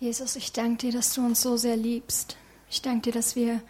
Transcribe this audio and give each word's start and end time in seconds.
Jesus, 0.00 0.36
ich 0.36 0.52
danke 0.52 0.76
dir, 0.76 0.92
dass 0.92 1.12
du 1.14 1.24
uns 1.24 1.40
so 1.40 1.56
sehr 1.56 1.76
liebst. 1.76 2.36
Ich 2.70 2.82
danke 2.82 3.10
dir, 3.10 3.12
dass 3.12 3.34
wir 3.34 3.60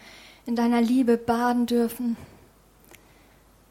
in 0.45 0.55
deiner 0.55 0.79
Liebe 0.79 1.17
baden 1.17 1.65
dürfen. 1.65 2.17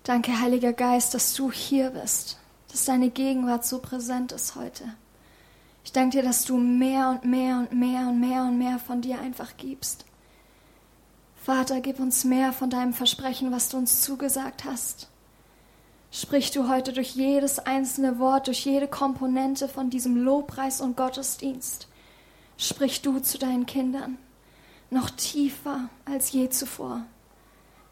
Danke, 0.03 0.41
Heiliger 0.41 0.73
Geist, 0.73 1.15
dass 1.15 1.35
du 1.35 1.53
hier 1.53 1.91
bist, 1.91 2.37
dass 2.73 2.85
deine 2.85 3.11
Gegenwart 3.11 3.65
so 3.65 3.79
präsent 3.79 4.33
ist 4.33 4.57
heute. 4.57 4.93
Ich 5.85 5.93
danke 5.93 6.17
dir, 6.17 6.25
dass 6.25 6.45
du 6.45 6.57
mehr 6.57 7.11
und 7.11 7.25
mehr 7.25 7.59
und 7.59 7.73
mehr 7.73 8.09
und 8.09 8.19
mehr 8.19 8.43
und 8.43 8.59
mehr 8.59 8.81
von 8.81 9.03
dir 9.03 9.21
einfach 9.21 9.57
gibst. 9.57 10.05
Vater, 11.37 11.81
gib 11.81 12.01
uns 12.01 12.25
mehr 12.25 12.53
von 12.53 12.71
deinem 12.71 12.93
Versprechen, 12.93 13.53
was 13.53 13.69
du 13.69 13.77
uns 13.77 14.01
zugesagt 14.03 14.65
hast. 14.65 15.09
Sprich 16.11 16.51
du 16.51 16.69
heute 16.69 16.93
durch 16.93 17.11
jedes 17.11 17.61
einzelne 17.61 18.19
Wort, 18.19 18.49
durch 18.49 18.65
jede 18.65 18.89
Komponente 18.89 19.69
von 19.69 19.91
diesem 19.91 20.17
Lobpreis 20.17 20.81
und 20.81 20.97
Gottesdienst 20.97 21.87
sprich 22.59 23.01
du 23.01 23.21
zu 23.21 23.39
deinen 23.39 23.65
Kindern 23.65 24.19
noch 24.91 25.09
tiefer 25.11 25.89
als 26.05 26.33
je 26.33 26.51
zuvor. 26.51 27.03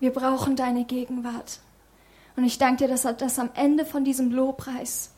Wir 0.01 0.12
brauchen 0.12 0.57
deine 0.57 0.84
Gegenwart. 0.84 1.61
Und 2.37 2.45
ich 2.45 2.59
danke 2.59 2.84
dir, 2.84 2.88
dass, 2.88 3.02
dass 3.16 3.38
am 3.38 3.48
Ende 3.55 3.87
von 3.87 4.05
diesem 4.05 4.30
Lobpreis 4.30 5.12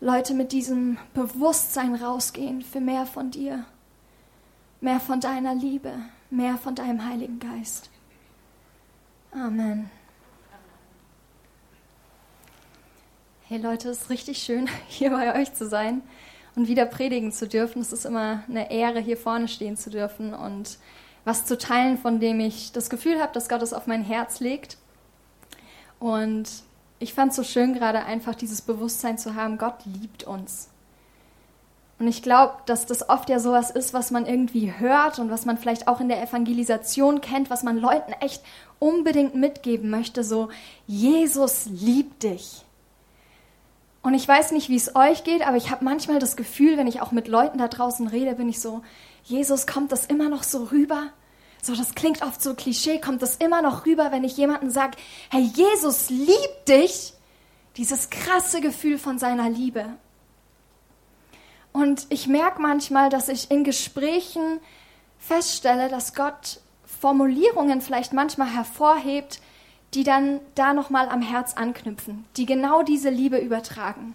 Leute 0.00 0.34
mit 0.34 0.52
diesem 0.52 0.98
Bewusstsein 1.14 1.94
rausgehen 1.94 2.62
für 2.62 2.80
mehr 2.80 3.06
von 3.06 3.30
dir, 3.30 3.64
mehr 4.80 5.00
von 5.00 5.20
deiner 5.20 5.54
Liebe, 5.54 5.92
mehr 6.30 6.58
von 6.58 6.74
deinem 6.74 7.04
Heiligen 7.04 7.40
Geist. 7.40 7.90
Amen. 9.32 9.90
Hey 13.48 13.58
Leute, 13.58 13.90
es 13.90 14.02
ist 14.02 14.10
richtig 14.10 14.38
schön, 14.38 14.68
hier 14.88 15.10
bei 15.10 15.40
euch 15.40 15.52
zu 15.54 15.68
sein 15.68 16.02
und 16.54 16.68
wieder 16.68 16.86
predigen 16.86 17.32
zu 17.32 17.48
dürfen. 17.48 17.80
Es 17.82 17.92
ist 17.92 18.04
immer 18.04 18.42
eine 18.48 18.70
Ehre, 18.70 19.00
hier 19.00 19.16
vorne 19.16 19.48
stehen 19.48 19.76
zu 19.76 19.90
dürfen 19.90 20.34
und 20.34 20.78
was 21.24 21.44
zu 21.44 21.56
teilen, 21.56 21.98
von 21.98 22.20
dem 22.20 22.40
ich 22.40 22.72
das 22.72 22.90
Gefühl 22.90 23.20
habe, 23.20 23.32
dass 23.32 23.48
Gott 23.48 23.62
es 23.62 23.72
auf 23.72 23.86
mein 23.86 24.02
Herz 24.02 24.40
legt. 24.40 24.76
Und 26.00 26.48
ich 26.98 27.14
fand 27.14 27.30
es 27.30 27.36
so 27.36 27.44
schön, 27.44 27.74
gerade 27.74 28.04
einfach 28.04 28.34
dieses 28.34 28.60
Bewusstsein 28.60 29.18
zu 29.18 29.34
haben, 29.34 29.58
Gott 29.58 29.84
liebt 29.84 30.24
uns. 30.24 30.68
Und 31.98 32.08
ich 32.08 32.22
glaube, 32.22 32.54
dass 32.66 32.86
das 32.86 33.08
oft 33.08 33.28
ja 33.28 33.38
sowas 33.38 33.70
ist, 33.70 33.94
was 33.94 34.10
man 34.10 34.26
irgendwie 34.26 34.72
hört 34.76 35.20
und 35.20 35.30
was 35.30 35.44
man 35.44 35.56
vielleicht 35.56 35.86
auch 35.86 36.00
in 36.00 36.08
der 36.08 36.20
Evangelisation 36.20 37.20
kennt, 37.20 37.48
was 37.48 37.62
man 37.62 37.78
Leuten 37.78 38.12
echt 38.14 38.42
unbedingt 38.80 39.36
mitgeben 39.36 39.88
möchte, 39.88 40.24
so 40.24 40.48
Jesus 40.88 41.66
liebt 41.66 42.24
dich. 42.24 42.61
Und 44.02 44.14
ich 44.14 44.26
weiß 44.26 44.50
nicht, 44.50 44.68
wie 44.68 44.76
es 44.76 44.96
euch 44.96 45.22
geht, 45.22 45.46
aber 45.46 45.56
ich 45.56 45.70
habe 45.70 45.84
manchmal 45.84 46.18
das 46.18 46.36
Gefühl, 46.36 46.76
wenn 46.76 46.88
ich 46.88 47.00
auch 47.00 47.12
mit 47.12 47.28
Leuten 47.28 47.58
da 47.58 47.68
draußen 47.68 48.08
rede, 48.08 48.34
bin 48.34 48.48
ich 48.48 48.60
so, 48.60 48.82
Jesus, 49.22 49.66
kommt 49.66 49.92
das 49.92 50.06
immer 50.06 50.28
noch 50.28 50.42
so 50.42 50.64
rüber? 50.64 51.12
So, 51.62 51.76
das 51.76 51.94
klingt 51.94 52.22
oft 52.22 52.42
so 52.42 52.54
Klischee, 52.54 53.00
kommt 53.00 53.22
das 53.22 53.36
immer 53.36 53.62
noch 53.62 53.86
rüber, 53.86 54.10
wenn 54.10 54.24
ich 54.24 54.36
jemandem 54.36 54.70
sage, 54.70 54.98
hey, 55.30 55.42
Jesus 55.42 56.10
liebt 56.10 56.68
dich? 56.68 57.14
Dieses 57.76 58.10
krasse 58.10 58.60
Gefühl 58.60 58.98
von 58.98 59.18
seiner 59.18 59.48
Liebe. 59.48 59.86
Und 61.72 62.06
ich 62.10 62.26
merke 62.26 62.60
manchmal, 62.60 63.08
dass 63.08 63.28
ich 63.28 63.50
in 63.50 63.64
Gesprächen 63.64 64.60
feststelle, 65.18 65.88
dass 65.88 66.14
Gott 66.14 66.60
Formulierungen 67.00 67.80
vielleicht 67.80 68.12
manchmal 68.12 68.48
hervorhebt, 68.48 69.40
die 69.94 70.04
dann 70.04 70.40
da 70.54 70.72
nochmal 70.72 71.08
am 71.08 71.22
Herz 71.22 71.54
anknüpfen, 71.54 72.24
die 72.36 72.46
genau 72.46 72.82
diese 72.82 73.10
Liebe 73.10 73.38
übertragen. 73.38 74.14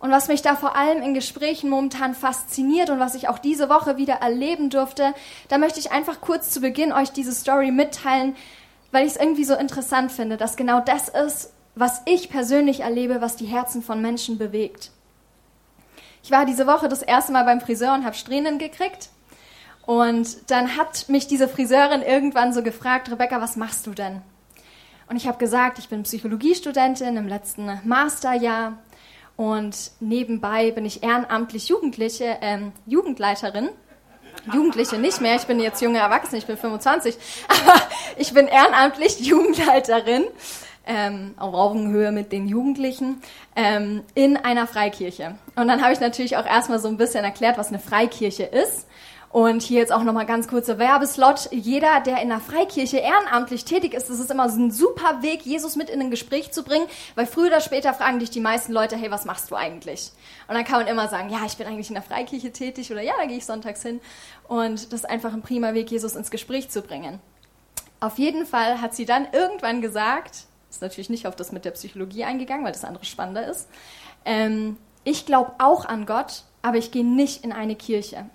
Und 0.00 0.10
was 0.10 0.28
mich 0.28 0.42
da 0.42 0.54
vor 0.54 0.76
allem 0.76 1.02
in 1.02 1.14
Gesprächen 1.14 1.70
momentan 1.70 2.14
fasziniert 2.14 2.90
und 2.90 3.00
was 3.00 3.16
ich 3.16 3.28
auch 3.28 3.38
diese 3.38 3.68
Woche 3.68 3.96
wieder 3.96 4.14
erleben 4.14 4.70
durfte, 4.70 5.12
da 5.48 5.58
möchte 5.58 5.80
ich 5.80 5.90
einfach 5.90 6.20
kurz 6.20 6.50
zu 6.50 6.60
Beginn 6.60 6.92
euch 6.92 7.10
diese 7.10 7.32
Story 7.32 7.72
mitteilen, 7.72 8.36
weil 8.92 9.06
ich 9.06 9.12
es 9.12 9.20
irgendwie 9.20 9.44
so 9.44 9.54
interessant 9.54 10.12
finde, 10.12 10.36
dass 10.36 10.56
genau 10.56 10.80
das 10.80 11.08
ist, 11.08 11.52
was 11.74 12.02
ich 12.06 12.30
persönlich 12.30 12.80
erlebe, 12.80 13.20
was 13.20 13.36
die 13.36 13.46
Herzen 13.46 13.82
von 13.82 14.00
Menschen 14.00 14.38
bewegt. 14.38 14.90
Ich 16.22 16.30
war 16.30 16.44
diese 16.44 16.66
Woche 16.66 16.88
das 16.88 17.02
erste 17.02 17.32
Mal 17.32 17.44
beim 17.44 17.60
Friseur 17.60 17.94
und 17.94 18.04
habe 18.04 18.16
Strähnen 18.16 18.58
gekriegt. 18.58 19.10
Und 19.86 20.50
dann 20.50 20.76
hat 20.76 21.08
mich 21.08 21.26
diese 21.26 21.48
Friseurin 21.48 22.02
irgendwann 22.02 22.52
so 22.52 22.62
gefragt, 22.62 23.10
Rebecca, 23.10 23.40
was 23.40 23.56
machst 23.56 23.86
du 23.86 23.92
denn? 23.92 24.22
Und 25.08 25.16
ich 25.16 25.26
habe 25.26 25.38
gesagt, 25.38 25.78
ich 25.78 25.88
bin 25.88 26.02
Psychologiestudentin 26.02 27.16
im 27.16 27.28
letzten 27.28 27.80
Masterjahr 27.84 28.78
und 29.36 29.92
nebenbei 30.00 30.70
bin 30.70 30.84
ich 30.84 31.02
ehrenamtlich 31.02 31.68
Jugendliche, 31.68 32.36
ähm, 32.42 32.72
Jugendleiterin. 32.86 33.70
Jugendliche 34.52 34.98
nicht 34.98 35.20
mehr, 35.20 35.36
ich 35.36 35.46
bin 35.46 35.60
jetzt 35.60 35.82
junge 35.82 35.98
Erwachsene, 35.98 36.38
ich 36.38 36.46
bin 36.46 36.56
25, 36.56 37.16
aber 37.48 37.80
ich 38.16 38.32
bin 38.34 38.46
ehrenamtlich 38.46 39.20
Jugendleiterin 39.20 40.24
ähm, 40.86 41.34
auf 41.38 41.54
Augenhöhe 41.54 42.12
mit 42.12 42.32
den 42.32 42.46
Jugendlichen 42.46 43.22
ähm, 43.56 44.02
in 44.14 44.36
einer 44.36 44.66
Freikirche. 44.66 45.36
Und 45.56 45.68
dann 45.68 45.82
habe 45.82 45.92
ich 45.92 46.00
natürlich 46.00 46.36
auch 46.36 46.46
erstmal 46.46 46.78
so 46.78 46.88
ein 46.88 46.96
bisschen 46.96 47.24
erklärt, 47.24 47.58
was 47.58 47.68
eine 47.68 47.78
Freikirche 47.78 48.44
ist 48.44 48.87
und 49.38 49.62
hier 49.62 49.78
jetzt 49.78 49.92
auch 49.92 50.02
nochmal 50.02 50.26
ganz 50.26 50.48
kurzer 50.48 50.80
Werbeslot. 50.80 51.50
Jeder, 51.52 52.00
der 52.00 52.20
in 52.20 52.28
der 52.28 52.40
Freikirche 52.40 52.96
ehrenamtlich 52.96 53.64
tätig 53.64 53.94
ist, 53.94 54.10
das 54.10 54.18
ist 54.18 54.32
immer 54.32 54.50
so 54.50 54.60
ein 54.60 54.72
super 54.72 55.22
Weg, 55.22 55.42
Jesus 55.42 55.76
mit 55.76 55.90
in 55.90 56.00
ein 56.00 56.10
Gespräch 56.10 56.50
zu 56.50 56.64
bringen, 56.64 56.88
weil 57.14 57.24
früher 57.24 57.46
oder 57.46 57.60
später 57.60 57.94
fragen 57.94 58.18
dich 58.18 58.30
die 58.30 58.40
meisten 58.40 58.72
Leute, 58.72 58.96
hey, 58.96 59.12
was 59.12 59.26
machst 59.26 59.52
du 59.52 59.54
eigentlich? 59.54 60.10
Und 60.48 60.56
dann 60.56 60.64
kann 60.64 60.80
man 60.80 60.88
immer 60.88 61.06
sagen, 61.06 61.30
ja, 61.30 61.38
ich 61.46 61.56
bin 61.56 61.68
eigentlich 61.68 61.86
in 61.86 61.94
der 61.94 62.02
Freikirche 62.02 62.50
tätig 62.50 62.90
oder 62.90 63.00
ja, 63.00 63.12
da 63.16 63.26
gehe 63.26 63.36
ich 63.36 63.46
sonntags 63.46 63.80
hin. 63.80 64.00
Und 64.48 64.92
das 64.92 65.02
ist 65.02 65.08
einfach 65.08 65.32
ein 65.32 65.42
prima 65.42 65.72
Weg, 65.72 65.88
Jesus 65.88 66.16
ins 66.16 66.32
Gespräch 66.32 66.68
zu 66.68 66.82
bringen. 66.82 67.20
Auf 68.00 68.18
jeden 68.18 68.44
Fall 68.44 68.80
hat 68.80 68.96
sie 68.96 69.04
dann 69.04 69.28
irgendwann 69.32 69.80
gesagt, 69.80 70.46
ist 70.68 70.82
natürlich 70.82 71.10
nicht 71.10 71.28
auf 71.28 71.36
das 71.36 71.52
mit 71.52 71.64
der 71.64 71.70
Psychologie 71.70 72.24
eingegangen, 72.24 72.64
weil 72.64 72.72
das 72.72 72.84
andere 72.84 73.04
spannender 73.04 73.46
ist, 73.46 73.68
ähm, 74.24 74.78
ich 75.04 75.26
glaube 75.26 75.52
auch 75.58 75.84
an 75.84 76.06
Gott, 76.06 76.42
aber 76.60 76.78
ich 76.78 76.90
gehe 76.90 77.04
nicht 77.04 77.44
in 77.44 77.52
eine 77.52 77.76
Kirche. 77.76 78.28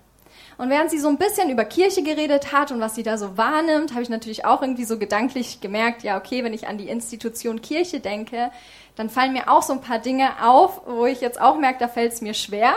Und 0.58 0.70
während 0.70 0.92
sie 0.92 1.00
so 1.00 1.08
ein 1.08 1.18
bisschen 1.18 1.50
über 1.50 1.66
Kirche 1.66 2.04
geredet 2.04 2.52
hat 2.52 2.72
und 2.72 2.80
was 2.80 2.96
sie 2.96 3.04
da 3.04 3.18
so 3.18 3.38
wahrnimmt, 3.38 3.92
habe 3.92 4.04
ich 4.04 4.10
natürlich 4.10 4.46
auch 4.46 4.62
irgendwie 4.62 4.86
so 4.86 4.98
gedanklich 4.98 5.62
gemerkt, 5.62 6.04
ja, 6.04 6.18
okay, 6.18 6.44
wenn 6.44 6.54
ich 6.54 6.68
an 6.68 6.78
die 6.78 6.90
Institution 6.90 7.62
Kirche 7.62 8.00
denke, 8.00 8.52
dann 8.96 9.10
fallen 9.10 9.34
mir 9.34 9.52
auch 9.52 9.64
so 9.64 9.74
ein 9.74 9.82
paar 9.82 10.00
Dinge 10.00 10.30
auf, 10.44 10.82
wo 10.86 11.06
ich 11.06 11.22
jetzt 11.22 11.42
auch 11.42 11.58
merke, 11.58 11.80
da 11.80 11.88
fällt 11.88 12.14
es 12.14 12.22
mir 12.22 12.34
schwer. 12.34 12.74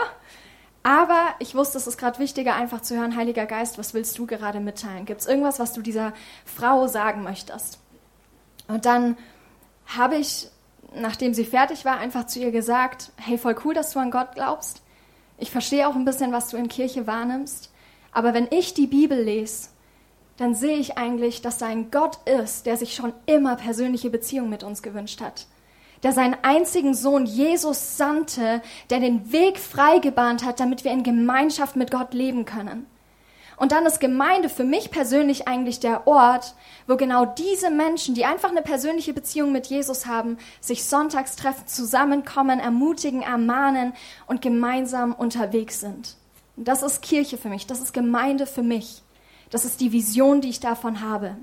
Aber 0.83 1.35
ich 1.39 1.53
wusste, 1.53 1.77
es 1.77 1.85
ist 1.85 1.97
gerade 1.97 2.17
wichtiger, 2.17 2.55
einfach 2.55 2.81
zu 2.81 2.95
hören, 2.97 3.15
Heiliger 3.15 3.45
Geist, 3.45 3.77
was 3.77 3.93
willst 3.93 4.17
du 4.17 4.25
gerade 4.25 4.59
mitteilen? 4.59 5.05
Gibt 5.05 5.21
es 5.21 5.27
irgendwas, 5.27 5.59
was 5.59 5.73
du 5.73 5.81
dieser 5.81 6.13
Frau 6.45 6.87
sagen 6.87 7.23
möchtest? 7.23 7.79
Und 8.67 8.85
dann 8.85 9.17
habe 9.85 10.15
ich, 10.15 10.47
nachdem 10.95 11.33
sie 11.33 11.45
fertig 11.45 11.85
war, 11.85 11.97
einfach 11.97 12.25
zu 12.25 12.39
ihr 12.39 12.51
gesagt, 12.51 13.11
hey, 13.17 13.37
voll 13.37 13.55
cool, 13.65 13.73
dass 13.73 13.91
du 13.91 13.99
an 13.99 14.11
Gott 14.11 14.35
glaubst. 14.35 14.81
Ich 15.37 15.51
verstehe 15.51 15.87
auch 15.87 15.95
ein 15.95 16.05
bisschen, 16.05 16.31
was 16.31 16.49
du 16.49 16.57
in 16.57 16.67
Kirche 16.67 17.07
wahrnimmst. 17.07 17.71
Aber 18.11 18.33
wenn 18.33 18.47
ich 18.49 18.73
die 18.73 18.87
Bibel 18.87 19.21
lese, 19.21 19.69
dann 20.37 20.55
sehe 20.55 20.77
ich 20.77 20.97
eigentlich, 20.97 21.41
dass 21.41 21.57
da 21.57 21.67
ein 21.67 21.91
Gott 21.91 22.17
ist, 22.25 22.65
der 22.65 22.77
sich 22.77 22.95
schon 22.95 23.13
immer 23.25 23.55
persönliche 23.55 24.09
Beziehungen 24.09 24.49
mit 24.49 24.63
uns 24.63 24.81
gewünscht 24.81 25.21
hat. 25.21 25.47
Der 26.03 26.11
seinen 26.11 26.37
einzigen 26.43 26.93
Sohn 26.93 27.25
Jesus 27.25 27.97
sandte, 27.97 28.61
der 28.89 28.99
den 28.99 29.31
Weg 29.31 29.57
freigebahnt 29.57 30.45
hat, 30.45 30.59
damit 30.59 30.83
wir 30.83 30.91
in 30.91 31.03
Gemeinschaft 31.03 31.75
mit 31.75 31.91
Gott 31.91 32.13
leben 32.13 32.45
können. 32.45 32.85
Und 33.57 33.71
dann 33.71 33.87
ist 33.87 33.99
Gemeinde 33.99 34.49
für 34.49 34.63
mich 34.63 34.91
persönlich 34.91 35.47
eigentlich 35.47 35.79
der 35.79 36.05
Ort, 36.05 36.53
wo 36.85 36.95
genau 36.95 37.25
diese 37.25 37.71
Menschen, 37.71 38.13
die 38.13 38.23
einfach 38.23 38.51
eine 38.51 38.61
persönliche 38.61 39.13
Beziehung 39.13 39.51
mit 39.51 39.65
Jesus 39.65 40.05
haben, 40.05 40.37
sich 40.61 40.85
sonntags 40.85 41.35
treffen, 41.35 41.65
zusammenkommen, 41.65 42.59
ermutigen, 42.59 43.23
ermahnen 43.23 43.93
und 44.27 44.43
gemeinsam 44.43 45.11
unterwegs 45.13 45.79
sind. 45.79 46.17
Und 46.55 46.67
das 46.67 46.83
ist 46.83 47.01
Kirche 47.01 47.37
für 47.37 47.49
mich, 47.49 47.65
das 47.65 47.79
ist 47.79 47.93
Gemeinde 47.93 48.45
für 48.45 48.63
mich. 48.63 49.01
Das 49.49 49.65
ist 49.65 49.81
die 49.81 49.91
Vision, 49.91 50.41
die 50.41 50.49
ich 50.49 50.59
davon 50.59 51.01
habe. 51.01 51.37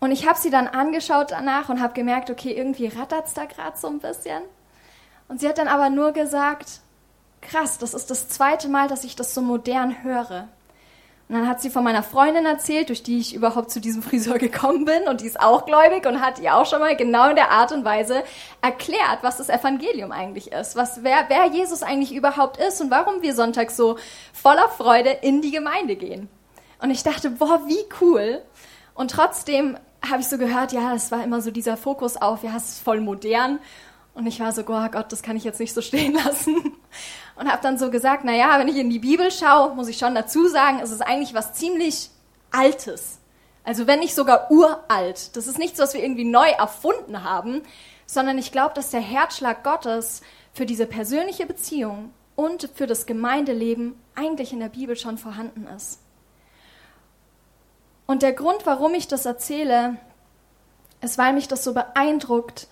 Und 0.00 0.10
ich 0.10 0.26
habe 0.26 0.38
sie 0.38 0.50
dann 0.50 0.66
angeschaut 0.66 1.30
danach 1.30 1.68
und 1.68 1.80
habe 1.80 1.94
gemerkt, 1.94 2.30
okay, 2.30 2.52
irgendwie 2.52 2.86
rattert's 2.86 3.34
da 3.34 3.44
gerade 3.44 3.76
so 3.76 3.88
ein 3.88 4.00
bisschen. 4.00 4.42
Und 5.28 5.40
sie 5.40 5.48
hat 5.48 5.58
dann 5.58 5.68
aber 5.68 5.90
nur 5.90 6.12
gesagt, 6.12 6.80
krass, 7.48 7.78
das 7.78 7.94
ist 7.94 8.10
das 8.10 8.28
zweite 8.28 8.68
Mal, 8.68 8.88
dass 8.88 9.04
ich 9.04 9.16
das 9.16 9.34
so 9.34 9.40
modern 9.40 10.02
höre. 10.02 10.48
Und 11.28 11.34
dann 11.34 11.48
hat 11.48 11.60
sie 11.60 11.70
von 11.70 11.82
meiner 11.82 12.04
Freundin 12.04 12.46
erzählt, 12.46 12.88
durch 12.88 13.02
die 13.02 13.18
ich 13.18 13.34
überhaupt 13.34 13.70
zu 13.70 13.80
diesem 13.80 14.02
Friseur 14.04 14.38
gekommen 14.38 14.84
bin 14.84 15.08
und 15.08 15.20
die 15.20 15.26
ist 15.26 15.40
auch 15.40 15.66
gläubig 15.66 16.06
und 16.06 16.20
hat 16.20 16.38
ihr 16.38 16.54
auch 16.54 16.66
schon 16.66 16.80
mal 16.80 16.96
genau 16.96 17.30
in 17.30 17.36
der 17.36 17.50
Art 17.50 17.72
und 17.72 17.84
Weise 17.84 18.22
erklärt, 18.62 19.18
was 19.22 19.38
das 19.38 19.48
Evangelium 19.48 20.12
eigentlich 20.12 20.52
ist, 20.52 20.76
was 20.76 21.02
wer, 21.02 21.24
wer 21.28 21.46
Jesus 21.46 21.82
eigentlich 21.82 22.14
überhaupt 22.14 22.58
ist 22.58 22.80
und 22.80 22.90
warum 22.90 23.22
wir 23.22 23.34
sonntags 23.34 23.76
so 23.76 23.98
voller 24.32 24.68
Freude 24.68 25.10
in 25.10 25.42
die 25.42 25.50
Gemeinde 25.50 25.96
gehen. 25.96 26.28
Und 26.80 26.90
ich 26.90 27.02
dachte, 27.02 27.30
boah, 27.30 27.62
wie 27.66 27.84
cool. 28.00 28.42
Und 28.94 29.10
trotzdem 29.10 29.78
habe 30.08 30.20
ich 30.20 30.28
so 30.28 30.38
gehört, 30.38 30.72
ja, 30.72 30.94
es 30.94 31.10
war 31.10 31.24
immer 31.24 31.40
so 31.40 31.50
dieser 31.50 31.76
Fokus 31.76 32.16
auf, 32.16 32.44
ja, 32.44 32.56
es 32.56 32.68
ist 32.68 32.80
voll 32.80 33.00
modern. 33.00 33.58
Und 34.14 34.26
ich 34.26 34.40
war 34.40 34.52
so, 34.52 34.62
oh 34.62 34.88
Gott, 34.90 35.12
das 35.12 35.22
kann 35.22 35.36
ich 35.36 35.44
jetzt 35.44 35.60
nicht 35.60 35.74
so 35.74 35.82
stehen 35.82 36.14
lassen. 36.24 36.76
Und 37.36 37.50
habe 37.50 37.62
dann 37.62 37.78
so 37.78 37.90
gesagt, 37.90 38.24
naja, 38.24 38.58
wenn 38.58 38.68
ich 38.68 38.76
in 38.76 38.90
die 38.90 38.98
Bibel 38.98 39.30
schaue, 39.30 39.74
muss 39.74 39.88
ich 39.88 39.98
schon 39.98 40.14
dazu 40.14 40.48
sagen, 40.48 40.80
es 40.82 40.90
ist 40.90 41.02
eigentlich 41.02 41.34
was 41.34 41.52
ziemlich 41.52 42.10
Altes. 42.50 43.18
Also 43.64 43.86
wenn 43.86 43.98
nicht 43.98 44.14
sogar 44.14 44.50
uralt. 44.50 45.36
Das 45.36 45.46
ist 45.46 45.58
nichts, 45.58 45.78
was 45.78 45.92
wir 45.92 46.02
irgendwie 46.02 46.24
neu 46.24 46.48
erfunden 46.48 47.24
haben, 47.24 47.62
sondern 48.06 48.38
ich 48.38 48.52
glaube, 48.52 48.74
dass 48.74 48.90
der 48.90 49.00
Herzschlag 49.00 49.64
Gottes 49.64 50.22
für 50.52 50.66
diese 50.66 50.86
persönliche 50.86 51.46
Beziehung 51.46 52.12
und 52.36 52.70
für 52.74 52.86
das 52.86 53.06
Gemeindeleben 53.06 54.00
eigentlich 54.14 54.52
in 54.52 54.60
der 54.60 54.68
Bibel 54.68 54.96
schon 54.96 55.18
vorhanden 55.18 55.66
ist. 55.76 56.00
Und 58.06 58.22
der 58.22 58.32
Grund, 58.32 58.64
warum 58.64 58.94
ich 58.94 59.08
das 59.08 59.26
erzähle, 59.26 59.96
ist, 61.00 61.18
weil 61.18 61.32
mich 61.32 61.48
das 61.48 61.64
so 61.64 61.74
beeindruckt, 61.74 62.68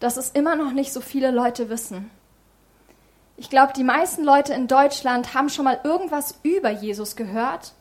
dass 0.00 0.16
es 0.16 0.30
immer 0.30 0.56
noch 0.56 0.72
nicht 0.72 0.92
so 0.92 1.00
viele 1.00 1.30
Leute 1.30 1.68
wissen. 1.68 2.10
Ich 3.40 3.50
glaube, 3.50 3.72
die 3.72 3.84
meisten 3.84 4.24
Leute 4.24 4.52
in 4.52 4.66
Deutschland 4.66 5.32
haben 5.32 5.48
schon 5.48 5.64
mal 5.64 5.78
irgendwas 5.84 6.34
über 6.42 6.70
Jesus 6.70 7.14
gehört, 7.14 7.72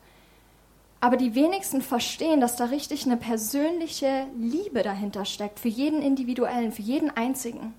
aber 1.02 1.18
die 1.18 1.34
wenigsten 1.34 1.82
verstehen, 1.82 2.40
dass 2.40 2.56
da 2.58 2.66
richtig 2.66 3.08
eine 3.08 3.18
persönliche 3.18 4.28
Liebe 4.38 4.84
dahinter 4.84 5.26
steckt, 5.26 5.60
für 5.60 5.68
jeden 5.68 6.04
Individuellen, 6.04 6.72
für 6.72 6.84
jeden 6.84 7.10
Einzigen. 7.10 7.74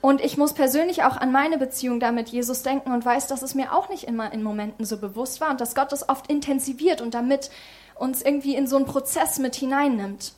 Und 0.00 0.20
ich 0.20 0.36
muss 0.36 0.54
persönlich 0.54 1.02
auch 1.02 1.16
an 1.16 1.32
meine 1.32 1.58
Beziehung 1.58 1.98
da 1.98 2.12
mit 2.12 2.28
Jesus 2.28 2.62
denken 2.62 2.92
und 2.92 3.04
weiß, 3.04 3.26
dass 3.26 3.42
es 3.42 3.56
mir 3.56 3.74
auch 3.74 3.88
nicht 3.88 4.04
immer 4.04 4.32
in 4.32 4.44
Momenten 4.44 4.84
so 4.84 4.98
bewusst 4.98 5.40
war 5.40 5.50
und 5.50 5.60
dass 5.60 5.74
Gott 5.74 5.90
das 5.90 6.08
oft 6.08 6.28
intensiviert 6.28 7.00
und 7.00 7.12
damit 7.12 7.50
uns 7.96 8.22
irgendwie 8.22 8.54
in 8.54 8.68
so 8.68 8.76
einen 8.76 8.86
Prozess 8.86 9.40
mit 9.40 9.56
hineinnimmt. 9.56 10.32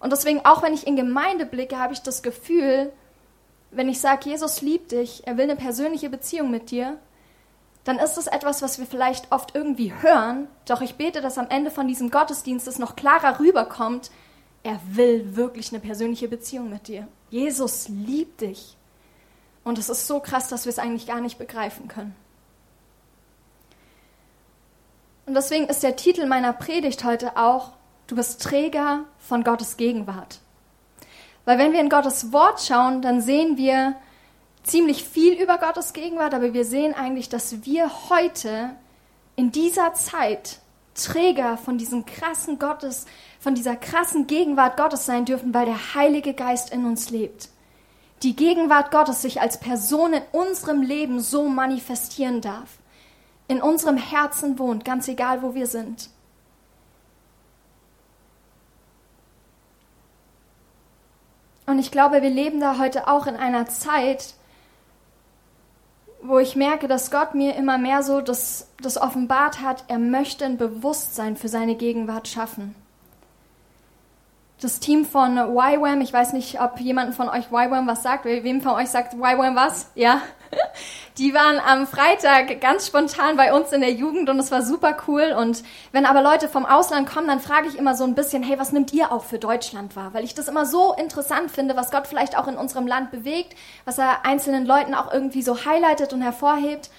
Und 0.00 0.12
deswegen, 0.12 0.46
auch 0.46 0.62
wenn 0.62 0.72
ich 0.72 0.86
in 0.86 0.96
Gemeinde 0.96 1.44
blicke, 1.44 1.78
habe 1.78 1.92
ich 1.92 2.00
das 2.00 2.22
Gefühl, 2.22 2.90
wenn 3.76 3.88
ich 3.88 4.00
sage, 4.00 4.30
Jesus 4.30 4.62
liebt 4.62 4.92
dich, 4.92 5.26
er 5.26 5.36
will 5.36 5.44
eine 5.44 5.56
persönliche 5.56 6.08
Beziehung 6.08 6.50
mit 6.50 6.70
dir, 6.70 6.98
dann 7.84 7.98
ist 7.98 8.14
das 8.14 8.26
etwas, 8.26 8.62
was 8.62 8.78
wir 8.78 8.86
vielleicht 8.86 9.30
oft 9.30 9.54
irgendwie 9.54 9.92
hören, 9.92 10.48
doch 10.66 10.80
ich 10.80 10.96
bete, 10.96 11.20
dass 11.20 11.38
am 11.38 11.48
Ende 11.50 11.70
von 11.70 11.86
diesem 11.86 12.10
Gottesdienst 12.10 12.66
es 12.66 12.78
noch 12.78 12.96
klarer 12.96 13.38
rüberkommt, 13.38 14.10
er 14.64 14.80
will 14.90 15.36
wirklich 15.36 15.70
eine 15.70 15.80
persönliche 15.80 16.26
Beziehung 16.26 16.68
mit 16.70 16.88
dir. 16.88 17.06
Jesus 17.30 17.88
liebt 17.88 18.40
dich. 18.40 18.76
Und 19.62 19.78
es 19.78 19.88
ist 19.88 20.06
so 20.06 20.18
krass, 20.20 20.48
dass 20.48 20.64
wir 20.64 20.70
es 20.70 20.78
eigentlich 20.78 21.06
gar 21.06 21.20
nicht 21.20 21.38
begreifen 21.38 21.86
können. 21.86 22.16
Und 25.26 25.34
deswegen 25.34 25.66
ist 25.66 25.82
der 25.82 25.96
Titel 25.96 26.26
meiner 26.26 26.52
Predigt 26.52 27.04
heute 27.04 27.36
auch, 27.36 27.72
du 28.06 28.16
bist 28.16 28.42
Träger 28.42 29.04
von 29.18 29.44
Gottes 29.44 29.76
Gegenwart. 29.76 30.40
Weil 31.46 31.56
wenn 31.56 31.72
wir 31.72 31.80
in 31.80 31.88
Gottes 31.88 32.32
Wort 32.32 32.60
schauen, 32.60 33.00
dann 33.00 33.22
sehen 33.22 33.56
wir 33.56 33.94
ziemlich 34.62 35.04
viel 35.04 35.40
über 35.40 35.56
Gottes 35.56 35.94
Gegenwart, 35.94 36.34
aber 36.34 36.52
wir 36.52 36.66
sehen 36.66 36.92
eigentlich, 36.92 37.30
dass 37.30 37.64
wir 37.64 37.90
heute 38.10 38.70
in 39.36 39.50
dieser 39.50 39.94
Zeit 39.94 40.58
Träger 40.94 41.56
von 41.56 41.78
diesem 41.78 42.04
krassen 42.04 42.58
Gottes, 42.58 43.06
von 43.40 43.54
dieser 43.54 43.76
krassen 43.76 44.26
Gegenwart 44.26 44.76
Gottes 44.76 45.06
sein 45.06 45.24
dürfen, 45.24 45.54
weil 45.54 45.64
der 45.64 45.94
Heilige 45.94 46.34
Geist 46.34 46.70
in 46.70 46.84
uns 46.84 47.08
lebt 47.08 47.48
die 48.22 48.34
Gegenwart 48.34 48.90
Gottes 48.90 49.22
sich 49.22 49.40
als 49.40 49.60
Person 49.60 50.14
in 50.14 50.22
unserem 50.32 50.82
Leben 50.82 51.20
so 51.20 51.48
manifestieren 51.48 52.40
darf, 52.40 52.78
in 53.48 53.60
unserem 53.60 53.96
Herzen 53.96 54.58
wohnt, 54.58 54.84
ganz 54.84 55.08
egal, 55.08 55.42
wo 55.42 55.54
wir 55.54 55.66
sind. 55.66 56.10
Und 61.66 61.78
ich 61.78 61.90
glaube, 61.90 62.22
wir 62.22 62.30
leben 62.30 62.60
da 62.60 62.78
heute 62.78 63.08
auch 63.08 63.26
in 63.26 63.36
einer 63.36 63.66
Zeit, 63.66 64.34
wo 66.22 66.38
ich 66.38 66.56
merke, 66.56 66.88
dass 66.88 67.10
Gott 67.10 67.34
mir 67.34 67.56
immer 67.56 67.76
mehr 67.76 68.02
so 68.02 68.20
das, 68.20 68.70
das 68.80 69.00
offenbart 69.00 69.60
hat, 69.60 69.84
er 69.88 69.98
möchte 69.98 70.44
ein 70.44 70.58
Bewusstsein 70.58 71.36
für 71.36 71.48
seine 71.48 71.74
Gegenwart 71.74 72.28
schaffen 72.28 72.74
das 74.60 74.80
Team 74.80 75.04
von 75.04 75.36
YWAM, 75.36 76.00
ich 76.00 76.12
weiß 76.12 76.32
nicht, 76.32 76.60
ob 76.60 76.80
jemand 76.80 77.14
von 77.14 77.28
euch 77.28 77.50
YWAM 77.50 77.86
was 77.86 78.02
sagt, 78.02 78.24
wem 78.24 78.62
von 78.62 78.72
euch 78.72 78.88
sagt 78.88 79.12
YWAM 79.14 79.54
was? 79.54 79.90
Ja. 79.94 80.22
Die 81.18 81.34
waren 81.34 81.58
am 81.58 81.86
Freitag 81.86 82.60
ganz 82.60 82.86
spontan 82.86 83.36
bei 83.36 83.52
uns 83.52 83.72
in 83.72 83.80
der 83.80 83.92
Jugend 83.92 84.30
und 84.30 84.38
es 84.38 84.50
war 84.50 84.62
super 84.62 84.96
cool. 85.08 85.34
Und 85.38 85.62
wenn 85.92 86.06
aber 86.06 86.22
Leute 86.22 86.48
vom 86.48 86.64
Ausland 86.64 87.08
kommen, 87.08 87.26
dann 87.26 87.40
frage 87.40 87.68
ich 87.68 87.76
immer 87.76 87.94
so 87.94 88.04
ein 88.04 88.14
bisschen, 88.14 88.42
hey, 88.42 88.58
was 88.58 88.72
nimmt 88.72 88.92
ihr 88.92 89.12
auch 89.12 89.24
für 89.24 89.38
Deutschland 89.38 89.94
wahr? 89.96 90.14
Weil 90.14 90.24
ich 90.24 90.34
das 90.34 90.48
immer 90.48 90.64
so 90.64 90.94
interessant 90.94 91.50
finde, 91.50 91.76
was 91.76 91.90
Gott 91.90 92.06
vielleicht 92.06 92.38
auch 92.38 92.48
in 92.48 92.56
unserem 92.56 92.86
Land 92.86 93.10
bewegt, 93.10 93.56
was 93.84 93.98
er 93.98 94.24
einzelnen 94.24 94.64
Leuten 94.64 94.94
auch 94.94 95.12
irgendwie 95.12 95.42
so 95.42 95.64
highlightet 95.66 96.12
und 96.12 96.22
hervorhebt. 96.22 96.90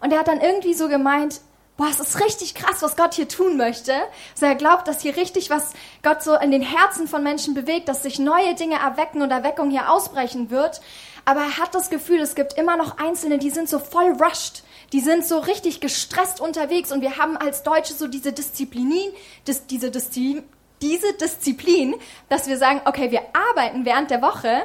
Und 0.00 0.12
er 0.12 0.20
hat 0.20 0.28
dann 0.28 0.40
irgendwie 0.40 0.74
so 0.74 0.88
gemeint, 0.88 1.40
boah, 1.78 1.88
es 1.88 2.00
ist 2.00 2.20
richtig 2.20 2.54
krass, 2.54 2.82
was 2.82 2.96
Gott 2.96 3.14
hier 3.14 3.28
tun 3.28 3.56
möchte. 3.56 3.94
Also 4.34 4.46
er 4.46 4.56
glaubt, 4.56 4.86
dass 4.88 5.00
hier 5.00 5.16
richtig 5.16 5.48
was 5.48 5.72
Gott 6.02 6.22
so 6.22 6.34
in 6.34 6.50
den 6.50 6.60
Herzen 6.60 7.08
von 7.08 7.22
Menschen 7.22 7.54
bewegt, 7.54 7.88
dass 7.88 8.02
sich 8.02 8.18
neue 8.18 8.54
Dinge 8.56 8.76
erwecken 8.76 9.22
und 9.22 9.30
Erweckung 9.30 9.70
hier 9.70 9.90
ausbrechen 9.90 10.50
wird. 10.50 10.82
Aber 11.24 11.40
er 11.40 11.58
hat 11.58 11.74
das 11.74 11.88
Gefühl, 11.88 12.20
es 12.20 12.34
gibt 12.34 12.54
immer 12.54 12.76
noch 12.76 12.98
Einzelne, 12.98 13.38
die 13.38 13.50
sind 13.50 13.68
so 13.68 13.78
voll 13.78 14.12
rushed. 14.20 14.64
Die 14.92 15.00
sind 15.00 15.24
so 15.24 15.38
richtig 15.38 15.80
gestresst 15.80 16.40
unterwegs 16.40 16.90
und 16.90 17.00
wir 17.00 17.16
haben 17.16 17.36
als 17.36 17.62
Deutsche 17.62 17.94
so 17.94 18.08
diese 18.08 18.32
Disziplin, 18.32 19.12
dis, 19.46 19.66
diese, 19.66 19.90
Diszi, 19.90 20.42
diese 20.82 21.12
Disziplin, 21.12 21.94
dass 22.28 22.48
wir 22.48 22.58
sagen, 22.58 22.80
okay, 22.86 23.10
wir 23.10 23.22
arbeiten 23.50 23.84
während 23.84 24.10
der 24.10 24.22
Woche 24.22 24.62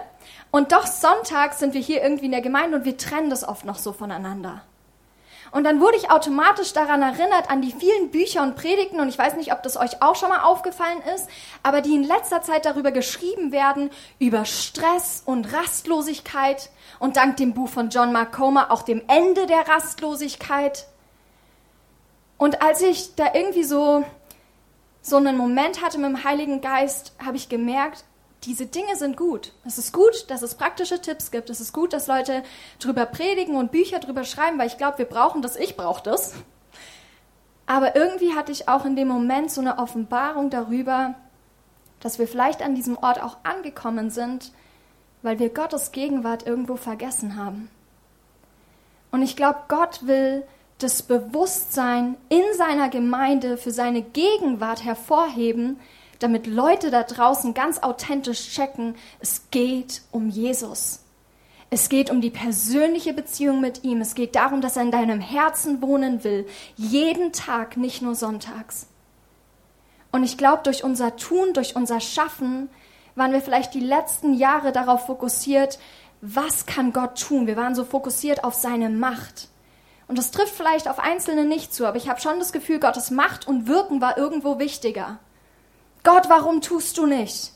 und 0.50 0.72
doch 0.72 0.88
Sonntag 0.88 1.54
sind 1.54 1.74
wir 1.74 1.82
hier 1.82 2.02
irgendwie 2.02 2.26
in 2.26 2.32
der 2.32 2.42
Gemeinde 2.42 2.78
und 2.78 2.86
wir 2.86 2.98
trennen 2.98 3.30
das 3.30 3.48
oft 3.48 3.66
noch 3.66 3.78
so 3.78 3.92
voneinander. 3.92 4.64
Und 5.54 5.66
dann 5.66 5.80
wurde 5.80 5.98
ich 5.98 6.10
automatisch 6.10 6.74
daran 6.74 7.04
erinnert, 7.04 7.52
an 7.52 7.62
die 7.62 7.72
vielen 7.72 8.10
Bücher 8.10 8.42
und 8.42 8.56
Predigten, 8.56 9.00
und 9.00 9.08
ich 9.08 9.20
weiß 9.20 9.36
nicht, 9.36 9.54
ob 9.54 9.62
das 9.62 9.78
euch 9.78 10.02
auch 10.02 10.16
schon 10.16 10.30
mal 10.30 10.42
aufgefallen 10.42 10.98
ist, 11.14 11.30
aber 11.62 11.82
die 11.82 11.94
in 11.94 12.04
letzter 12.04 12.42
Zeit 12.42 12.66
darüber 12.66 12.92
geschrieben 12.92 13.52
werden, 13.52 13.92
über 14.18 14.46
Stress 14.46 15.22
und 15.24 15.54
Rastlosigkeit 15.54 16.72
und 16.98 17.18
dank 17.18 17.38
dem 17.38 17.54
Buch 17.54 17.70
von 17.70 17.90
John 17.90 18.12
Mark 18.12 18.34
Comer 18.34 18.72
auch 18.72 18.82
dem 18.82 19.04
Ende 19.08 19.46
der 19.46 19.68
Rastlosigkeit. 19.68 20.88
Und 22.40 22.64
als 22.64 22.82
ich 22.82 23.14
da 23.14 23.36
irgendwie 23.36 23.64
so, 23.64 24.04
so 25.04 25.18
einen 25.18 25.38
Moment 25.38 25.84
hatte 25.84 26.00
mit 26.00 26.10
dem 26.10 26.24
Heiligen 26.24 26.62
Geist, 26.62 27.14
habe 27.24 27.38
ich 27.38 27.48
gemerkt, 27.48 28.06
diese 28.44 28.66
Dinge 28.66 28.96
sind 28.96 29.16
gut. 29.16 29.54
Es 29.66 29.78
ist 29.78 29.94
gut, 29.94 30.30
dass 30.30 30.42
es 30.42 30.56
praktische 30.56 31.02
Tipps 31.02 31.32
gibt. 31.32 31.50
Es 31.50 31.62
ist 31.62 31.74
gut, 31.74 31.94
dass 31.94 32.08
Leute 32.08 32.44
drüber 32.80 33.06
predigen 33.06 33.56
und 33.56 33.72
Bücher 33.72 34.00
drüber 34.00 34.24
schreiben, 34.24 34.60
weil 34.60 34.68
ich 34.68 34.78
glaube, 34.78 34.98
wir 34.98 35.06
brauchen 35.06 35.42
das. 35.42 35.56
Ich 35.56 35.78
brauche 35.78 36.04
das. 36.04 36.34
Aber 37.66 37.96
irgendwie 37.96 38.34
hatte 38.36 38.52
ich 38.52 38.68
auch 38.68 38.86
in 38.86 38.96
dem 38.96 39.08
Moment 39.08 39.50
so 39.50 39.62
eine 39.62 39.78
Offenbarung 39.80 40.50
darüber, 40.50 41.16
dass 42.02 42.20
wir 42.20 42.28
vielleicht 42.28 42.62
an 42.62 42.76
diesem 42.76 42.98
Ort 42.98 43.22
auch 43.22 43.38
angekommen 43.44 44.10
sind, 44.10 44.52
weil 45.22 45.40
wir 45.40 45.50
Gottes 45.50 45.94
Gegenwart 45.94 46.46
irgendwo 46.46 46.76
vergessen 46.76 47.38
haben. 47.38 47.70
Und 49.12 49.22
ich 49.22 49.38
glaube, 49.38 49.60
Gott 49.70 50.06
will 50.06 50.44
das 50.80 51.02
Bewusstsein 51.04 52.18
in 52.28 52.44
seiner 52.58 52.90
Gemeinde 52.90 53.58
für 53.58 53.72
seine 53.72 54.02
Gegenwart 54.02 54.84
hervorheben, 54.84 55.80
damit 56.24 56.48
Leute 56.48 56.90
da 56.90 57.04
draußen 57.04 57.54
ganz 57.54 57.80
authentisch 57.80 58.52
checken, 58.52 58.96
es 59.20 59.50
geht 59.52 60.02
um 60.12 60.30
Jesus. 60.30 61.02
Es 61.70 61.90
geht 61.90 62.12
um 62.12 62.22
die 62.22 62.30
persönliche 62.30 63.14
Beziehung 63.14 63.60
mit 63.60 63.84
ihm. 63.84 64.00
Es 64.02 64.14
geht 64.14 64.36
darum, 64.36 64.62
dass 64.62 64.78
er 64.78 64.84
in 64.84 64.92
deinem 64.92 65.20
Herzen 65.20 65.82
wohnen 65.82 66.24
will. 66.24 66.46
Jeden 66.76 67.34
Tag, 67.34 67.78
nicht 67.78 68.02
nur 68.02 68.14
sonntags. 68.14 68.88
Und 70.12 70.24
ich 70.24 70.38
glaube, 70.38 70.62
durch 70.64 70.84
unser 70.84 71.16
Tun, 71.16 71.54
durch 71.54 71.76
unser 71.76 72.00
Schaffen, 72.00 72.70
waren 73.16 73.32
wir 73.32 73.42
vielleicht 73.42 73.74
die 73.74 73.80
letzten 73.80 74.36
Jahre 74.36 74.72
darauf 74.72 75.08
fokussiert, 75.08 75.80
was 76.22 76.66
kann 76.66 76.94
Gott 76.94 77.20
tun? 77.20 77.48
Wir 77.48 77.58
waren 77.58 77.76
so 77.76 77.84
fokussiert 77.84 78.44
auf 78.44 78.54
seine 78.54 78.90
Macht. 78.90 79.50
Und 80.08 80.18
das 80.18 80.32
trifft 80.32 80.54
vielleicht 80.56 80.88
auf 80.88 81.00
Einzelne 81.00 81.44
nicht 81.44 81.74
zu, 81.74 81.86
aber 81.86 81.98
ich 81.98 82.08
habe 82.08 82.22
schon 82.22 82.40
das 82.40 82.54
Gefühl, 82.54 82.80
Gottes 82.80 83.10
Macht 83.10 83.48
und 83.48 83.68
Wirken 83.68 84.00
war 84.00 84.18
irgendwo 84.18 84.60
wichtiger. 84.60 85.20
Gott, 86.04 86.28
warum 86.28 86.62
tust 86.62 86.98
du 86.98 87.06
nicht? 87.06 87.54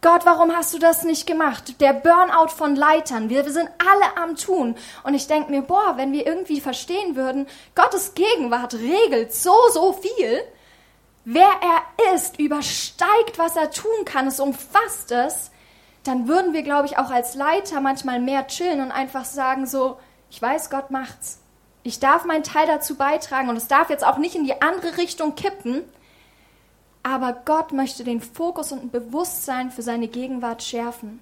Gott, 0.00 0.24
warum 0.24 0.54
hast 0.54 0.72
du 0.72 0.78
das 0.78 1.02
nicht 1.02 1.26
gemacht? 1.26 1.80
Der 1.80 1.92
Burnout 1.92 2.48
von 2.48 2.76
Leitern. 2.76 3.28
Wir, 3.28 3.44
wir 3.44 3.52
sind 3.52 3.68
alle 3.78 4.16
am 4.16 4.36
Tun. 4.36 4.76
Und 5.02 5.14
ich 5.14 5.26
denke 5.26 5.50
mir, 5.50 5.62
boah, 5.62 5.94
wenn 5.96 6.12
wir 6.12 6.24
irgendwie 6.26 6.60
verstehen 6.60 7.16
würden, 7.16 7.46
Gottes 7.74 8.14
Gegenwart 8.14 8.74
regelt 8.74 9.34
so, 9.34 9.54
so 9.72 9.92
viel. 9.92 10.40
Wer 11.24 11.50
er 11.60 12.14
ist, 12.14 12.38
übersteigt, 12.38 13.38
was 13.38 13.56
er 13.56 13.70
tun 13.70 14.04
kann. 14.04 14.28
Es 14.28 14.40
umfasst 14.40 15.10
es. 15.10 15.50
Dann 16.04 16.28
würden 16.28 16.52
wir, 16.52 16.62
glaube 16.62 16.86
ich, 16.86 16.96
auch 16.96 17.10
als 17.10 17.34
Leiter 17.34 17.80
manchmal 17.80 18.20
mehr 18.20 18.46
chillen 18.46 18.80
und 18.80 18.92
einfach 18.92 19.24
sagen 19.24 19.66
so, 19.66 19.98
ich 20.30 20.40
weiß, 20.40 20.70
Gott 20.70 20.90
macht's. 20.90 21.40
Ich 21.82 22.00
darf 22.00 22.24
meinen 22.24 22.44
Teil 22.44 22.66
dazu 22.66 22.94
beitragen 22.94 23.48
und 23.48 23.56
es 23.56 23.68
darf 23.68 23.90
jetzt 23.90 24.06
auch 24.06 24.16
nicht 24.16 24.36
in 24.36 24.44
die 24.44 24.62
andere 24.62 24.96
Richtung 24.96 25.34
kippen, 25.34 25.84
aber 27.02 27.32
Gott 27.44 27.72
möchte 27.72 28.04
den 28.04 28.20
Fokus 28.20 28.72
und 28.72 28.82
ein 28.82 28.90
Bewusstsein 28.90 29.70
für 29.70 29.82
seine 29.82 30.08
Gegenwart 30.08 30.62
schärfen. 30.62 31.20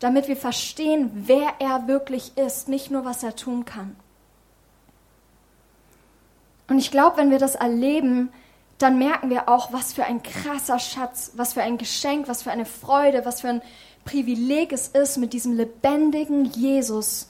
damit 0.00 0.28
wir 0.28 0.36
verstehen, 0.36 1.10
wer 1.14 1.52
er 1.58 1.86
wirklich 1.86 2.36
ist, 2.36 2.68
nicht 2.68 2.90
nur, 2.90 3.04
was 3.04 3.22
er 3.22 3.36
tun 3.36 3.66
kann. 3.66 3.94
Und 6.68 6.78
ich 6.78 6.90
glaube, 6.90 7.18
wenn 7.18 7.30
wir 7.30 7.38
das 7.38 7.54
erleben, 7.54 8.30
dann 8.78 8.98
merken 8.98 9.28
wir 9.28 9.48
auch, 9.50 9.74
was 9.74 9.92
für 9.92 10.04
ein 10.04 10.22
krasser 10.22 10.78
Schatz, 10.78 11.32
was 11.36 11.52
für 11.52 11.62
ein 11.62 11.76
Geschenk, 11.76 12.28
was 12.28 12.42
für 12.42 12.50
eine 12.50 12.64
Freude, 12.64 13.26
was 13.26 13.42
für 13.42 13.48
ein 13.50 13.62
Privileg 14.06 14.72
es 14.72 14.88
ist, 14.88 15.18
mit 15.18 15.34
diesem 15.34 15.52
lebendigen 15.52 16.46
Jesus 16.46 17.28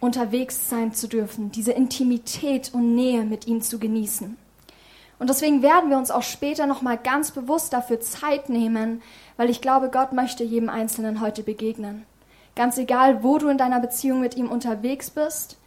unterwegs 0.00 0.68
sein 0.68 0.92
zu 0.92 1.06
dürfen, 1.06 1.52
diese 1.52 1.72
Intimität 1.72 2.74
und 2.74 2.96
Nähe 2.96 3.22
mit 3.22 3.46
ihm 3.46 3.62
zu 3.62 3.78
genießen. 3.78 4.36
Und 5.20 5.28
deswegen 5.28 5.62
werden 5.62 5.90
wir 5.90 5.98
uns 5.98 6.10
auch 6.10 6.22
später 6.22 6.66
noch 6.66 6.80
mal 6.80 6.96
ganz 6.96 7.30
bewusst 7.30 7.74
dafür 7.74 8.00
Zeit 8.00 8.48
nehmen, 8.48 9.02
weil 9.36 9.50
ich 9.50 9.60
glaube, 9.60 9.90
Gott 9.90 10.12
möchte 10.12 10.42
jedem 10.42 10.70
Einzelnen 10.70 11.20
heute 11.20 11.42
begegnen. 11.42 12.06
Ganz 12.56 12.78
egal, 12.78 13.22
wo 13.22 13.36
du 13.36 13.48
in 13.48 13.58
deiner 13.58 13.80
Beziehung 13.80 14.20
mit 14.20 14.34
ihm 14.34 14.50
unterwegs 14.50 15.10
bist, 15.10 15.58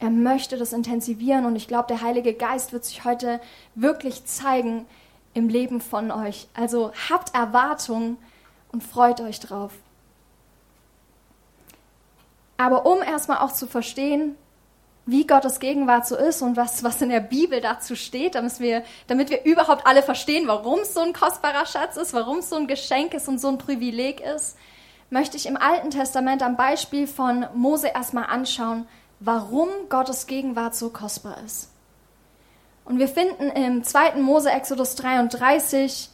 er 0.00 0.10
möchte 0.10 0.58
das 0.58 0.72
intensivieren 0.72 1.46
und 1.46 1.54
ich 1.54 1.68
glaube, 1.68 1.86
der 1.86 2.02
Heilige 2.02 2.34
Geist 2.34 2.72
wird 2.72 2.84
sich 2.84 3.04
heute 3.04 3.40
wirklich 3.76 4.24
zeigen 4.26 4.86
im 5.34 5.48
Leben 5.48 5.80
von 5.80 6.10
euch. 6.10 6.48
Also 6.54 6.90
habt 7.08 7.32
Erwartung 7.32 8.18
und 8.72 8.82
freut 8.82 9.20
euch 9.20 9.38
drauf. 9.38 9.72
Aber 12.56 12.86
um 12.86 13.02
erstmal 13.02 13.38
auch 13.38 13.52
zu 13.52 13.68
verstehen, 13.68 14.34
wie 15.06 15.24
Gottes 15.24 15.60
Gegenwart 15.60 16.06
so 16.06 16.16
ist 16.16 16.42
und 16.42 16.56
was, 16.56 16.82
was 16.82 17.00
in 17.00 17.10
der 17.10 17.20
Bibel 17.20 17.60
dazu 17.60 17.94
steht, 17.94 18.34
damit 18.34 18.58
wir, 18.58 18.82
damit 19.06 19.30
wir 19.30 19.44
überhaupt 19.44 19.86
alle 19.86 20.02
verstehen, 20.02 20.48
warum 20.48 20.80
es 20.80 20.94
so 20.94 21.00
ein 21.00 21.12
kostbarer 21.12 21.64
Schatz 21.64 21.96
ist, 21.96 22.12
warum 22.12 22.38
es 22.38 22.50
so 22.50 22.56
ein 22.56 22.66
Geschenk 22.66 23.14
ist 23.14 23.28
und 23.28 23.40
so 23.40 23.48
ein 23.48 23.58
Privileg 23.58 24.20
ist, 24.20 24.56
möchte 25.08 25.36
ich 25.36 25.46
im 25.46 25.56
Alten 25.56 25.90
Testament 25.90 26.42
am 26.42 26.56
Beispiel 26.56 27.06
von 27.06 27.46
Mose 27.54 27.88
erstmal 27.88 28.26
anschauen, 28.26 28.88
warum 29.20 29.68
Gottes 29.88 30.26
Gegenwart 30.26 30.74
so 30.74 30.90
kostbar 30.90 31.38
ist. 31.46 31.70
Und 32.84 32.98
wir 32.98 33.08
finden 33.08 33.50
im 33.50 33.84
2. 33.84 34.16
Mose 34.16 34.50
Exodus 34.50 34.96
33 34.96 36.10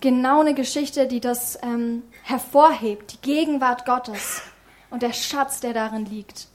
genau 0.00 0.40
eine 0.40 0.54
Geschichte, 0.54 1.08
die 1.08 1.20
das 1.20 1.58
ähm, 1.62 2.04
hervorhebt, 2.22 3.12
die 3.12 3.20
Gegenwart 3.20 3.84
Gottes 3.86 4.42
und 4.90 5.02
der 5.02 5.12
Schatz, 5.12 5.60
der 5.60 5.72
darin 5.72 6.06
liegt. 6.06 6.49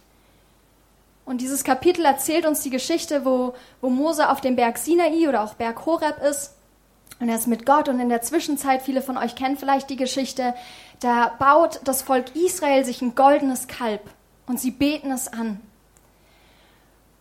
Und 1.25 1.41
dieses 1.41 1.63
Kapitel 1.63 2.05
erzählt 2.05 2.45
uns 2.45 2.61
die 2.61 2.69
Geschichte, 2.69 3.25
wo, 3.25 3.55
wo 3.81 3.89
Mose 3.89 4.29
auf 4.29 4.41
dem 4.41 4.55
Berg 4.55 4.77
Sinai 4.77 5.27
oder 5.27 5.43
auch 5.43 5.55
Berg 5.55 5.85
Horeb 5.85 6.21
ist. 6.21 6.55
Und 7.19 7.29
er 7.29 7.35
ist 7.35 7.47
mit 7.47 7.65
Gott 7.65 7.89
und 7.89 7.99
in 7.99 8.09
der 8.09 8.21
Zwischenzeit, 8.21 8.81
viele 8.81 9.01
von 9.01 9.17
euch 9.17 9.35
kennen 9.35 9.57
vielleicht 9.57 9.89
die 9.89 9.95
Geschichte, 9.95 10.53
da 10.99 11.29
baut 11.39 11.79
das 11.83 12.01
Volk 12.01 12.35
Israel 12.35 12.83
sich 12.85 13.01
ein 13.01 13.15
goldenes 13.15 13.67
Kalb 13.67 14.01
und 14.47 14.59
sie 14.59 14.71
beten 14.71 15.11
es 15.11 15.31
an. 15.31 15.61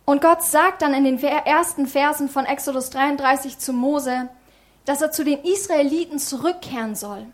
Und 0.05 0.21
Gott 0.21 0.43
sagt 0.43 0.83
dann 0.83 0.93
in 0.93 1.03
den 1.03 1.23
ersten 1.23 1.87
Versen 1.87 2.29
von 2.29 2.45
Exodus 2.45 2.91
33 2.91 3.57
zu 3.57 3.73
Mose, 3.73 4.29
dass 4.85 5.01
er 5.01 5.11
zu 5.11 5.23
den 5.23 5.43
Israeliten 5.43 6.19
zurückkehren 6.19 6.93
soll, 6.93 7.25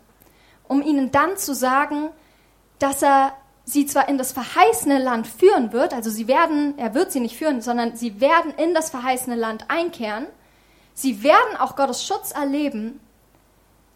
um 0.68 0.80
ihnen 0.82 1.10
dann 1.10 1.36
zu 1.36 1.54
sagen, 1.54 2.08
dass 2.78 3.02
er 3.02 3.34
sie 3.64 3.86
zwar 3.86 4.08
in 4.08 4.18
das 4.18 4.32
verheißene 4.32 4.98
Land 4.98 5.26
führen 5.26 5.72
wird, 5.72 5.94
also 5.94 6.10
sie 6.10 6.28
werden, 6.28 6.78
er 6.78 6.94
wird 6.94 7.12
sie 7.12 7.20
nicht 7.20 7.36
führen, 7.36 7.60
sondern 7.60 7.96
sie 7.96 8.20
werden 8.20 8.52
in 8.56 8.74
das 8.74 8.90
verheißene 8.90 9.36
Land 9.36 9.66
einkehren, 9.68 10.26
sie 10.94 11.22
werden 11.22 11.56
auch 11.58 11.76
Gottes 11.76 12.04
Schutz 12.04 12.32
erleben, 12.32 13.00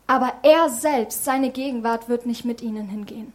aber 0.06 0.32
er 0.42 0.68
selbst, 0.68 1.25
seine 1.25 1.50
Gegenwart 1.50 2.08
wird 2.08 2.26
nicht 2.26 2.44
mit 2.44 2.62
ihnen 2.62 2.88
hingehen. 2.88 3.32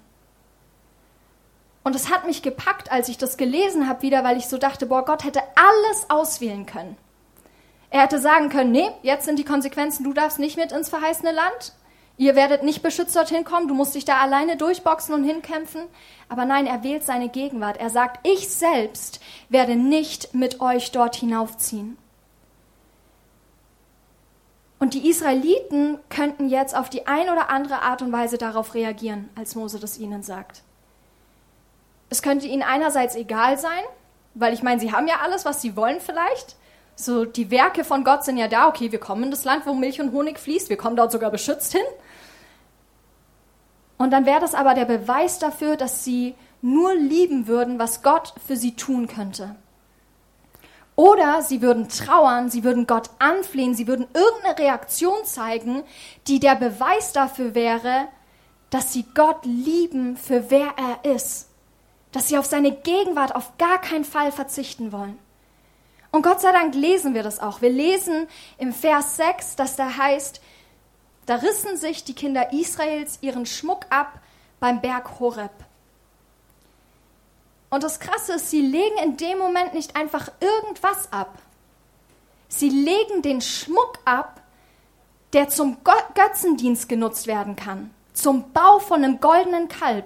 Und 1.84 1.96
es 1.96 2.12
hat 2.12 2.28
mich 2.28 2.42
gepackt, 2.44 2.92
als 2.92 3.10
ich 3.10 3.18
das 3.18 3.38
gelesen 3.38 3.90
habe, 3.90 4.04
wieder, 4.04 4.24
weil 4.24 4.38
ich 4.38 4.48
so 4.48 4.58
dachte, 4.58 4.86
boah, 4.86 5.04
Gott 5.04 5.24
hätte 5.24 5.42
alles 5.56 6.10
auswählen 6.10 6.66
können. 6.66 6.96
Er 7.90 8.04
hätte 8.04 8.20
sagen 8.20 8.50
können, 8.50 8.72
nee, 8.72 8.90
jetzt 9.02 9.26
sind 9.26 9.38
die 9.38 9.44
Konsequenzen, 9.44 10.04
du 10.04 10.14
darfst 10.14 10.40
nicht 10.40 10.58
mit 10.58 10.72
ins 10.72 10.90
verheißene 10.90 11.32
Land. 11.32 11.74
Ihr 12.22 12.36
werdet 12.36 12.62
nicht 12.62 12.84
beschützt 12.84 13.16
dorthin 13.16 13.44
kommen, 13.44 13.68
du 13.68 13.74
musst 13.74 13.96
dich 13.96 14.06
da 14.06 14.20
alleine 14.20 14.56
durchboxen 14.56 15.16
und 15.16 15.24
hinkämpfen. 15.24 15.82
Aber 16.30 16.46
nein, 16.46 16.68
er 16.68 16.84
wählt 16.84 17.04
seine 17.04 17.30
Gegenwart. 17.30 17.78
Er 17.78 17.90
sagt, 17.90 18.20
ich 18.28 18.48
selbst 18.48 19.20
werde 19.50 19.76
nicht 19.76 20.36
mit 20.36 20.62
euch 20.62 20.92
dort 20.92 21.16
hinaufziehen. 21.16 21.98
Und 24.78 24.94
die 24.94 25.10
Israeliten 25.10 25.98
könnten 26.10 26.48
jetzt 26.48 26.76
auf 26.76 26.92
die 26.92 27.08
ein 27.08 27.28
oder 27.28 27.50
andere 27.50 27.82
Art 27.82 28.04
und 28.04 28.12
Weise 28.12 28.38
darauf 28.38 28.76
reagieren, 28.76 29.28
als 29.36 29.56
Mose 29.56 29.80
das 29.80 29.98
ihnen 29.98 30.22
sagt. 30.22 30.62
Es 32.12 32.22
könnte 32.22 32.46
ihnen 32.46 32.62
einerseits 32.62 33.16
egal 33.16 33.58
sein, 33.58 33.84
weil 34.36 34.54
ich 34.54 34.62
meine, 34.62 34.80
sie 34.80 34.92
haben 34.92 35.08
ja 35.08 35.22
alles, 35.24 35.44
was 35.44 35.60
sie 35.64 35.76
wollen 35.76 36.00
vielleicht. 36.00 36.56
So, 36.96 37.26
die 37.26 37.50
Werke 37.50 37.84
von 37.84 38.04
Gott 38.04 38.24
sind 38.24 38.38
ja 38.38 38.48
da, 38.48 38.68
okay, 38.68 38.92
wir 38.92 39.00
kommen 39.00 39.24
in 39.24 39.32
das 39.32 39.44
Land, 39.44 39.66
wo 39.66 39.74
Milch 39.74 40.00
und 40.00 40.12
Honig 40.12 40.40
fließt, 40.40 40.70
wir 40.70 40.78
kommen 40.78 40.96
dort 40.96 41.12
sogar 41.12 41.32
beschützt 41.32 41.72
hin. 41.72 41.82
Und 43.98 44.12
dann 44.12 44.26
wäre 44.26 44.40
das 44.40 44.54
aber 44.56 44.74
der 44.74 44.86
Beweis 44.86 45.40
dafür, 45.40 45.78
dass 45.78 46.04
sie 46.04 46.36
nur 46.62 46.94
lieben 46.94 47.48
würden, 47.48 47.80
was 47.80 48.02
Gott 48.02 48.34
für 48.46 48.56
sie 48.56 48.76
tun 48.76 49.08
könnte. 49.08 49.56
Oder 50.96 51.42
sie 51.42 51.62
würden 51.62 51.88
trauern, 51.90 52.50
sie 52.50 52.64
würden 52.64 52.86
Gott 52.86 53.10
anflehen, 53.20 53.74
sie 53.74 53.88
würden 53.88 54.08
irgendeine 54.14 54.60
Reaktion 54.60 55.24
zeigen, 55.24 55.84
die 56.28 56.40
der 56.40 56.56
Beweis 56.56 57.14
dafür 57.14 57.56
wäre, 57.56 58.08
dass 58.70 58.94
sie 58.94 59.06
Gott 59.16 59.46
lieben 59.46 60.18
für 60.18 60.50
wer 60.50 60.74
er 60.78 61.16
ist. 61.16 61.50
Dass 62.12 62.28
sie 62.28 62.38
auf 62.38 62.46
seine 62.46 62.72
Gegenwart 62.72 63.36
auf 63.36 63.58
gar 63.58 63.80
keinen 63.80 64.04
Fall 64.04 64.32
verzichten 64.32 64.92
wollen. 64.92 65.18
Und 66.12 66.24
Gott 66.24 66.42
sei 66.42 66.52
Dank 66.52 66.76
lesen 66.76 67.14
wir 67.14 67.24
das 67.24 67.40
auch. 67.40 67.62
Wir 67.62 67.70
lesen 67.70 68.28
im 68.58 68.74
Vers 68.74 69.16
6, 69.16 69.56
dass 69.56 69.78
da 69.78 69.98
heißt, 69.98 70.42
da 71.26 71.36
rissen 71.36 71.78
sich 71.78 72.04
die 72.04 72.14
Kinder 72.14 72.52
Israels 72.52 73.20
ihren 73.22 73.46
Schmuck 73.46 73.86
ab 73.90 74.20
beim 74.60 74.82
Berg 74.82 75.20
Horeb. 75.20 75.52
Und 77.70 77.84
das 77.84 78.02
Krasse 78.02 78.34
ist, 78.34 78.50
sie 78.50 78.62
legen 78.62 78.98
in 79.02 79.16
dem 79.16 79.38
Moment 79.38 79.74
nicht 79.74 79.96
einfach 79.96 80.30
irgendwas 80.42 81.12
ab. 81.14 81.40
Sie 82.50 82.68
legen 82.68 83.22
den 83.22 83.40
Schmuck 83.40 83.98
ab, 84.04 84.42
der 85.32 85.48
zum 85.48 85.78
Götzendienst 86.14 86.90
genutzt 86.90 87.28
werden 87.28 87.56
kann, 87.56 87.94
zum 88.14 88.52
Bau 88.52 88.80
von 88.80 89.04
einem 89.04 89.22
goldenen 89.22 89.70
Kalb. 89.70 90.06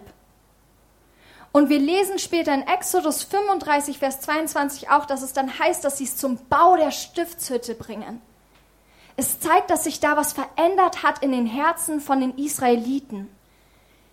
Und 1.55 1.69
wir 1.69 1.79
lesen 1.79 2.19
später 2.19 2.53
in 2.53 2.67
Exodus 2.67 3.23
35, 3.23 3.97
Vers 3.97 4.19
22 4.19 4.89
auch, 4.89 5.05
dass 5.05 5.21
es 5.21 5.31
dann 5.31 5.57
heißt, 5.57 5.85
dass 5.85 5.97
sie 5.97 6.03
es 6.03 6.17
zum 6.17 6.37
Bau 6.49 6.75
der 6.75 6.91
Stiftshütte 6.91 7.75
bringen. 7.75 8.21
Es 9.15 9.39
zeigt, 9.39 9.69
dass 9.69 9.85
sich 9.85 10.01
da 10.01 10.17
was 10.17 10.33
verändert 10.33 11.01
hat 11.01 11.23
in 11.23 11.31
den 11.31 11.45
Herzen 11.45 12.01
von 12.01 12.19
den 12.19 12.37
Israeliten. 12.37 13.29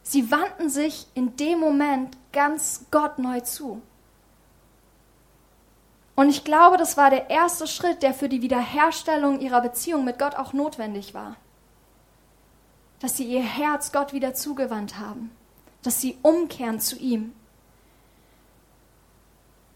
Sie 0.05 0.31
wandten 0.31 0.71
sich 0.71 1.09
in 1.15 1.35
dem 1.35 1.59
Moment 1.59 2.17
ganz 2.33 2.85
Gott 2.93 3.19
neu 3.19 3.41
zu. 3.41 3.83
Und 6.15 6.29
ich 6.29 6.45
glaube, 6.45 6.77
das 6.77 6.97
war 6.97 7.11
der 7.11 7.29
erste 7.29 7.67
Schritt, 7.67 8.05
der 8.05 8.15
für 8.15 8.29
die 8.29 8.43
Wiederherstellung 8.43 9.41
ihrer 9.41 9.63
Beziehung 9.63 10.05
mit 10.05 10.21
Gott 10.21 10.37
auch 10.37 10.53
notwendig 10.53 11.13
war. 11.13 11.35
Dass 13.01 13.17
sie 13.17 13.25
ihr 13.25 13.43
Herz 13.43 13.91
Gott 13.91 14.13
wieder 14.13 14.33
zugewandt 14.33 15.01
haben, 15.01 15.33
dass 15.83 16.01
sie 16.01 16.17
umkehren 16.23 16.81
zu 16.81 16.97
ihm. 16.97 17.33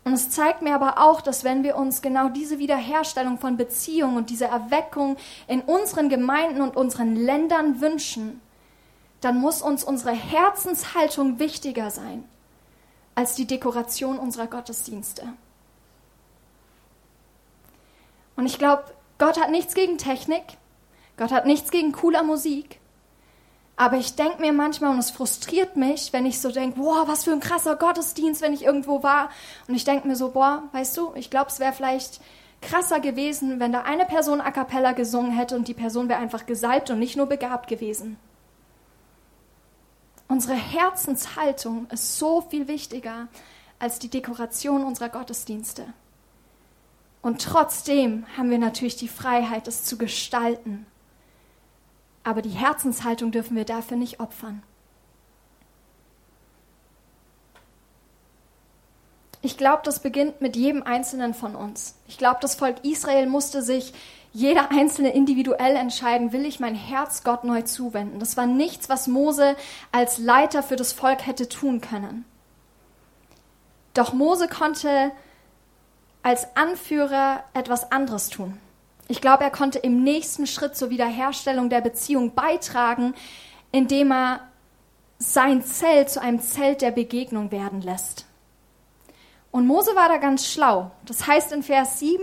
Und 0.05 0.13
es 0.13 0.31
zeigt 0.31 0.63
mir 0.63 0.75
aber 0.77 1.03
auch, 1.03 1.21
dass 1.21 1.43
wenn 1.43 1.65
wir 1.65 1.77
uns 1.77 2.01
genau 2.01 2.29
diese 2.29 2.61
Wiederherstellung 2.61 3.39
von 3.39 3.57
Beziehungen 3.57 4.17
und 4.17 4.31
diese 4.31 4.45
Erweckung 4.45 5.17
in 5.49 5.63
unseren 5.63 6.09
Gemeinden 6.09 6.61
und 6.61 6.77
unseren 6.77 7.17
Ländern 7.17 7.81
wünschen, 7.81 8.41
dann 9.21 9.39
muss 9.41 9.63
uns 9.63 9.83
unsere 9.83 10.13
Herzenshaltung 10.13 11.41
wichtiger 11.41 11.91
sein 11.91 12.23
als 13.17 13.35
die 13.35 13.47
Dekoration 13.47 14.19
unserer 14.19 14.47
Gottesdienste. 14.47 15.27
Und 18.37 18.47
ich 18.47 18.59
glaube, 18.59 18.85
Gott 19.19 19.41
hat 19.41 19.51
nichts 19.51 19.75
gegen 19.75 19.99
Technik, 19.99 20.45
Gott 21.17 21.33
hat 21.33 21.47
nichts 21.47 21.73
gegen 21.73 21.91
cooler 21.91 22.23
Musik, 22.23 22.79
aber 23.77 23.99
ich 23.99 24.15
denke 24.15 24.41
mir 24.41 24.55
manchmal, 24.55 24.91
und 24.91 24.99
es 24.99 25.11
frustriert 25.11 25.77
mich, 25.77 26.15
wenn 26.15 26.25
ich 26.25 26.41
so 26.41 26.51
denke, 26.51 26.81
boah, 26.81 27.07
was 27.07 27.25
für 27.25 27.33
ein 27.33 27.41
krasser 27.41 27.77
Gottesdienst, 27.77 28.41
wenn 28.41 28.55
ich 28.55 28.65
irgendwo 28.65 29.03
war. 29.03 29.29
Und 29.69 29.75
ich 29.75 29.85
denke 29.85 30.09
mir 30.09 30.17
so, 30.17 30.31
boah, 30.31 30.63
weißt 30.73 30.97
du, 30.97 31.13
ich 31.15 31.29
glaube, 31.29 31.51
es 31.51 31.61
wäre 31.61 31.75
vielleicht 31.75 32.21
krasser 32.63 33.01
gewesen, 33.01 33.61
wenn 33.61 33.73
da 33.73 33.83
eine 33.83 34.07
Person 34.07 34.41
a 34.41 34.51
cappella 34.51 34.93
gesungen 34.93 35.31
hätte 35.31 35.57
und 35.57 35.69
die 35.69 35.75
Person 35.75 36.09
wäre 36.09 36.21
einfach 36.21 36.47
gesalbt 36.47 36.89
und 36.89 36.99
nicht 36.99 37.17
nur 37.17 37.27
begabt 37.27 37.69
gewesen. 37.69 38.17
Unsere 40.27 40.55
Herzenshaltung 40.55 41.87
ist 41.91 42.19
so 42.19 42.41
viel 42.41 42.69
wichtiger 42.69 43.29
als 43.79 43.99
die 43.99 44.09
Dekoration 44.09 44.85
unserer 44.85 45.11
Gottesdienste. 45.11 45.85
Und 47.21 47.43
trotzdem 47.43 48.25
haben 48.39 48.51
wir 48.51 48.59
natürlich 48.59 48.97
die 48.97 49.07
Freiheit, 49.07 49.69
es 49.69 49.85
zu 49.85 49.99
gestalten 49.99 50.87
aber 52.27 52.43
die 52.43 52.51
Herzenshaltung 52.51 53.31
dürfen 53.31 53.57
wir 53.57 53.65
dafür 53.65 53.97
nicht 53.97 54.19
opfern. 54.19 54.65
Ich 59.43 59.57
glaube, 59.57 59.83
das 59.85 60.01
beginnt 60.01 60.41
mit 60.41 60.57
jedem 60.57 60.83
Einzelnen 60.83 61.35
von 61.35 61.55
uns. 61.55 61.95
Ich 62.09 62.19
glaube, 62.19 62.39
das 62.41 62.57
Volk 62.57 62.85
Israel 62.85 63.29
musste 63.29 63.63
sich 63.63 63.95
jeder 64.33 64.73
Einzelne 64.73 65.13
individuell 65.13 65.77
entscheiden, 65.77 66.33
will 66.33 66.45
ich 66.45 66.59
mein 66.59 66.75
Herz 66.75 67.23
Gott 67.23 67.45
neu 67.45 67.63
zuwenden. 67.63 68.19
Das 68.19 68.37
war 68.37 68.47
nichts, 68.47 68.89
was 68.89 69.07
Mose 69.07 69.55
als 69.93 70.19
Leiter 70.19 70.65
für 70.65 70.75
das 70.75 70.93
Volk 70.93 71.25
hätte 71.25 71.49
tun 71.49 71.81
können. 71.81 72.25
Doch 73.95 74.13
Mose 74.13 74.49
konnte 74.49 75.13
als 76.25 76.57
Anführer 76.57 77.45
etwas 77.55 77.93
anderes 77.93 78.31
tun. 78.31 78.59
Ich 79.09 79.21
glaube, 79.21 79.45
er 79.45 79.51
konnte 79.51 79.79
im 79.79 80.03
nächsten 80.03 80.47
Schritt 80.47 80.77
zur 80.77 80.91
Wiederherstellung 80.91 81.71
der 81.71 81.81
Beziehung 81.81 82.35
beitragen, 82.35 83.15
indem 83.71 84.13
er 84.13 84.41
sein 85.19 85.63
Zelt 85.63 86.11
zu 86.11 86.21
einem 86.21 86.41
Zelt 86.41 86.83
der 86.83 86.91
Begegnung 86.91 87.51
werden 87.51 87.81
lässt. 87.81 88.27
Und 89.51 89.67
Mose 89.67 89.95
war 89.95 90.09
da 90.09 90.19
ganz 90.19 90.47
schlau. 90.47 90.91
Das 91.05 91.27
heißt 91.27 91.53
in 91.53 91.63
Vers 91.63 91.99
7, 92.01 92.23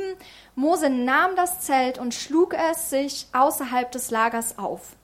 Mose 0.55 0.89
nahm 0.89 1.35
das 1.35 1.61
Zelt 1.61 1.97
und 1.97 2.13
schlug 2.13 2.53
es 2.53 2.91
sich 2.91 3.27
außerhalb 3.33 3.91
des 3.91 4.11
Lagers 4.11 4.59
auf, 4.59 4.95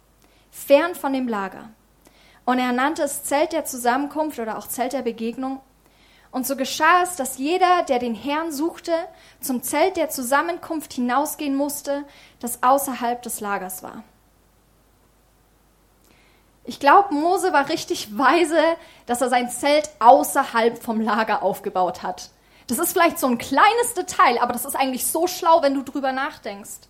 fern 0.52 0.94
von 0.94 1.14
dem 1.14 1.28
Lager. 1.28 1.70
Und 2.46 2.60
er 2.60 2.72
nannte 2.72 3.04
es 3.04 3.24
Zelt 3.24 3.52
der 3.52 3.66
Zusammenkunft 3.66 4.38
oder 4.40 4.58
auch 4.58 4.68
Zelt 4.68 4.94
der 4.94 5.02
Begegnung. 5.02 5.60
Und 6.32 6.46
so 6.46 6.56
geschah 6.56 7.04
es, 7.04 7.16
dass 7.16 7.38
jeder, 7.38 7.84
der 7.84 8.00
den 8.00 8.14
Herrn 8.14 8.52
suchte, 8.52 8.94
zum 9.42 9.64
Zelt 9.64 9.98
der 9.98 10.10
Zusammenkunft 10.10 10.94
hinausgehen 10.94 11.56
musste, 11.56 12.04
das 12.40 12.62
außerhalb 12.62 13.22
des 13.22 13.40
Lagers 13.40 13.82
war. 13.82 14.04
Ich 16.66 16.80
glaube, 16.80 17.16
Mose 17.16 17.52
war 17.52 17.70
richtig 17.70 18.16
weise, 18.16 18.62
dass 19.08 19.22
er 19.22 19.30
sein 19.30 19.50
Zelt 19.50 19.90
außerhalb 19.98 20.82
vom 20.84 21.02
Lager 21.02 21.42
aufgebaut 21.42 22.04
hat. 22.04 22.30
Das 22.68 22.78
ist 22.78 22.94
vielleicht 22.94 23.18
so 23.18 23.26
ein 23.26 23.40
kleines 23.40 23.96
Detail, 23.96 24.40
aber 24.40 24.54
das 24.54 24.66
ist 24.66 24.76
eigentlich 24.76 25.08
so 25.08 25.26
schlau, 25.26 25.64
wenn 25.64 25.74
du 25.74 25.82
drüber 25.82 26.12
nachdenkst. 26.12 26.88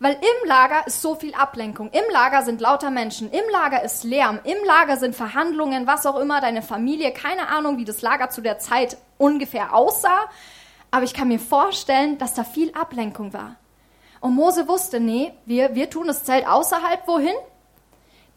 Weil 0.00 0.14
im 0.14 0.48
Lager 0.48 0.86
ist 0.86 1.02
so 1.02 1.16
viel 1.16 1.34
Ablenkung. 1.34 1.90
Im 1.90 2.04
Lager 2.12 2.42
sind 2.42 2.60
lauter 2.60 2.90
Menschen. 2.90 3.30
Im 3.32 3.48
Lager 3.50 3.82
ist 3.82 4.04
Lärm. 4.04 4.38
Im 4.44 4.64
Lager 4.64 4.96
sind 4.96 5.16
Verhandlungen, 5.16 5.86
was 5.86 6.06
auch 6.06 6.18
immer, 6.18 6.40
deine 6.40 6.62
Familie. 6.62 7.12
Keine 7.12 7.48
Ahnung, 7.48 7.78
wie 7.78 7.84
das 7.84 8.02
Lager 8.02 8.30
zu 8.30 8.40
der 8.40 8.58
Zeit 8.58 8.96
ungefähr 9.18 9.74
aussah. 9.74 10.28
Aber 10.92 11.04
ich 11.04 11.14
kann 11.14 11.28
mir 11.28 11.40
vorstellen, 11.40 12.16
dass 12.18 12.34
da 12.34 12.44
viel 12.44 12.72
Ablenkung 12.72 13.32
war. 13.32 13.56
Und 14.20 14.34
Mose 14.34 14.68
wusste, 14.68 15.00
nee, 15.00 15.32
wir, 15.46 15.74
wir 15.74 15.90
tun 15.90 16.06
das 16.06 16.24
Zelt 16.24 16.46
außerhalb 16.46 17.06
wohin? 17.06 17.34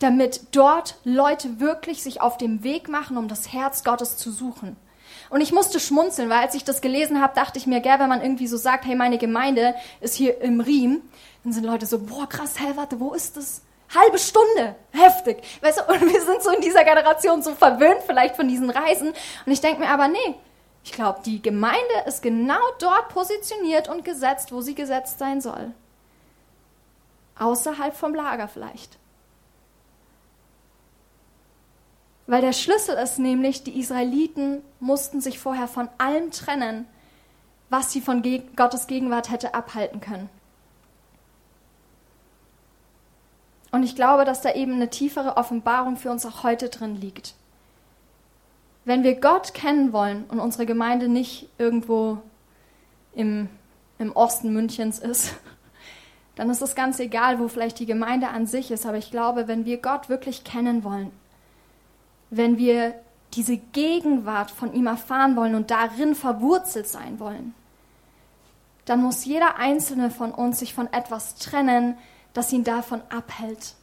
damit 0.02 0.56
dort 0.56 0.96
Leute 1.04 1.60
wirklich 1.60 2.02
sich 2.02 2.22
auf 2.22 2.38
dem 2.38 2.64
Weg 2.64 2.90
machen, 2.90 3.18
um 3.18 3.28
das 3.28 3.54
Herz 3.54 3.84
Gottes 3.84 4.18
zu 4.18 4.32
suchen. 4.32 4.76
Und 5.32 5.40
ich 5.40 5.54
musste 5.54 5.80
schmunzeln, 5.80 6.30
weil 6.30 6.44
als 6.44 6.56
ich 6.56 6.66
das 6.66 6.82
gelesen 6.82 7.22
habe, 7.22 7.34
dachte 7.34 7.58
ich 7.58 7.66
mir, 7.66 7.80
gell, 7.80 8.00
wenn 8.00 8.10
man 8.10 8.22
irgendwie 8.22 8.48
so 8.48 8.58
sagt, 8.58 8.86
hey, 8.86 8.96
meine 8.96 9.18
Gemeinde 9.18 9.76
ist 10.02 10.14
hier 10.16 10.42
im 10.42 10.60
Riem, 10.60 11.02
dann 11.46 11.54
sind 11.54 11.64
Leute 11.64 11.86
so, 11.86 12.00
boah, 12.00 12.28
krass, 12.28 12.60
hä, 12.60 12.74
warte, 12.76 13.00
wo 13.00 13.14
ist 13.14 13.38
das? 13.38 13.62
Halbe 13.96 14.20
Stunde, 14.20 14.76
heftig. 14.92 15.42
Weißt 15.62 15.80
du, 15.80 15.94
und 15.94 16.02
wir 16.14 16.22
sind 16.22 16.44
so 16.44 16.52
in 16.52 16.60
dieser 16.60 16.84
Generation 16.84 17.42
so 17.42 17.56
verwöhnt 17.56 18.02
vielleicht 18.06 18.36
von 18.36 18.50
diesen 18.50 18.70
Reisen. 18.70 19.14
Und 19.46 19.52
ich 19.52 19.62
denke 19.62 19.80
mir 19.80 19.88
aber, 19.88 20.10
nee, 20.10 20.36
ich 20.84 20.92
glaube, 20.92 21.22
die 21.26 21.42
Gemeinde 21.42 21.80
ist 22.06 22.22
genau 22.22 22.62
dort 22.80 23.08
positioniert 23.08 23.88
und 23.88 24.04
gesetzt, 24.04 24.52
wo 24.52 24.60
sie 24.60 24.76
gesetzt 24.76 25.18
sein 25.18 25.40
soll. 25.40 25.72
Außerhalb 27.40 27.96
vom 27.96 28.14
Lager 28.14 28.50
vielleicht. 28.50 28.98
Weil 32.32 32.40
der 32.40 32.54
Schlüssel 32.54 32.96
ist 32.96 33.20
nämlich, 33.20 33.66
die 33.66 33.78
Israeliten 33.78 34.62
mussten 34.80 35.20
sich 35.20 35.38
vorher 35.38 35.68
von 35.68 35.90
allem 35.98 36.32
trennen, 36.32 36.86
was 37.70 37.92
sie 37.92 38.00
von 38.00 38.24
Gottes 38.56 38.88
Gegenwart 38.88 39.30
hätte 39.30 39.54
abhalten 39.54 40.00
können. 40.00 40.30
Und 43.74 43.84
ich 43.84 43.98
glaube, 43.98 44.24
dass 44.24 44.40
da 44.40 44.54
eben 44.54 44.76
eine 44.76 44.90
tiefere 44.90 45.36
Offenbarung 45.36 45.98
für 45.98 46.10
uns 46.10 46.26
auch 46.26 46.44
heute 46.44 46.70
drin 46.70 46.96
liegt. 46.96 47.36
Wenn 48.86 49.04
wir 49.04 49.20
Gott 49.20 49.54
kennen 49.54 49.92
wollen 49.92 50.24
und 50.30 50.40
unsere 50.40 50.66
Gemeinde 50.66 51.10
nicht 51.10 51.50
irgendwo 51.58 52.20
im, 53.12 53.50
im 53.98 54.14
Osten 54.14 54.54
Münchens 54.54 55.00
ist, 55.00 55.36
dann 56.36 56.50
ist 56.50 56.62
es 56.62 56.76
ganz 56.76 56.98
egal, 57.02 57.40
wo 57.40 57.50
vielleicht 57.50 57.80
die 57.80 57.86
Gemeinde 57.86 58.30
an 58.30 58.48
sich 58.48 58.72
ist. 58.72 58.86
Aber 58.86 58.98
ich 58.98 59.12
glaube, 59.12 59.50
wenn 59.50 59.66
wir 59.66 59.82
Gott 59.82 60.08
wirklich 60.08 60.46
kennen 60.46 60.86
wollen, 60.86 61.12
wenn 62.32 62.58
wir 62.58 62.96
diese 63.34 63.58
Gegenwart 63.58 64.50
von 64.50 64.74
ihm 64.74 64.88
erfahren 64.88 65.36
wollen 65.36 65.54
und 65.54 65.70
darin 65.70 66.16
verwurzelt 66.16 66.88
sein 66.88 67.20
wollen, 67.20 67.54
dann 68.86 69.02
muss 69.02 69.26
jeder 69.26 69.58
einzelne 69.58 70.10
von 70.10 70.32
uns 70.32 70.60
sich 70.60 70.74
von 70.74 70.92
etwas 70.92 71.36
trennen, 71.36 71.98
das 72.34 72.52
ihn 72.52 72.64
davon 72.64 73.02
abhält. 73.10 73.76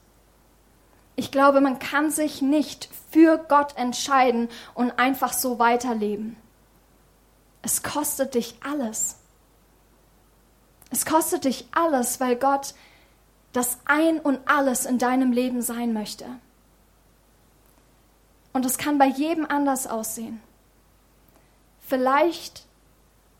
Ich 1.14 1.30
glaube, 1.30 1.60
man 1.60 1.78
kann 1.78 2.10
sich 2.10 2.42
nicht 2.42 2.88
für 3.10 3.38
Gott 3.38 3.76
entscheiden 3.76 4.48
und 4.74 4.98
einfach 4.98 5.32
so 5.32 5.58
weiterleben. 5.58 6.36
Es 7.62 7.82
kostet 7.82 8.34
dich 8.34 8.56
alles. 8.62 9.16
Es 10.90 11.04
kostet 11.04 11.44
dich 11.44 11.68
alles, 11.72 12.20
weil 12.20 12.36
Gott 12.36 12.74
das 13.52 13.78
Ein 13.84 14.20
und 14.20 14.40
alles 14.46 14.86
in 14.86 14.98
deinem 14.98 15.32
Leben 15.32 15.60
sein 15.60 15.92
möchte. 15.92 16.26
Und 18.58 18.66
es 18.66 18.76
kann 18.76 18.98
bei 18.98 19.06
jedem 19.06 19.46
anders 19.48 19.86
aussehen. 19.86 20.40
Vielleicht 21.78 22.66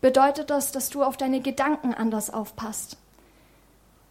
bedeutet 0.01 0.49
das, 0.49 0.71
dass 0.71 0.91
du 0.91 1.03
auf 1.03 1.17
deine 1.17 1.41
Gedanken 1.41 1.93
anders 1.93 2.33
aufpasst. 2.33 2.97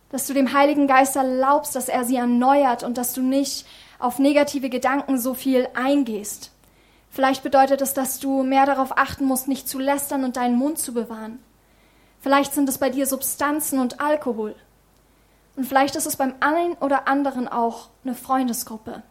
Dass 0.09 0.27
du 0.27 0.33
dem 0.33 0.51
Heiligen 0.51 0.85
Geist 0.85 1.15
erlaubst, 1.15 1.77
dass 1.77 1.87
er 1.87 2.03
sie 2.03 2.17
erneuert 2.17 2.83
und 2.83 2.97
dass 2.97 3.13
du 3.13 3.21
nicht 3.21 3.65
auf 3.99 4.19
negative 4.19 4.69
Gedanken 4.69 5.17
so 5.17 5.33
viel 5.33 5.69
eingehst. 5.75 6.51
Vielleicht 7.09 7.41
bedeutet 7.41 7.79
es, 7.79 7.93
dass 7.93 8.19
du 8.19 8.43
mehr 8.43 8.65
darauf 8.65 8.97
achten 8.97 9.23
musst, 9.23 9.47
nicht 9.47 9.69
zu 9.69 9.79
lästern 9.79 10.25
und 10.25 10.35
deinen 10.35 10.57
Mund 10.57 10.77
zu 10.77 10.93
bewahren. 10.93 11.41
Vielleicht 12.19 12.53
sind 12.53 12.67
es 12.67 12.79
bei 12.79 12.89
dir 12.89 13.07
Substanzen 13.07 13.79
und 13.79 14.01
Alkohol. 14.01 14.57
Und 15.55 15.63
vielleicht 15.63 15.95
ist 15.95 16.05
es 16.05 16.17
beim 16.17 16.35
einen 16.41 16.73
oder 16.73 17.07
anderen 17.07 17.47
auch 17.47 17.91
eine 18.03 18.13
Freundesgruppe. 18.13 19.03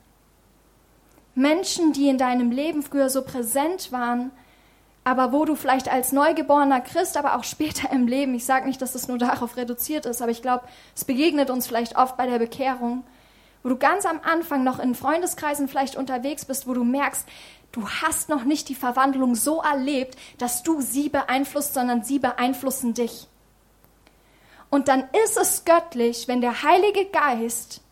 Menschen, 1.36 1.92
die 1.92 2.08
in 2.08 2.16
deinem 2.16 2.50
Leben 2.50 2.82
früher 2.82 3.10
so 3.10 3.22
präsent 3.22 3.92
waren, 3.92 4.32
aber 5.04 5.32
wo 5.32 5.44
du 5.44 5.54
vielleicht 5.54 5.92
als 5.92 6.10
neugeborener 6.10 6.80
Christ, 6.80 7.16
aber 7.16 7.36
auch 7.36 7.44
später 7.44 7.92
im 7.92 8.08
Leben, 8.08 8.34
ich 8.34 8.46
sage 8.46 8.66
nicht, 8.66 8.80
dass 8.80 8.94
es 8.94 9.06
nur 9.06 9.18
darauf 9.18 9.56
reduziert 9.56 10.06
ist, 10.06 10.22
aber 10.22 10.32
ich 10.32 10.42
glaube, 10.42 10.64
es 10.96 11.04
begegnet 11.04 11.50
uns 11.50 11.66
vielleicht 11.66 11.96
oft 11.96 12.16
bei 12.16 12.26
der 12.26 12.38
Bekehrung, 12.38 13.04
wo 13.62 13.68
du 13.68 13.76
ganz 13.76 14.06
am 14.06 14.18
Anfang 14.24 14.64
noch 14.64 14.78
in 14.78 14.94
Freundeskreisen 14.94 15.68
vielleicht 15.68 15.94
unterwegs 15.94 16.46
bist, 16.46 16.66
wo 16.66 16.72
du 16.72 16.84
merkst, 16.84 17.26
du 17.70 17.86
hast 17.86 18.30
noch 18.30 18.44
nicht 18.44 18.70
die 18.70 18.74
Verwandlung 18.74 19.34
so 19.34 19.60
erlebt, 19.60 20.16
dass 20.38 20.62
du 20.62 20.80
sie 20.80 21.10
beeinflusst, 21.10 21.74
sondern 21.74 22.02
sie 22.02 22.18
beeinflussen 22.18 22.94
dich. 22.94 23.28
Und 24.70 24.88
dann 24.88 25.04
ist 25.24 25.36
es 25.36 25.66
göttlich, 25.66 26.28
wenn 26.28 26.40
der 26.40 26.62
Heilige 26.62 27.04
Geist 27.04 27.82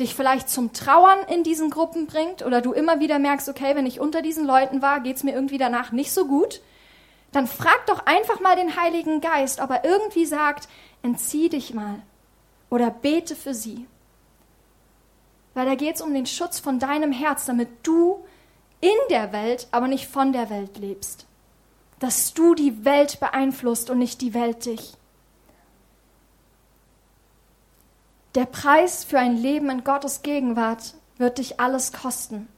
dich 0.00 0.14
vielleicht 0.14 0.48
zum 0.48 0.72
Trauern 0.72 1.18
in 1.28 1.42
diesen 1.42 1.70
Gruppen 1.70 2.06
bringt 2.06 2.44
oder 2.44 2.60
du 2.60 2.72
immer 2.72 3.00
wieder 3.00 3.18
merkst, 3.18 3.48
okay, 3.48 3.74
wenn 3.74 3.86
ich 3.86 4.00
unter 4.00 4.22
diesen 4.22 4.46
Leuten 4.46 4.82
war, 4.82 5.00
geht 5.00 5.16
es 5.16 5.22
mir 5.22 5.34
irgendwie 5.34 5.58
danach 5.58 5.92
nicht 5.92 6.12
so 6.12 6.26
gut, 6.26 6.60
dann 7.32 7.46
frag 7.46 7.86
doch 7.86 8.06
einfach 8.06 8.40
mal 8.40 8.56
den 8.56 8.76
Heiligen 8.76 9.20
Geist, 9.20 9.60
ob 9.60 9.70
er 9.70 9.84
irgendwie 9.84 10.26
sagt, 10.26 10.68
entzieh 11.02 11.48
dich 11.48 11.74
mal 11.74 12.02
oder 12.70 12.90
bete 12.90 13.36
für 13.36 13.54
sie. 13.54 13.86
Weil 15.54 15.66
da 15.66 15.74
geht 15.74 15.96
es 15.96 16.00
um 16.00 16.14
den 16.14 16.26
Schutz 16.26 16.58
von 16.58 16.78
deinem 16.78 17.12
Herz, 17.12 17.44
damit 17.44 17.68
du 17.82 18.24
in 18.80 18.90
der 19.10 19.32
Welt, 19.32 19.68
aber 19.70 19.88
nicht 19.88 20.08
von 20.08 20.32
der 20.32 20.48
Welt 20.48 20.78
lebst. 20.78 21.26
Dass 21.98 22.32
du 22.32 22.54
die 22.54 22.84
Welt 22.84 23.20
beeinflusst 23.20 23.90
und 23.90 23.98
nicht 23.98 24.20
die 24.22 24.34
Welt 24.34 24.64
dich. 24.64 24.94
Der 28.34 28.46
Preis 28.46 29.04
für 29.04 29.18
ein 29.18 29.36
Leben 29.36 29.68
in 29.68 29.84
Gottes 29.84 30.22
Gegenwart 30.22 30.94
wird 31.18 31.36
dich 31.36 31.60
alles 31.60 31.92
kosten. 31.92 32.48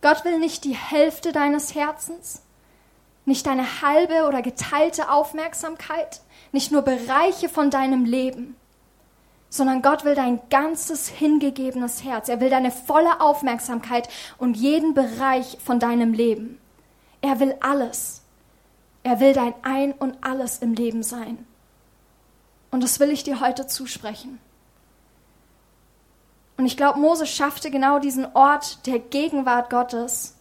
Gott 0.00 0.24
will 0.24 0.38
nicht 0.38 0.64
die 0.64 0.74
Hälfte 0.74 1.32
deines 1.32 1.74
Herzens, 1.74 2.42
nicht 3.26 3.46
deine 3.46 3.82
halbe 3.82 4.26
oder 4.26 4.40
geteilte 4.40 5.10
Aufmerksamkeit, 5.10 6.22
nicht 6.52 6.72
nur 6.72 6.82
Bereiche 6.82 7.50
von 7.50 7.70
deinem 7.70 8.06
Leben, 8.06 8.56
sondern 9.50 9.82
Gott 9.82 10.04
will 10.04 10.14
dein 10.14 10.40
ganzes 10.48 11.08
hingegebenes 11.08 12.02
Herz. 12.02 12.30
Er 12.30 12.40
will 12.40 12.48
deine 12.48 12.70
volle 12.70 13.20
Aufmerksamkeit 13.20 14.08
und 14.38 14.56
jeden 14.56 14.94
Bereich 14.94 15.58
von 15.62 15.78
deinem 15.78 16.14
Leben. 16.14 16.58
Er 17.20 17.38
will 17.38 17.54
alles. 17.60 18.22
Er 19.02 19.20
will 19.20 19.34
dein 19.34 19.54
Ein 19.62 19.92
und 19.92 20.16
alles 20.22 20.58
im 20.58 20.72
Leben 20.72 21.02
sein. 21.02 21.46
Und 22.72 22.82
das 22.82 22.98
will 22.98 23.10
ich 23.10 23.22
dir 23.22 23.40
heute 23.40 23.68
zusprechen. 23.68 24.40
Und 26.56 26.66
ich 26.66 26.76
glaube, 26.76 26.98
Mose 26.98 27.26
schaffte 27.26 27.70
genau 27.70 27.98
diesen 27.98 28.26
Ort 28.34 28.86
der 28.86 28.98
Gegenwart 28.98 29.70
Gottes, 29.70 30.34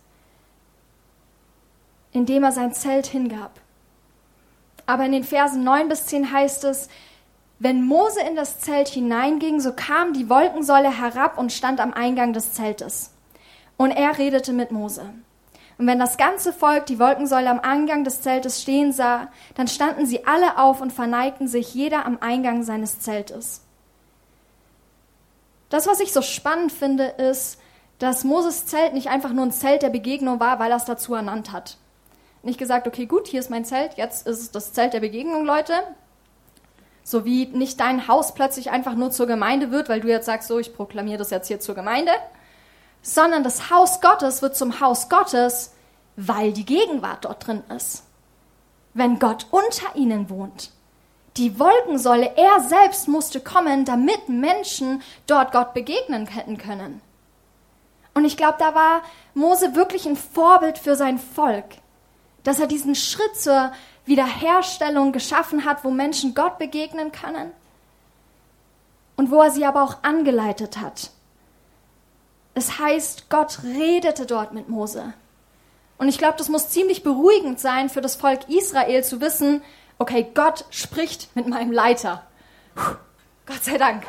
indem 2.11 2.43
er 2.43 2.51
sein 2.51 2.73
Zelt 2.73 3.05
hingab. 3.05 3.59
Aber 4.85 5.05
in 5.05 5.11
den 5.11 5.23
Versen 5.23 5.63
9 5.63 5.89
bis 5.89 6.07
10 6.07 6.31
heißt 6.31 6.63
es, 6.63 6.89
wenn 7.59 7.85
Mose 7.85 8.21
in 8.21 8.35
das 8.35 8.59
Zelt 8.59 8.87
hineinging, 8.87 9.59
so 9.59 9.73
kam 9.73 10.13
die 10.13 10.29
Wolkensäule 10.29 10.97
herab 10.97 11.37
und 11.37 11.51
stand 11.51 11.79
am 11.79 11.93
Eingang 11.93 12.33
des 12.33 12.53
Zeltes. 12.53 13.11
Und 13.77 13.91
er 13.91 14.17
redete 14.17 14.53
mit 14.53 14.71
Mose. 14.71 15.13
Und 15.77 15.87
wenn 15.87 15.99
das 15.99 16.17
ganze 16.17 16.53
Volk 16.53 16.85
die 16.85 16.99
Wolkensäule 16.99 17.49
am 17.49 17.59
Eingang 17.59 18.03
des 18.03 18.21
Zeltes 18.21 18.61
stehen 18.61 18.93
sah, 18.93 19.29
dann 19.55 19.67
standen 19.67 20.05
sie 20.05 20.25
alle 20.27 20.57
auf 20.57 20.81
und 20.81 20.93
verneigten 20.93 21.47
sich 21.47 21.73
jeder 21.73 22.05
am 22.05 22.17
Eingang 22.21 22.63
seines 22.63 22.99
Zeltes. 22.99 23.61
Das, 25.69 25.87
was 25.87 25.99
ich 26.01 26.11
so 26.13 26.21
spannend 26.21 26.71
finde, 26.71 27.05
ist, 27.05 27.57
dass 27.97 28.23
Moses 28.23 28.65
Zelt 28.65 28.93
nicht 28.93 29.09
einfach 29.09 29.31
nur 29.31 29.45
ein 29.45 29.51
Zelt 29.51 29.83
der 29.83 29.89
Begegnung 29.89 30.39
war, 30.39 30.59
weil 30.59 30.71
er 30.71 30.77
es 30.77 30.85
dazu 30.85 31.13
ernannt 31.13 31.51
hat. 31.51 31.77
Nicht 32.43 32.59
gesagt, 32.59 32.87
okay, 32.87 33.05
gut, 33.05 33.27
hier 33.27 33.39
ist 33.39 33.49
mein 33.49 33.65
Zelt, 33.65 33.93
jetzt 33.95 34.27
ist 34.27 34.41
es 34.41 34.51
das 34.51 34.73
Zelt 34.73 34.93
der 34.93 34.99
Begegnung, 34.99 35.45
Leute. 35.45 35.73
So 37.03 37.25
wie 37.25 37.45
nicht 37.45 37.79
dein 37.79 38.07
Haus 38.07 38.33
plötzlich 38.33 38.71
einfach 38.71 38.95
nur 38.95 39.11
zur 39.11 39.27
Gemeinde 39.27 39.71
wird, 39.71 39.87
weil 39.87 40.01
du 40.01 40.07
jetzt 40.07 40.25
sagst, 40.25 40.47
so, 40.47 40.59
ich 40.59 40.75
proklamiere 40.75 41.17
das 41.17 41.29
jetzt 41.29 41.47
hier 41.47 41.59
zur 41.59 41.75
Gemeinde, 41.75 42.11
sondern 43.01 43.43
das 43.43 43.69
Haus 43.69 44.01
Gottes 44.01 44.41
wird 44.41 44.55
zum 44.55 44.79
Haus 44.79 45.09
Gottes, 45.09 45.73
weil 46.15 46.53
die 46.53 46.65
Gegenwart 46.65 47.25
dort 47.25 47.47
drin 47.47 47.63
ist. 47.75 48.03
Wenn 48.93 49.19
Gott 49.19 49.47
unter 49.51 49.95
ihnen 49.95 50.29
wohnt. 50.29 50.71
Die 51.37 51.59
Wolkensäule, 51.59 52.35
er 52.35 52.59
selbst 52.59 53.07
musste 53.07 53.39
kommen, 53.39 53.85
damit 53.85 54.27
Menschen 54.27 55.01
dort 55.27 55.53
Gott 55.53 55.73
begegnen 55.73 56.27
hätten 56.27 56.57
können. 56.57 57.01
Und 58.13 58.25
ich 58.25 58.35
glaube, 58.35 58.57
da 58.59 58.75
war 58.75 59.01
Mose 59.33 59.75
wirklich 59.75 60.05
ein 60.05 60.17
Vorbild 60.17 60.77
für 60.77 60.95
sein 60.95 61.17
Volk, 61.17 61.65
dass 62.43 62.59
er 62.59 62.67
diesen 62.67 62.95
Schritt 62.95 63.37
zur 63.37 63.71
Wiederherstellung 64.05 65.13
geschaffen 65.13 65.63
hat, 65.63 65.85
wo 65.85 65.91
Menschen 65.91 66.35
Gott 66.35 66.57
begegnen 66.57 67.13
können 67.13 67.51
und 69.15 69.31
wo 69.31 69.41
er 69.41 69.51
sie 69.51 69.65
aber 69.65 69.83
auch 69.83 70.03
angeleitet 70.03 70.77
hat. 70.81 71.11
Es 72.53 72.79
heißt, 72.79 73.29
Gott 73.29 73.59
redete 73.63 74.25
dort 74.25 74.53
mit 74.53 74.69
Mose. 74.69 75.13
Und 75.97 76.09
ich 76.09 76.17
glaube, 76.17 76.37
das 76.37 76.49
muss 76.49 76.69
ziemlich 76.69 77.03
beruhigend 77.03 77.59
sein 77.59 77.89
für 77.89 78.01
das 78.01 78.15
Volk 78.15 78.49
Israel 78.49 79.03
zu 79.03 79.21
wissen, 79.21 79.61
okay, 79.99 80.27
Gott 80.33 80.65
spricht 80.71 81.35
mit 81.35 81.47
meinem 81.47 81.71
Leiter. 81.71 82.23
Puh, 82.75 82.95
Gott 83.45 83.63
sei 83.63 83.77
Dank. 83.77 84.03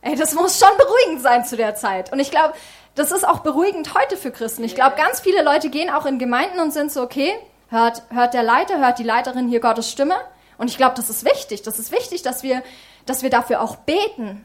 Ey, 0.00 0.16
das 0.16 0.34
muss 0.34 0.58
schon 0.58 0.76
beruhigend 0.78 1.22
sein 1.22 1.44
zu 1.44 1.56
der 1.56 1.74
Zeit. 1.74 2.12
Und 2.12 2.18
ich 2.18 2.30
glaube, 2.30 2.54
das 2.94 3.12
ist 3.12 3.28
auch 3.28 3.40
beruhigend 3.40 3.94
heute 3.94 4.16
für 4.16 4.30
Christen. 4.30 4.64
Ich 4.64 4.74
glaube, 4.74 4.96
ganz 4.96 5.20
viele 5.20 5.42
Leute 5.42 5.68
gehen 5.68 5.90
auch 5.90 6.06
in 6.06 6.18
Gemeinden 6.18 6.60
und 6.60 6.72
sind 6.72 6.90
so, 6.90 7.02
okay, 7.02 7.32
hört, 7.68 8.02
hört 8.10 8.34
der 8.34 8.42
Leiter, 8.42 8.78
hört 8.78 8.98
die 8.98 9.04
Leiterin 9.04 9.48
hier 9.48 9.60
Gottes 9.60 9.90
Stimme. 9.90 10.16
Und 10.56 10.68
ich 10.70 10.76
glaube, 10.78 10.96
das 10.96 11.10
ist 11.10 11.24
wichtig. 11.24 11.62
Das 11.62 11.78
ist 11.78 11.92
wichtig, 11.92 12.22
dass 12.22 12.42
wir, 12.42 12.62
dass 13.06 13.22
wir 13.22 13.30
dafür 13.30 13.60
auch 13.60 13.76
beten, 13.76 14.44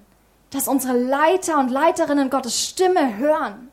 dass 0.53 0.67
unsere 0.67 0.97
Leiter 0.97 1.59
und 1.59 1.69
Leiterinnen 1.69 2.29
Gottes 2.29 2.67
Stimme 2.67 3.17
hören. 3.17 3.71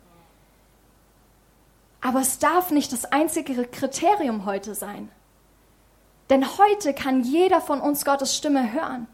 Aber 2.00 2.20
es 2.20 2.38
darf 2.38 2.70
nicht 2.70 2.92
das 2.92 3.04
einzige 3.04 3.66
Kriterium 3.66 4.46
heute 4.46 4.74
sein. 4.74 5.10
Denn 6.30 6.56
heute 6.56 6.94
kann 6.94 7.22
jeder 7.22 7.60
von 7.60 7.80
uns 7.80 8.04
Gottes 8.04 8.34
Stimme 8.34 8.72
hören. 8.72 9.06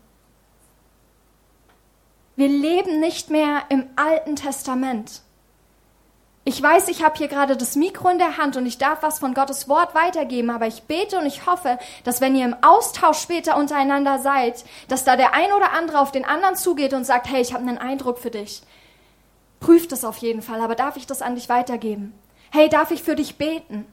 Wir 2.37 2.49
leben 2.49 3.01
nicht 3.01 3.31
mehr 3.31 3.63
im 3.71 3.89
Alten 3.97 4.37
Testament. 4.37 5.23
Ich 6.49 6.63
weiß, 6.63 6.87
ich 6.87 7.03
habe 7.03 7.19
hier 7.19 7.27
gerade 7.27 7.57
das 7.57 7.75
Mikro 7.75 8.09
in 8.09 8.19
der 8.19 8.37
Hand 8.37 8.57
und 8.57 8.67
ich 8.67 8.79
darf 8.79 9.03
was 9.03 9.19
von 9.19 9.35
Gottes 9.35 9.69
Wort 9.69 9.97
weitergeben, 9.97 10.51
aber 10.51 10.69
ich 10.69 10.85
bete 10.85 11.19
und 11.19 11.27
ich 11.27 11.45
hoffe, 11.45 11.77
dass 12.05 12.21
wenn 12.21 12.37
ihr 12.37 12.45
im 12.45 12.55
Austausch 12.63 13.19
später 13.19 13.57
untereinander 13.57 14.21
seid, 14.21 14.65
dass 14.87 15.03
da 15.03 15.17
der 15.17 15.35
ein 15.35 15.53
oder 15.53 15.73
andere 15.73 15.99
auf 15.99 16.13
den 16.13 16.25
anderen 16.25 16.55
zugeht 16.55 16.95
und 16.95 17.05
sagt, 17.05 17.29
hey, 17.29 17.43
ich 17.43 17.53
habe 17.53 17.67
einen 17.67 17.79
Eindruck 17.79 18.21
für 18.21 18.31
dich. 18.31 18.63
Prüft 19.59 19.91
es 19.91 20.05
auf 20.05 20.19
jeden 20.19 20.41
Fall, 20.41 20.61
aber 20.61 20.77
darf 20.77 20.97
ich 20.97 21.09
das 21.09 21.21
an 21.21 21.35
dich 21.35 21.49
weitergeben? 21.49 22.13
Hey, 22.53 22.69
darf 22.69 22.93
ich 22.93 23.03
für 23.03 23.17
dich 23.17 23.39
beten? 23.39 23.85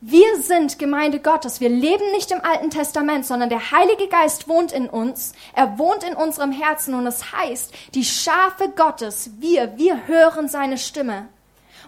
Wir 0.00 0.40
sind 0.40 0.78
Gemeinde 0.78 1.18
Gottes. 1.18 1.60
Wir 1.60 1.68
leben 1.70 2.12
nicht 2.12 2.30
im 2.30 2.44
Alten 2.44 2.70
Testament, 2.70 3.26
sondern 3.26 3.48
der 3.48 3.72
Heilige 3.72 4.06
Geist 4.06 4.46
wohnt 4.46 4.70
in 4.70 4.88
uns. 4.88 5.32
Er 5.52 5.80
wohnt 5.80 6.04
in 6.04 6.14
unserem 6.14 6.52
Herzen 6.52 6.94
und 6.94 7.08
es 7.08 7.32
heißt, 7.32 7.74
die 7.94 8.04
Schafe 8.04 8.68
Gottes, 8.68 9.30
wir, 9.40 9.76
wir 9.76 10.06
hören 10.06 10.46
seine 10.46 10.78
Stimme. 10.78 11.26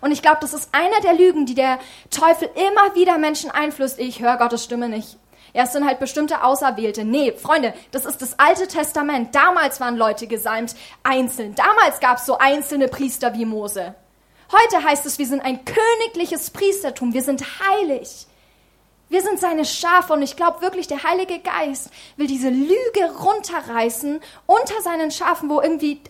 Und 0.01 0.13
ich 0.13 0.23
glaube, 0.23 0.39
das 0.41 0.55
ist 0.55 0.71
einer 0.73 1.01
der 1.01 1.15
Lügen, 1.15 1.47
die 1.47 1.55
der 1.55 1.79
Teufel 2.11 2.49
immer 2.55 2.95
wieder 2.95 3.19
Menschen 3.19 3.51
einflößt. 3.51 3.99
Ich 3.99 4.21
höre 4.21 4.37
Gottes 4.37 4.65
Stimme 4.65 4.89
nicht. 4.89 5.17
Ja, 5.55 5.65
es 5.65 5.73
sind 5.73 5.87
halt 5.87 5.99
bestimmte 5.99 6.45
Auserwählte. 6.45 7.05
Nee, 7.05 7.33
Freunde, 7.33 7.75
das 7.91 8.05
ist 8.05 8.21
das 8.21 8.39
Alte 8.39 8.69
Testament. 8.69 9.35
Damals 9.35 9.81
waren 9.81 9.97
Leute 9.97 10.27
gesalmt 10.27 10.75
einzeln. 11.03 11.55
Damals 11.55 12.01
gab 12.01 12.19
es 12.19 12.27
so 12.27 12.39
einzelne 12.39 12.89
Priester 12.89 13.35
wie 13.35 13.47
Mose. 13.47 13.95
Heute 14.53 14.85
heißt 14.85 15.05
es, 15.07 15.19
wir 15.19 15.27
sind 15.27 15.41
ein 15.41 15.65
königliches 15.65 16.51
Priestertum. 16.51 17.13
Wir 17.13 17.23
sind 17.23 17.45
heilig. 17.61 18.27
Wir 19.11 19.23
sind 19.23 19.41
seine 19.41 19.65
Schafe 19.65 20.13
und 20.13 20.23
ich 20.23 20.37
glaube 20.37 20.61
wirklich, 20.61 20.87
der 20.87 21.03
Heilige 21.03 21.39
Geist 21.39 21.91
will 22.17 22.27
diese 22.27 22.51
Lüge 22.51 23.11
runterreißen 23.19 24.21
unter 24.47 24.83
seinen 24.83 25.11
Schafen, 25.11 25.49
wo 25.49 25.63
irgendwie 25.63 26.03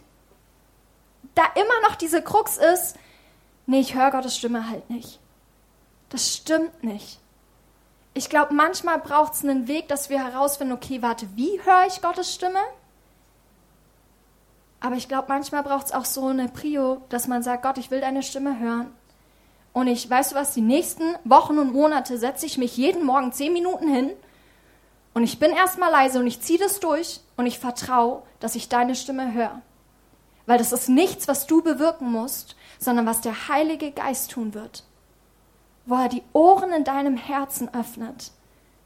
da 1.36 1.44
immer 1.54 1.88
noch 1.88 1.94
diese 1.94 2.22
Krux 2.22 2.56
ist, 2.56 2.96
nee, 3.68 3.80
ich 3.80 3.94
höre 3.94 4.10
Gottes 4.10 4.36
Stimme 4.36 4.68
halt 4.68 4.90
nicht. 4.90 5.20
Das 6.08 6.34
stimmt 6.34 6.82
nicht. 6.82 7.20
Ich 8.14 8.28
glaube, 8.28 8.54
manchmal 8.54 8.98
braucht 8.98 9.34
es 9.34 9.44
einen 9.44 9.68
Weg, 9.68 9.88
dass 9.88 10.10
wir 10.10 10.24
herausfinden, 10.24 10.72
okay, 10.72 11.02
warte, 11.02 11.28
wie 11.36 11.60
höre 11.62 11.86
ich 11.86 12.02
Gottes 12.02 12.34
Stimme? 12.34 12.58
Aber 14.80 14.96
ich 14.96 15.08
glaube, 15.08 15.26
manchmal 15.28 15.62
braucht 15.62 15.86
es 15.86 15.92
auch 15.92 16.04
so 16.04 16.26
eine 16.26 16.48
Prio, 16.48 17.02
dass 17.10 17.28
man 17.28 17.42
sagt, 17.42 17.62
Gott, 17.62 17.78
ich 17.78 17.90
will 17.90 18.00
deine 18.00 18.22
Stimme 18.22 18.58
hören. 18.58 18.92
Und 19.72 19.86
ich, 19.86 20.08
weißt 20.08 20.32
du 20.32 20.36
was, 20.36 20.54
die 20.54 20.60
nächsten 20.60 21.14
Wochen 21.24 21.58
und 21.58 21.72
Monate 21.72 22.18
setze 22.18 22.46
ich 22.46 22.58
mich 22.58 22.76
jeden 22.76 23.04
Morgen 23.04 23.32
zehn 23.32 23.52
Minuten 23.52 23.88
hin 23.88 24.10
und 25.14 25.24
ich 25.24 25.38
bin 25.38 25.50
erstmal 25.50 25.90
leise 25.90 26.20
und 26.20 26.26
ich 26.26 26.40
ziehe 26.40 26.58
das 26.58 26.80
durch 26.80 27.20
und 27.36 27.46
ich 27.46 27.58
vertraue, 27.58 28.22
dass 28.40 28.54
ich 28.54 28.68
deine 28.68 28.94
Stimme 28.94 29.32
höre. 29.32 29.60
Weil 30.48 30.56
das 30.56 30.72
ist 30.72 30.88
nichts, 30.88 31.28
was 31.28 31.46
du 31.46 31.60
bewirken 31.60 32.10
musst, 32.10 32.56
sondern 32.78 33.04
was 33.04 33.20
der 33.20 33.48
Heilige 33.48 33.92
Geist 33.92 34.30
tun 34.30 34.54
wird, 34.54 34.82
wo 35.84 35.96
er 35.96 36.08
die 36.08 36.22
Ohren 36.32 36.72
in 36.72 36.84
deinem 36.84 37.18
Herzen 37.18 37.68
öffnet 37.74 38.32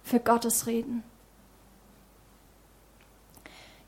für 0.02 0.18
Gottes 0.18 0.66
Reden. 0.66 1.04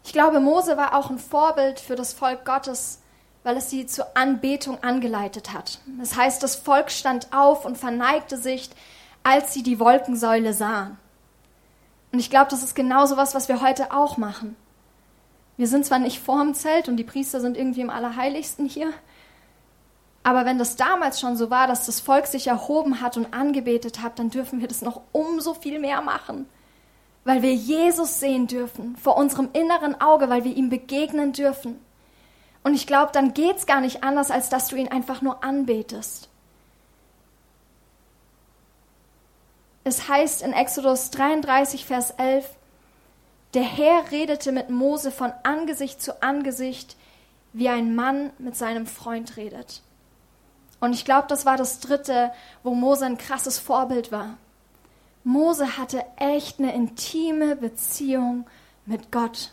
Ich 0.04 0.12
glaube, 0.12 0.38
Mose 0.38 0.76
war 0.76 0.94
auch 0.94 1.10
ein 1.10 1.18
Vorbild 1.18 1.80
für 1.80 1.96
das 1.96 2.12
Volk 2.12 2.44
Gottes, 2.44 3.00
weil 3.42 3.56
es 3.56 3.70
sie 3.70 3.86
zur 3.86 4.16
Anbetung 4.16 4.80
angeleitet 4.84 5.52
hat. 5.52 5.80
Das 5.98 6.14
heißt, 6.14 6.44
das 6.44 6.54
Volk 6.54 6.92
stand 6.92 7.32
auf 7.32 7.64
und 7.64 7.76
verneigte 7.76 8.36
sich, 8.36 8.70
als 9.24 9.52
sie 9.52 9.64
die 9.64 9.80
Wolkensäule 9.80 10.52
sahen. 10.52 10.96
Und 12.12 12.20
ich 12.20 12.30
glaube, 12.30 12.52
das 12.52 12.62
ist 12.62 12.76
genauso 12.76 13.16
was, 13.16 13.34
was 13.34 13.48
wir 13.48 13.60
heute 13.60 13.90
auch 13.90 14.16
machen. 14.16 14.54
Wir 15.56 15.68
sind 15.68 15.86
zwar 15.86 15.98
nicht 15.98 16.20
vorm 16.20 16.54
Zelt 16.54 16.88
und 16.88 16.96
die 16.96 17.04
Priester 17.04 17.40
sind 17.40 17.56
irgendwie 17.56 17.80
im 17.80 17.90
Allerheiligsten 17.90 18.66
hier, 18.66 18.92
aber 20.24 20.46
wenn 20.46 20.58
das 20.58 20.76
damals 20.76 21.20
schon 21.20 21.36
so 21.36 21.50
war, 21.50 21.66
dass 21.66 21.84
das 21.84 22.00
Volk 22.00 22.26
sich 22.26 22.46
erhoben 22.46 23.02
hat 23.02 23.18
und 23.18 23.34
angebetet 23.34 24.00
hat, 24.02 24.18
dann 24.18 24.30
dürfen 24.30 24.60
wir 24.60 24.68
das 24.68 24.80
noch 24.80 25.02
umso 25.12 25.52
viel 25.52 25.78
mehr 25.78 26.00
machen. 26.00 26.48
Weil 27.24 27.42
wir 27.42 27.54
Jesus 27.54 28.20
sehen 28.20 28.46
dürfen, 28.46 28.96
vor 28.96 29.18
unserem 29.18 29.50
inneren 29.52 30.00
Auge, 30.00 30.30
weil 30.30 30.44
wir 30.44 30.56
ihm 30.56 30.70
begegnen 30.70 31.34
dürfen. 31.34 31.78
Und 32.62 32.72
ich 32.72 32.86
glaube, 32.86 33.12
dann 33.12 33.34
geht's 33.34 33.66
gar 33.66 33.82
nicht 33.82 34.02
anders, 34.02 34.30
als 34.30 34.48
dass 34.48 34.68
du 34.68 34.76
ihn 34.76 34.88
einfach 34.88 35.20
nur 35.20 35.44
anbetest. 35.44 36.30
Es 39.84 40.08
heißt 40.08 40.40
in 40.40 40.54
Exodus 40.54 41.10
33, 41.10 41.84
Vers 41.84 42.12
11, 42.12 42.48
der 43.54 43.62
Herr 43.62 44.10
redete 44.10 44.52
mit 44.52 44.68
Mose 44.68 45.10
von 45.10 45.32
Angesicht 45.44 46.02
zu 46.02 46.22
Angesicht, 46.22 46.96
wie 47.52 47.68
ein 47.68 47.94
Mann 47.94 48.30
mit 48.38 48.56
seinem 48.56 48.86
Freund 48.86 49.36
redet. 49.36 49.82
Und 50.80 50.92
ich 50.92 51.04
glaube, 51.04 51.28
das 51.28 51.46
war 51.46 51.56
das 51.56 51.80
dritte, 51.80 52.32
wo 52.62 52.74
Mose 52.74 53.06
ein 53.06 53.16
krasses 53.16 53.58
Vorbild 53.58 54.10
war. 54.10 54.36
Mose 55.22 55.78
hatte 55.78 56.04
echt 56.16 56.58
eine 56.58 56.74
intime 56.74 57.56
Beziehung 57.56 58.46
mit 58.84 59.10
Gott. 59.10 59.52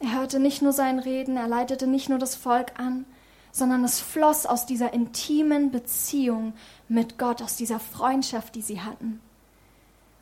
Er 0.00 0.20
hörte 0.20 0.38
nicht 0.38 0.62
nur 0.62 0.72
sein 0.72 0.98
Reden, 1.00 1.36
er 1.36 1.48
leitete 1.48 1.86
nicht 1.86 2.08
nur 2.08 2.18
das 2.18 2.36
Volk 2.36 2.78
an, 2.78 3.04
sondern 3.50 3.82
es 3.82 3.98
floss 3.98 4.46
aus 4.46 4.66
dieser 4.66 4.92
intimen 4.92 5.72
Beziehung 5.72 6.52
mit 6.88 7.18
Gott, 7.18 7.42
aus 7.42 7.56
dieser 7.56 7.80
Freundschaft, 7.80 8.54
die 8.54 8.62
sie 8.62 8.80
hatten. 8.80 9.20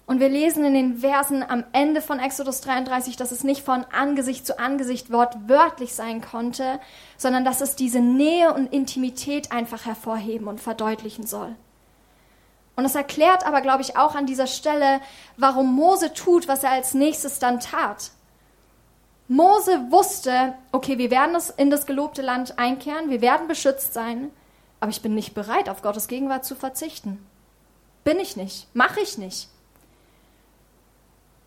Und 0.06 0.20
wir 0.20 0.28
lesen 0.28 0.64
in 0.64 0.74
den 0.74 0.98
Versen 0.98 1.42
am 1.42 1.64
Ende 1.72 2.00
von 2.00 2.20
Exodus 2.20 2.60
33, 2.60 3.16
dass 3.16 3.32
es 3.32 3.42
nicht 3.42 3.64
von 3.64 3.84
Angesicht 3.90 4.46
zu 4.46 4.58
Angesicht 4.58 5.10
wortwörtlich 5.10 5.94
sein 5.94 6.20
konnte, 6.20 6.78
sondern 7.16 7.44
dass 7.44 7.60
es 7.60 7.74
diese 7.74 7.98
Nähe 7.98 8.54
und 8.54 8.72
Intimität 8.72 9.50
einfach 9.50 9.84
hervorheben 9.84 10.46
und 10.46 10.60
verdeutlichen 10.60 11.26
soll. 11.26 11.56
Und 12.76 12.84
es 12.84 12.94
erklärt 12.94 13.44
aber, 13.44 13.62
glaube 13.62 13.82
ich, 13.82 13.96
auch 13.96 14.14
an 14.14 14.26
dieser 14.26 14.46
Stelle, 14.46 15.00
warum 15.38 15.74
Mose 15.74 16.12
tut, 16.12 16.46
was 16.46 16.62
er 16.62 16.70
als 16.70 16.94
nächstes 16.94 17.40
dann 17.40 17.58
tat. 17.58 18.12
Mose 19.26 19.90
wusste, 19.90 20.54
okay, 20.70 20.98
wir 20.98 21.10
werden 21.10 21.36
in 21.56 21.70
das 21.70 21.84
gelobte 21.84 22.22
Land 22.22 22.58
einkehren, 22.60 23.10
wir 23.10 23.22
werden 23.22 23.48
beschützt 23.48 23.92
sein, 23.92 24.30
aber 24.78 24.90
ich 24.90 25.02
bin 25.02 25.16
nicht 25.16 25.34
bereit, 25.34 25.68
auf 25.68 25.82
Gottes 25.82 26.06
Gegenwart 26.06 26.44
zu 26.44 26.54
verzichten. 26.54 27.26
Bin 28.04 28.20
ich 28.20 28.36
nicht, 28.36 28.68
mache 28.72 29.00
ich 29.00 29.18
nicht. 29.18 29.48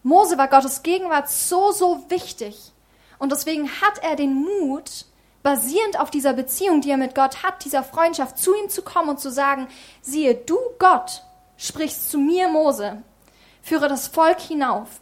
Mose 0.03 0.37
war 0.37 0.47
Gottes 0.47 0.83
Gegenwart 0.83 1.29
so, 1.29 1.71
so 1.71 2.05
wichtig. 2.09 2.71
Und 3.17 3.31
deswegen 3.31 3.69
hat 3.81 4.01
er 4.01 4.15
den 4.15 4.33
Mut, 4.33 5.05
basierend 5.43 5.99
auf 5.99 6.09
dieser 6.09 6.33
Beziehung, 6.33 6.81
die 6.81 6.91
er 6.91 6.97
mit 6.97 7.15
Gott 7.15 7.43
hat, 7.43 7.63
dieser 7.65 7.83
Freundschaft, 7.83 8.37
zu 8.37 8.55
ihm 8.55 8.69
zu 8.69 8.81
kommen 8.81 9.09
und 9.09 9.19
zu 9.19 9.31
sagen, 9.31 9.67
siehe, 10.01 10.35
du 10.35 10.57
Gott 10.79 11.23
sprichst 11.57 12.09
zu 12.09 12.17
mir, 12.17 12.47
Mose, 12.47 13.03
führe 13.61 13.87
das 13.87 14.07
Volk 14.07 14.39
hinauf, 14.39 15.01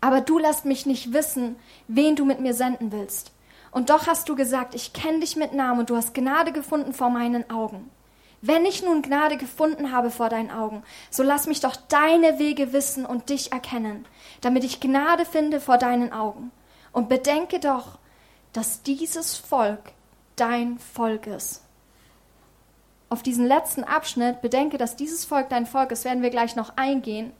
aber 0.00 0.20
du 0.20 0.38
lässt 0.38 0.64
mich 0.64 0.86
nicht 0.86 1.12
wissen, 1.12 1.56
wen 1.88 2.16
du 2.16 2.24
mit 2.24 2.40
mir 2.40 2.54
senden 2.54 2.92
willst. 2.92 3.32
Und 3.72 3.90
doch 3.90 4.06
hast 4.06 4.28
du 4.28 4.36
gesagt, 4.36 4.74
ich 4.74 4.92
kenne 4.92 5.20
dich 5.20 5.36
mit 5.36 5.52
Namen 5.52 5.80
und 5.80 5.90
du 5.90 5.96
hast 5.96 6.14
Gnade 6.14 6.52
gefunden 6.52 6.92
vor 6.92 7.10
meinen 7.10 7.50
Augen. 7.50 7.90
Wenn 8.42 8.64
ich 8.64 8.82
nun 8.82 9.02
Gnade 9.02 9.36
gefunden 9.36 9.92
habe 9.92 10.10
vor 10.10 10.28
deinen 10.28 10.50
Augen, 10.50 10.82
so 11.10 11.22
lass 11.22 11.46
mich 11.46 11.60
doch 11.60 11.76
deine 11.76 12.38
Wege 12.38 12.72
wissen 12.72 13.06
und 13.06 13.30
dich 13.30 13.52
erkennen, 13.52 14.06
damit 14.40 14.64
ich 14.64 14.80
Gnade 14.80 15.24
finde 15.24 15.60
vor 15.60 15.78
deinen 15.78 16.12
Augen. 16.12 16.52
Und 16.92 17.08
bedenke 17.08 17.60
doch, 17.60 17.98
dass 18.52 18.82
dieses 18.82 19.36
Volk 19.36 19.92
dein 20.36 20.78
Volk 20.78 21.26
ist. 21.26 21.62
Auf 23.08 23.22
diesen 23.22 23.46
letzten 23.46 23.84
Abschnitt, 23.84 24.42
bedenke, 24.42 24.78
dass 24.78 24.96
dieses 24.96 25.24
Volk 25.24 25.48
dein 25.48 25.66
Volk 25.66 25.92
ist, 25.92 26.04
werden 26.04 26.22
wir 26.22 26.30
gleich 26.30 26.56
noch 26.56 26.76
eingehen. 26.76 27.32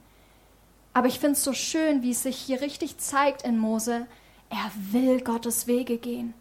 Aber 0.93 1.09
ich 1.09 1.19
finde 1.19 1.33
es 1.33 1.45
so 1.45 1.53
schön, 1.53 2.03
wie 2.03 2.13
es 2.13 2.23
sich 2.23 2.37
hier 2.37 2.61
richtig 2.61 2.99
zeigt 2.99 3.43
in 3.43 3.59
Mose. 3.59 4.07
Er 4.49 4.71
will 4.93 5.21
Gottes 5.21 5.67
Wege 5.67 5.99
gehen. 5.99 6.35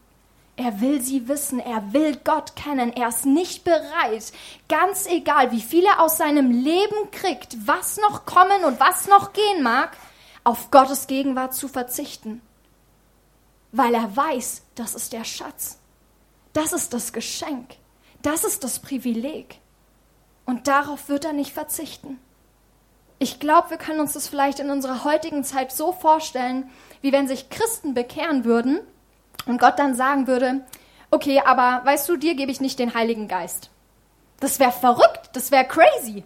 Er 0.57 0.79
will 0.79 1.01
sie 1.01 1.27
wissen, 1.27 1.59
er 1.59 1.93
will 1.93 2.17
Gott 2.23 2.55
kennen, 2.55 2.93
er 2.93 3.09
ist 3.09 3.25
nicht 3.25 3.65
bereit, 3.65 4.31
ganz 4.69 5.05
egal, 5.05 5.51
wie 5.51 5.61
viel 5.61 5.83
er 5.83 6.01
aus 6.01 6.17
seinem 6.17 6.49
Leben 6.49 7.11
kriegt, 7.11 7.67
was 7.67 7.97
noch 7.97 8.25
kommen 8.25 8.63
und 8.63 8.79
was 8.79 9.07
noch 9.07 9.33
gehen 9.33 9.61
mag, 9.63 9.97
auf 10.45 10.71
Gottes 10.71 11.07
Gegenwart 11.07 11.53
zu 11.53 11.67
verzichten 11.67 12.41
weil 13.77 13.93
er 13.93 14.15
weiß, 14.15 14.61
das 14.75 14.95
ist 14.95 15.11
der 15.11 15.25
Schatz. 15.25 15.79
Das 16.53 16.71
ist 16.71 16.93
das 16.93 17.11
Geschenk. 17.11 17.75
Das 18.21 18.45
ist 18.45 18.63
das 18.63 18.79
Privileg. 18.79 19.59
Und 20.45 20.69
darauf 20.69 21.09
wird 21.09 21.25
er 21.25 21.33
nicht 21.33 21.51
verzichten. 21.51 22.17
Ich 23.19 23.39
glaube, 23.41 23.71
wir 23.71 23.77
können 23.77 23.99
uns 23.99 24.13
das 24.13 24.29
vielleicht 24.29 24.59
in 24.59 24.69
unserer 24.69 25.03
heutigen 25.03 25.43
Zeit 25.43 25.73
so 25.73 25.91
vorstellen, 25.91 26.69
wie 27.01 27.11
wenn 27.11 27.27
sich 27.27 27.49
Christen 27.49 27.93
bekehren 27.93 28.45
würden 28.45 28.79
und 29.45 29.59
Gott 29.59 29.79
dann 29.79 29.95
sagen 29.95 30.27
würde, 30.27 30.61
okay, 31.11 31.41
aber 31.45 31.81
weißt 31.85 32.07
du, 32.09 32.17
dir 32.17 32.35
gebe 32.35 32.51
ich 32.51 32.61
nicht 32.61 32.79
den 32.79 32.93
Heiligen 32.93 33.27
Geist. 33.27 33.69
Das 34.39 34.59
wäre 34.59 34.71
verrückt, 34.71 35.29
das 35.33 35.51
wäre 35.51 35.65
crazy. 35.65 36.23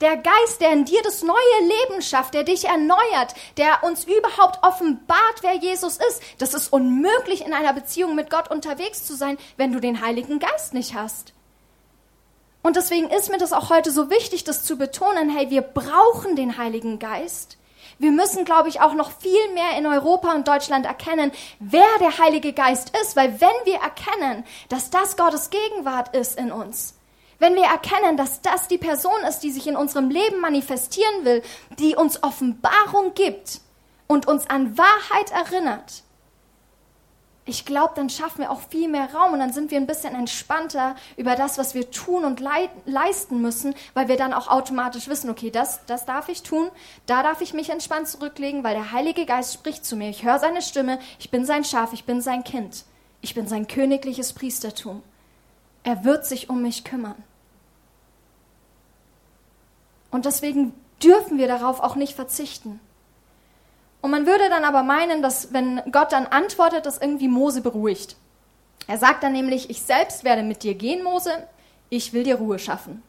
Der 0.00 0.16
Geist, 0.16 0.62
der 0.62 0.72
in 0.72 0.86
dir 0.86 1.02
das 1.02 1.22
neue 1.22 1.36
Leben 1.60 2.00
schafft, 2.00 2.32
der 2.32 2.44
dich 2.44 2.64
erneuert, 2.64 3.34
der 3.58 3.84
uns 3.84 4.04
überhaupt 4.04 4.64
offenbart, 4.64 5.42
wer 5.42 5.56
Jesus 5.56 5.98
ist. 5.98 6.22
Das 6.38 6.54
ist 6.54 6.72
unmöglich, 6.72 7.44
in 7.44 7.52
einer 7.52 7.74
Beziehung 7.74 8.14
mit 8.14 8.30
Gott 8.30 8.50
unterwegs 8.50 9.04
zu 9.04 9.14
sein, 9.14 9.36
wenn 9.58 9.72
du 9.72 9.80
den 9.80 10.00
Heiligen 10.00 10.38
Geist 10.38 10.72
nicht 10.72 10.94
hast. 10.94 11.34
Und 12.62 12.76
deswegen 12.76 13.10
ist 13.10 13.30
mir 13.30 13.38
das 13.38 13.52
auch 13.52 13.68
heute 13.68 13.90
so 13.90 14.10
wichtig, 14.10 14.44
das 14.44 14.64
zu 14.64 14.76
betonen, 14.76 15.28
hey, 15.28 15.50
wir 15.50 15.62
brauchen 15.62 16.34
den 16.34 16.56
Heiligen 16.56 16.98
Geist. 16.98 17.58
Wir 18.00 18.12
müssen, 18.12 18.46
glaube 18.46 18.70
ich, 18.70 18.80
auch 18.80 18.94
noch 18.94 19.10
viel 19.10 19.52
mehr 19.52 19.76
in 19.76 19.84
Europa 19.84 20.32
und 20.32 20.48
Deutschland 20.48 20.86
erkennen, 20.86 21.32
wer 21.58 21.86
der 22.00 22.16
Heilige 22.16 22.54
Geist 22.54 22.96
ist, 23.02 23.14
weil 23.14 23.42
wenn 23.42 23.50
wir 23.66 23.74
erkennen, 23.74 24.44
dass 24.70 24.88
das 24.88 25.18
Gottes 25.18 25.50
Gegenwart 25.50 26.16
ist 26.16 26.38
in 26.38 26.50
uns, 26.50 26.94
wenn 27.40 27.56
wir 27.56 27.64
erkennen, 27.64 28.16
dass 28.16 28.40
das 28.40 28.68
die 28.68 28.78
Person 28.78 29.20
ist, 29.28 29.40
die 29.40 29.50
sich 29.50 29.66
in 29.66 29.76
unserem 29.76 30.08
Leben 30.08 30.40
manifestieren 30.40 31.24
will, 31.26 31.42
die 31.78 31.94
uns 31.94 32.22
Offenbarung 32.22 33.12
gibt 33.12 33.60
und 34.06 34.26
uns 34.26 34.48
an 34.48 34.78
Wahrheit 34.78 35.30
erinnert, 35.32 36.02
ich 37.46 37.64
glaube, 37.64 37.94
dann 37.96 38.10
schaffen 38.10 38.42
wir 38.42 38.50
auch 38.50 38.60
viel 38.60 38.88
mehr 38.88 39.12
Raum 39.14 39.32
und 39.32 39.40
dann 39.40 39.52
sind 39.52 39.70
wir 39.70 39.78
ein 39.78 39.86
bisschen 39.86 40.14
entspannter 40.14 40.94
über 41.16 41.34
das, 41.36 41.58
was 41.58 41.74
wir 41.74 41.90
tun 41.90 42.24
und 42.24 42.40
leisten 42.84 43.40
müssen, 43.40 43.74
weil 43.94 44.08
wir 44.08 44.16
dann 44.16 44.34
auch 44.34 44.48
automatisch 44.48 45.08
wissen, 45.08 45.30
okay, 45.30 45.50
das, 45.50 45.84
das 45.86 46.04
darf 46.04 46.28
ich 46.28 46.42
tun, 46.42 46.70
da 47.06 47.22
darf 47.22 47.40
ich 47.40 47.54
mich 47.54 47.70
entspannt 47.70 48.08
zurücklegen, 48.08 48.62
weil 48.62 48.74
der 48.74 48.92
Heilige 48.92 49.24
Geist 49.24 49.54
spricht 49.54 49.84
zu 49.84 49.96
mir. 49.96 50.10
Ich 50.10 50.24
höre 50.24 50.38
seine 50.38 50.62
Stimme, 50.62 50.98
ich 51.18 51.30
bin 51.30 51.44
sein 51.44 51.64
Schaf, 51.64 51.92
ich 51.92 52.04
bin 52.04 52.20
sein 52.20 52.44
Kind, 52.44 52.84
ich 53.22 53.34
bin 53.34 53.48
sein 53.48 53.66
königliches 53.66 54.32
Priestertum. 54.32 55.02
Er 55.82 56.04
wird 56.04 56.26
sich 56.26 56.50
um 56.50 56.60
mich 56.60 56.84
kümmern. 56.84 57.16
Und 60.10 60.26
deswegen 60.26 60.74
dürfen 61.02 61.38
wir 61.38 61.48
darauf 61.48 61.80
auch 61.80 61.96
nicht 61.96 62.14
verzichten. 62.14 62.80
Und 64.00 64.10
man 64.10 64.26
würde 64.26 64.48
dann 64.48 64.64
aber 64.64 64.82
meinen, 64.82 65.22
dass 65.22 65.52
wenn 65.52 65.82
Gott 65.92 66.12
dann 66.12 66.26
antwortet, 66.26 66.86
das 66.86 66.98
irgendwie 66.98 67.28
Mose 67.28 67.60
beruhigt. 67.60 68.16
Er 68.86 68.98
sagt 68.98 69.22
dann 69.22 69.32
nämlich, 69.32 69.70
ich 69.70 69.82
selbst 69.82 70.24
werde 70.24 70.42
mit 70.42 70.62
dir 70.62 70.74
gehen, 70.74 71.04
Mose, 71.04 71.46
ich 71.90 72.12
will 72.12 72.24
dir 72.24 72.36
Ruhe 72.36 72.58
schaffen. 72.58 73.02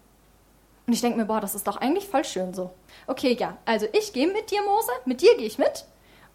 Und 0.86 0.94
ich 0.94 1.02
denke 1.02 1.18
mir, 1.18 1.26
boah, 1.26 1.40
das 1.40 1.56
ist 1.56 1.68
doch 1.68 1.78
eigentlich 1.78 2.08
voll 2.08 2.26
schön 2.26 2.54
so. 2.54 2.72
Okay, 3.08 3.38
ja, 3.40 3.58
also 3.66 3.88
ich 3.94 4.12
gehe 4.12 4.28
mit 4.28 4.52
dir, 4.52 4.62
Mose, 4.64 4.92
mit 5.06 5.22
dir 5.22 5.38
gehe 5.38 5.48
ich 5.48 5.58
mit 5.58 5.86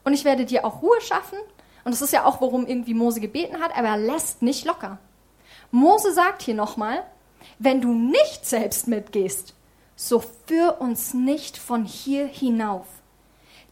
und 0.04 0.14
ich 0.14 0.24
werde 0.24 0.46
dir 0.46 0.64
auch 0.64 0.82
Ruhe 0.82 1.00
schaffen. 1.00 1.38
Und 1.84 1.92
das 1.92 2.02
ist 2.02 2.12
ja 2.12 2.24
auch, 2.24 2.40
worum 2.40 2.66
irgendwie 2.66 2.94
Mose 2.94 3.20
gebeten 3.20 3.60
hat, 3.60 3.76
aber 3.76 3.88
er 3.88 3.98
lässt 3.98 4.42
nicht 4.42 4.64
locker. 4.64 4.98
Mose 5.70 6.12
sagt 6.12 6.42
hier 6.42 6.54
nochmal, 6.54 7.04
wenn 7.58 7.80
du 7.80 7.92
nicht 7.92 8.46
selbst 8.46 8.88
mitgehst, 8.88 9.54
so 9.94 10.22
führ 10.46 10.80
uns 10.80 11.14
nicht 11.14 11.58
von 11.58 11.84
hier 11.84 12.26
hinauf. 12.26 12.86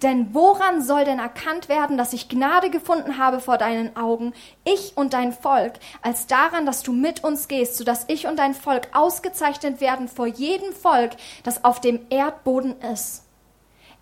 Denn 0.04 0.34
woran 0.34 0.82
soll 0.82 1.06
denn 1.06 1.18
erkannt 1.18 1.70
werden, 1.70 1.96
dass 1.96 2.12
ich 2.12 2.28
Gnade 2.28 2.68
gefunden 2.68 3.16
habe 3.16 3.40
vor 3.40 3.56
deinen 3.56 3.96
Augen, 3.96 4.34
ich 4.62 4.98
und 4.98 5.14
dein 5.14 5.32
Volk, 5.32 5.72
als 6.02 6.26
daran, 6.26 6.66
dass 6.66 6.82
du 6.82 6.92
mit 6.92 7.24
uns 7.24 7.48
gehst, 7.48 7.78
so 7.78 7.84
dass 7.84 8.04
ich 8.08 8.26
und 8.26 8.38
dein 8.38 8.52
Volk 8.52 8.88
ausgezeichnet 8.92 9.80
werden 9.80 10.08
vor 10.08 10.26
jedem 10.26 10.74
Volk, 10.74 11.12
das 11.42 11.64
auf 11.64 11.80
dem 11.80 12.00
Erdboden 12.10 12.78
ist? 12.82 13.24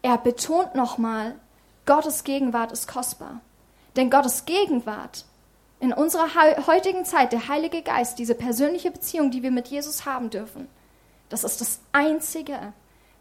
Er 0.03 0.19
betont 0.19 0.75
nochmal, 0.75 1.37
Gottes 1.87 2.25
Gegenwart 2.25 2.73
ist 2.73 2.88
kostbar. 2.88 3.41
Denn 3.95 4.11
Gottes 4.11 4.45
Gegenwart 4.45 5.25
in 5.79 5.93
unserer 5.93 6.35
heutigen 6.67 7.05
Zeit, 7.05 7.33
der 7.33 7.47
Heilige 7.47 7.81
Geist, 7.83 8.19
diese 8.19 8.35
persönliche 8.35 8.91
Beziehung, 8.91 9.31
die 9.31 9.45
wir 9.45 9.53
mit 9.53 9.69
Jesus 9.69 10.05
haben 10.05 10.31
dürfen, 10.31 10.67
das 11.29 11.45
ist 11.45 11.61
das 11.61 11.79
Einzige, 11.93 12.73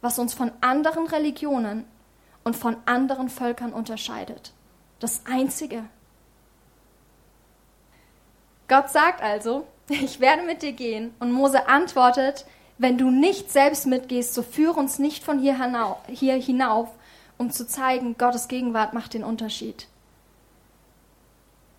was 0.01 0.17
uns 0.17 0.33
von 0.33 0.51
anderen 0.61 1.05
Religionen 1.05 1.85
und 2.43 2.55
von 2.55 2.77
anderen 2.85 3.29
Völkern 3.29 3.73
unterscheidet. 3.73 4.53
Das 4.99 5.21
Einzige. 5.25 5.83
Gott 8.67 8.89
sagt 8.89 9.21
also, 9.21 9.67
ich 9.89 10.19
werde 10.19 10.43
mit 10.43 10.61
dir 10.61 10.73
gehen. 10.73 11.13
Und 11.19 11.31
Mose 11.31 11.67
antwortet, 11.67 12.45
wenn 12.77 12.97
du 12.97 13.11
nicht 13.11 13.51
selbst 13.51 13.85
mitgehst, 13.85 14.33
so 14.33 14.41
führe 14.41 14.79
uns 14.79 14.97
nicht 14.97 15.23
von 15.23 15.39
hier 15.39 15.55
hinauf, 15.55 16.89
um 17.37 17.51
zu 17.51 17.67
zeigen, 17.67 18.17
Gottes 18.17 18.47
Gegenwart 18.47 18.93
macht 18.93 19.13
den 19.13 19.23
Unterschied. 19.23 19.87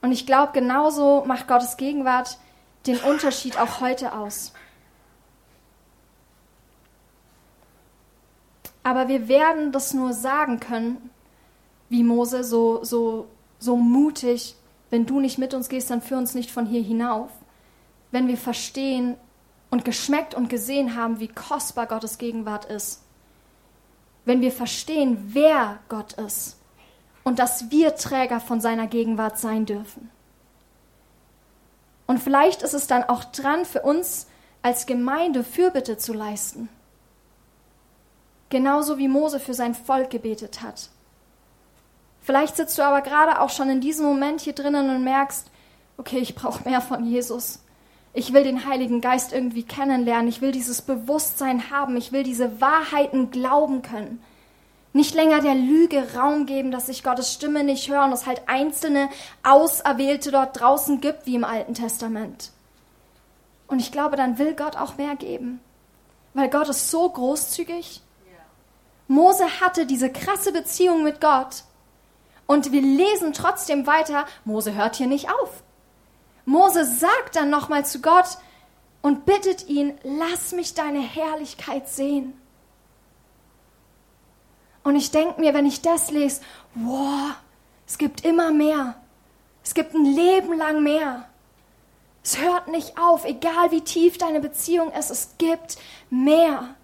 Und 0.01 0.13
ich 0.13 0.27
glaube, 0.27 0.53
genauso 0.53 1.25
macht 1.27 1.49
Gottes 1.49 1.77
Gegenwart 1.77 2.39
den 2.87 2.99
Unterschied 2.99 3.59
auch 3.59 3.81
heute 3.81 4.13
aus. 4.13 4.53
Aber 8.83 9.09
wir 9.09 9.29
werden 9.29 9.73
das 9.73 9.95
nur 9.95 10.13
sagen 10.13 10.61
können, 10.61 11.11
wie 11.89 12.03
Mose, 12.03 12.43
so, 12.43 12.83
so, 12.85 13.29
so 13.59 13.77
mutig, 13.77 14.57
wenn 14.91 15.07
du 15.07 15.21
nicht 15.21 15.39
mit 15.39 15.55
uns 15.55 15.69
gehst, 15.69 15.91
dann 15.91 16.03
führ 16.03 16.19
uns 16.19 16.35
nicht 16.35 16.51
von 16.51 16.67
hier 16.67 16.83
hinauf. 16.83 17.31
Wenn 18.11 18.29
wir 18.29 18.37
verstehen 18.37 19.17
und 19.71 19.85
geschmeckt 19.85 20.35
und 20.35 20.51
gesehen 20.51 20.97
haben, 20.97 21.21
wie 21.21 21.29
kostbar 21.29 21.87
Gottes 21.87 22.19
Gegenwart 22.19 22.67
ist. 22.67 23.03
Wenn 24.25 24.41
wir 24.41 24.53
verstehen, 24.53 25.31
wer 25.33 25.79
Gott 25.89 26.15
ist 26.15 26.59
und 27.25 27.39
dass 27.39 27.71
wir 27.71 27.95
Träger 27.97 28.41
von 28.41 28.61
seiner 28.61 28.87
Gegenwart 28.87 29.39
sein 29.39 29.65
dürfen. 29.65 30.11
Und 32.07 32.19
vielleicht 32.19 32.63
ist 32.63 32.75
es 32.75 32.87
dann 32.87 33.05
auch 33.05 33.25
dran, 33.25 33.65
für 33.65 33.83
uns 33.83 34.27
als 34.61 34.87
Gemeinde 34.87 35.45
Fürbitte 35.45 35.97
zu 35.97 36.13
leisten 36.13 36.69
genauso 38.53 38.99
wie 38.99 39.09
Mose 39.09 39.41
für 39.41 39.55
sein 39.55 39.75
Volk 39.75 40.11
gebetet 40.11 40.63
hat. 40.63 40.91
Vielleicht 42.21 42.57
sitzt 42.57 42.79
du 42.79 42.83
aber 42.83 43.01
gerade 43.01 43.41
auch 43.41 43.51
schon 43.51 43.69
in 43.69 43.81
diesem 43.81 44.07
Moment 44.07 44.43
hier 44.43 44.53
drinnen 44.53 44.91
und 44.91 45.03
merkst, 45.03 45.51
okay, 45.97 46.19
ich 46.19 46.37
brauche 46.37 46.69
mehr 46.69 46.81
von 46.81 47.05
Jesus. 47.05 47.65
Ich 48.13 48.33
will 48.33 48.45
den 48.45 48.67
Heiligen 48.67 49.01
Geist 49.01 49.33
irgendwie 49.33 49.63
kennenlernen. 49.63 50.29
Ich 50.29 50.43
will 50.43 50.53
dieses 50.53 50.83
Bewusstsein 50.83 51.71
haben. 51.71 51.97
Ich 51.97 52.13
will 52.13 52.23
diese 52.23 52.61
Wahrheiten 52.61 53.31
glauben 53.31 53.81
können. 53.81 54.23
Nicht 54.93 55.15
länger 55.15 55.41
der 55.41 55.55
Lüge 55.55 56.15
Raum 56.15 56.45
geben, 56.45 56.71
dass 56.71 56.91
ich 56.91 57.03
Gottes 57.03 57.33
Stimme 57.33 57.65
nicht 57.65 57.89
höre 57.89 58.05
und 58.05 58.13
es 58.13 58.27
halt 58.27 58.43
einzelne 58.47 59.09
Auserwählte 59.43 60.31
dort 60.31 60.61
draußen 60.61 61.01
gibt, 61.01 61.25
wie 61.25 61.37
im 61.37 61.45
Alten 61.45 61.73
Testament. 61.73 62.53
Und 63.67 63.79
ich 63.79 63.91
glaube, 63.91 64.17
dann 64.17 64.37
will 64.37 64.55
Gott 64.55 64.77
auch 64.77 64.99
mehr 64.99 65.17
geben. 65.17 65.61
Weil 66.35 66.51
Gott 66.51 66.69
ist 66.69 66.91
so 66.91 67.09
großzügig. 67.09 68.03
Mose 69.13 69.61
hatte 69.61 69.85
diese 69.85 70.11
krasse 70.11 70.53
Beziehung 70.53 71.03
mit 71.03 71.21
Gott. 71.21 71.65
Und 72.47 72.73
wir 72.73 72.81
lesen 72.81 73.35
trotzdem 73.35 73.87
weiter, 73.87 74.25
Mose 74.47 74.75
hört 74.75 74.97
hier 74.97 75.07
nicht 75.07 75.29
auf. 75.29 75.63
Mose 76.47 76.87
sagt 76.87 77.37
dann 77.37 77.51
nochmal 77.51 77.85
zu 77.85 78.01
Gott 78.01 78.39
und 79.03 79.27
bittet 79.27 79.69
ihn, 79.69 79.99
lass 80.03 80.53
mich 80.53 80.73
deine 80.73 81.01
Herrlichkeit 81.01 81.89
sehen. 81.89 82.41
Und 84.83 84.97
ich 84.97 85.11
denke 85.11 85.41
mir, 85.41 85.53
wenn 85.53 85.67
ich 85.67 85.83
das 85.83 86.11
lese, 86.11 86.41
wow, 86.75 87.35
es 87.87 87.99
gibt 87.99 88.25
immer 88.25 88.51
mehr. 88.51 88.97
Es 89.63 89.75
gibt 89.75 89.95
ein 89.95 90.07
Leben 90.07 90.57
lang 90.57 90.83
mehr. 90.83 91.29
Es 92.25 92.39
hört 92.39 92.69
nicht 92.69 92.99
auf, 92.99 93.27
egal 93.27 93.73
wie 93.73 93.83
tief 93.83 94.17
deine 94.17 94.41
Beziehung 94.41 94.91
ist, 94.93 95.11
es 95.11 95.35
gibt 95.37 95.77
mehr. 96.09 96.77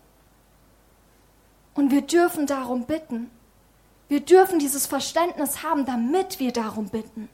Und 1.78 1.92
wir 1.92 2.02
dürfen 2.02 2.48
darum 2.48 2.86
bitten. 2.86 3.30
Wir 4.08 4.18
dürfen 4.18 4.58
dieses 4.58 4.88
Verständnis 4.88 5.62
haben, 5.62 5.86
damit 5.86 6.40
wir 6.40 6.52
darum 6.52 6.88
bitten. 6.88 7.28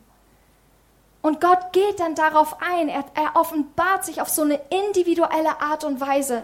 Und 1.22 1.40
Gott 1.40 1.72
geht 1.72 1.98
dann 1.98 2.14
darauf 2.14 2.60
ein. 2.60 2.90
Er, 2.90 3.06
er 3.14 3.36
offenbart 3.36 4.04
sich 4.04 4.20
auf 4.20 4.28
so 4.28 4.42
eine 4.42 4.60
individuelle 4.68 5.62
Art 5.62 5.84
und 5.84 5.98
Weise. 5.98 6.42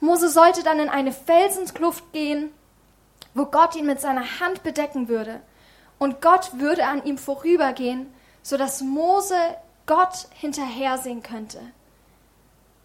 Mose 0.00 0.30
sollte 0.30 0.62
dann 0.62 0.78
in 0.78 0.88
eine 0.88 1.12
Felsenkluft 1.12 2.14
gehen, 2.14 2.48
wo 3.34 3.44
Gott 3.44 3.76
ihn 3.76 3.84
mit 3.84 4.00
seiner 4.00 4.40
Hand 4.40 4.62
bedecken 4.62 5.08
würde. 5.08 5.42
Und 5.98 6.22
Gott 6.22 6.58
würde 6.58 6.86
an 6.86 7.04
ihm 7.04 7.18
vorübergehen, 7.18 8.10
sodass 8.42 8.80
Mose 8.80 9.36
Gott 9.84 10.28
hinterhersehen 10.32 11.22
könnte, 11.22 11.60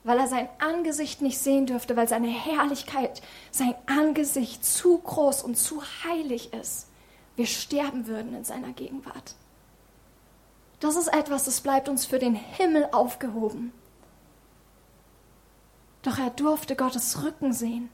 weil 0.04 0.20
er 0.20 0.28
sein 0.28 0.50
Angesicht 0.60 1.22
nicht 1.22 1.38
sehen 1.38 1.66
dürfte, 1.66 1.96
weil 1.96 2.08
seine 2.08 2.30
Herrlichkeit, 2.30 3.22
sein 3.52 3.76
Angesicht 3.86 4.64
zu 4.66 4.98
groß 4.98 5.44
und 5.44 5.56
zu 5.56 5.82
heilig 6.04 6.54
ist. 6.54 6.88
Wir 7.36 7.46
sterben 7.46 8.08
würden 8.08 8.34
in 8.36 8.44
seiner 8.44 8.72
Gegenwart. 8.72 9.36
Das 10.80 10.96
ist 10.96 11.08
etwas, 11.08 11.44
das 11.46 11.62
bleibt 11.62 11.90
uns 11.90 12.06
für 12.06 12.20
den 12.20 12.36
Himmel 12.36 12.88
aufgehoben. 12.92 13.74
Doch 16.02 16.18
er 16.18 16.30
durfte 16.30 16.76
Gottes 16.76 17.24
Rücken 17.24 17.52
sehen. 17.52 17.90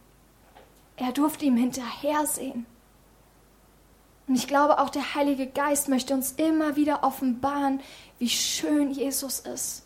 Er 0.95 1.11
durfte 1.11 1.45
ihm 1.45 1.57
hinterhersehen. 1.57 2.65
Und 4.27 4.35
ich 4.35 4.47
glaube, 4.47 4.79
auch 4.79 4.89
der 4.89 5.15
Heilige 5.15 5.47
Geist 5.47 5.89
möchte 5.89 6.13
uns 6.13 6.31
immer 6.33 6.75
wieder 6.75 7.03
offenbaren, 7.03 7.81
wie 8.17 8.29
schön 8.29 8.91
Jesus 8.91 9.39
ist. 9.39 9.84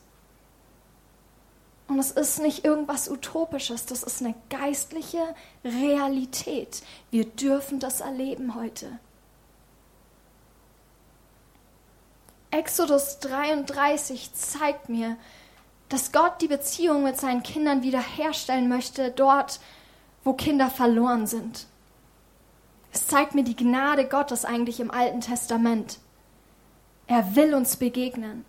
Und 1.89 1.97
es 1.97 2.11
ist 2.11 2.39
nicht 2.39 2.63
irgendwas 2.63 3.09
Utopisches, 3.09 3.87
das 3.87 4.03
ist 4.03 4.21
eine 4.21 4.35
geistliche 4.51 5.35
Realität. 5.65 6.83
Wir 7.09 7.25
dürfen 7.25 7.79
das 7.79 7.99
erleben 7.99 8.53
heute. 8.53 8.99
Exodus 12.51 13.17
33 13.19 14.33
zeigt 14.33 14.87
mir, 14.89 15.17
dass 15.89 16.11
Gott 16.11 16.41
die 16.41 16.47
Beziehung 16.47 17.03
mit 17.03 17.19
seinen 17.19 17.41
Kindern 17.41 17.81
wiederherstellen 17.81 18.69
möchte, 18.69 19.09
dort, 19.09 19.59
wo 20.23 20.33
Kinder 20.33 20.69
verloren 20.69 21.25
sind. 21.25 21.65
Es 22.91 23.07
zeigt 23.07 23.33
mir 23.33 23.43
die 23.43 23.55
Gnade 23.55 24.07
Gottes 24.07 24.45
eigentlich 24.45 24.79
im 24.79 24.91
Alten 24.91 25.21
Testament. 25.21 25.97
Er 27.07 27.35
will 27.35 27.55
uns 27.55 27.77
begegnen. 27.77 28.45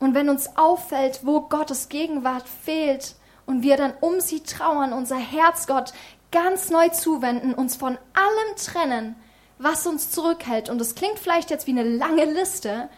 Und 0.00 0.14
wenn 0.14 0.28
uns 0.28 0.56
auffällt, 0.56 1.20
wo 1.22 1.42
Gottes 1.42 1.88
Gegenwart 1.88 2.48
fehlt 2.48 3.14
und 3.46 3.62
wir 3.62 3.76
dann 3.76 3.92
um 4.00 4.20
sie 4.20 4.40
trauern, 4.40 4.92
unser 4.92 5.18
Herz 5.18 5.66
Gott 5.66 5.92
ganz 6.32 6.70
neu 6.70 6.88
zuwenden, 6.88 7.54
uns 7.54 7.76
von 7.76 7.98
allem 8.14 8.56
trennen, 8.56 9.16
was 9.58 9.86
uns 9.86 10.10
zurückhält. 10.10 10.70
Und 10.70 10.80
es 10.80 10.94
klingt 10.94 11.18
vielleicht 11.18 11.50
jetzt 11.50 11.66
wie 11.66 11.72
eine 11.72 11.82
lange 11.84 12.24
Liste, 12.24 12.88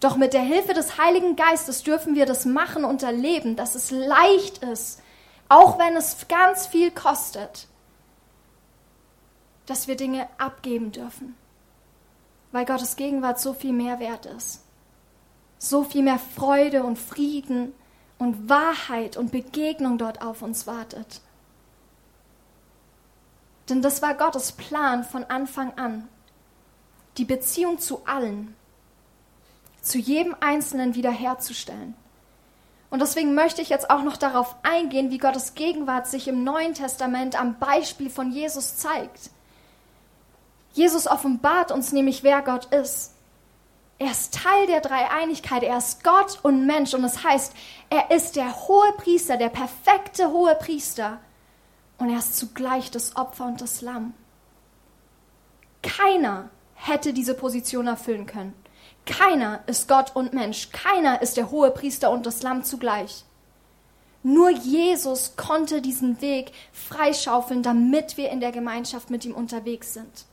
doch 0.00 0.16
mit 0.16 0.32
der 0.32 0.42
Hilfe 0.42 0.72
des 0.74 0.98
Heiligen 0.98 1.36
Geistes 1.36 1.82
dürfen 1.82 2.14
wir 2.14 2.26
das 2.26 2.46
machen 2.46 2.84
und 2.84 3.02
erleben, 3.02 3.54
dass 3.54 3.74
es 3.74 3.90
leicht 3.90 4.58
ist, 4.58 5.02
auch 5.48 5.78
wenn 5.78 5.94
es 5.94 6.26
ganz 6.28 6.66
viel 6.66 6.90
kostet, 6.90 7.68
dass 9.66 9.88
wir 9.88 9.96
Dinge 9.96 10.26
abgeben 10.38 10.90
dürfen, 10.90 11.36
weil 12.50 12.64
Gottes 12.64 12.96
Gegenwart 12.96 13.38
so 13.38 13.52
viel 13.52 13.72
mehr 13.72 14.00
wert 14.00 14.26
ist. 14.26 14.64
So 15.62 15.84
viel 15.84 16.02
mehr 16.02 16.18
Freude 16.18 16.82
und 16.82 16.98
Frieden 16.98 17.74
und 18.18 18.48
Wahrheit 18.48 19.18
und 19.18 19.30
Begegnung 19.30 19.98
dort 19.98 20.22
auf 20.22 20.40
uns 20.40 20.66
wartet. 20.66 21.20
Denn 23.68 23.82
das 23.82 24.00
war 24.00 24.14
Gottes 24.14 24.52
Plan 24.52 25.04
von 25.04 25.24
Anfang 25.24 25.78
an. 25.78 26.08
Die 27.18 27.26
Beziehung 27.26 27.78
zu 27.78 28.06
allen, 28.06 28.56
zu 29.82 29.98
jedem 29.98 30.34
Einzelnen 30.40 30.94
wiederherzustellen. 30.94 31.94
Und 32.88 33.00
deswegen 33.00 33.34
möchte 33.34 33.60
ich 33.60 33.68
jetzt 33.68 33.90
auch 33.90 34.02
noch 34.02 34.16
darauf 34.16 34.56
eingehen, 34.62 35.10
wie 35.10 35.18
Gottes 35.18 35.54
Gegenwart 35.54 36.06
sich 36.06 36.26
im 36.26 36.42
Neuen 36.42 36.72
Testament 36.72 37.38
am 37.38 37.58
Beispiel 37.58 38.08
von 38.08 38.32
Jesus 38.32 38.78
zeigt. 38.78 39.30
Jesus 40.72 41.06
offenbart 41.06 41.70
uns 41.70 41.92
nämlich, 41.92 42.22
wer 42.22 42.40
Gott 42.42 42.64
ist. 42.72 43.12
Er 44.00 44.12
ist 44.12 44.32
Teil 44.32 44.66
der 44.66 44.80
Dreieinigkeit, 44.80 45.62
er 45.62 45.76
ist 45.76 46.02
Gott 46.02 46.38
und 46.42 46.64
Mensch 46.64 46.94
und 46.94 47.02
das 47.02 47.22
heißt, 47.22 47.52
er 47.90 48.10
ist 48.10 48.34
der 48.34 48.66
hohe 48.66 48.92
Priester, 48.96 49.36
der 49.36 49.50
perfekte 49.50 50.30
hohe 50.30 50.54
Priester 50.54 51.20
und 51.98 52.08
er 52.08 52.18
ist 52.18 52.38
zugleich 52.38 52.90
das 52.90 53.14
Opfer 53.14 53.44
und 53.44 53.60
das 53.60 53.82
Lamm. 53.82 54.14
Keiner 55.82 56.48
hätte 56.76 57.12
diese 57.12 57.34
Position 57.34 57.88
erfüllen 57.88 58.24
können. 58.24 58.54
Keiner 59.04 59.60
ist 59.66 59.86
Gott 59.86 60.16
und 60.16 60.32
Mensch. 60.32 60.70
Keiner 60.72 61.20
ist 61.20 61.36
der 61.36 61.50
hohe 61.50 61.70
Priester 61.70 62.10
und 62.10 62.24
das 62.24 62.42
Lamm 62.42 62.64
zugleich. 62.64 63.26
Nur 64.22 64.48
Jesus 64.48 65.36
konnte 65.36 65.82
diesen 65.82 66.22
Weg 66.22 66.52
freischaufeln, 66.72 67.62
damit 67.62 68.16
wir 68.16 68.30
in 68.30 68.40
der 68.40 68.52
Gemeinschaft 68.52 69.10
mit 69.10 69.26
ihm 69.26 69.34
unterwegs 69.34 69.92
sind. 69.92 70.24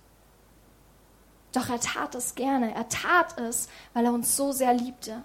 Doch 1.58 1.70
er 1.72 1.80
tat 1.80 2.14
es 2.14 2.36
gerne. 2.36 2.76
Er 2.76 2.88
tat 2.88 3.40
es, 3.40 3.68
weil 3.96 4.06
er 4.06 4.14
uns 4.14 4.38
so 4.38 4.52
sehr 4.52 4.76
liebte. 4.76 5.24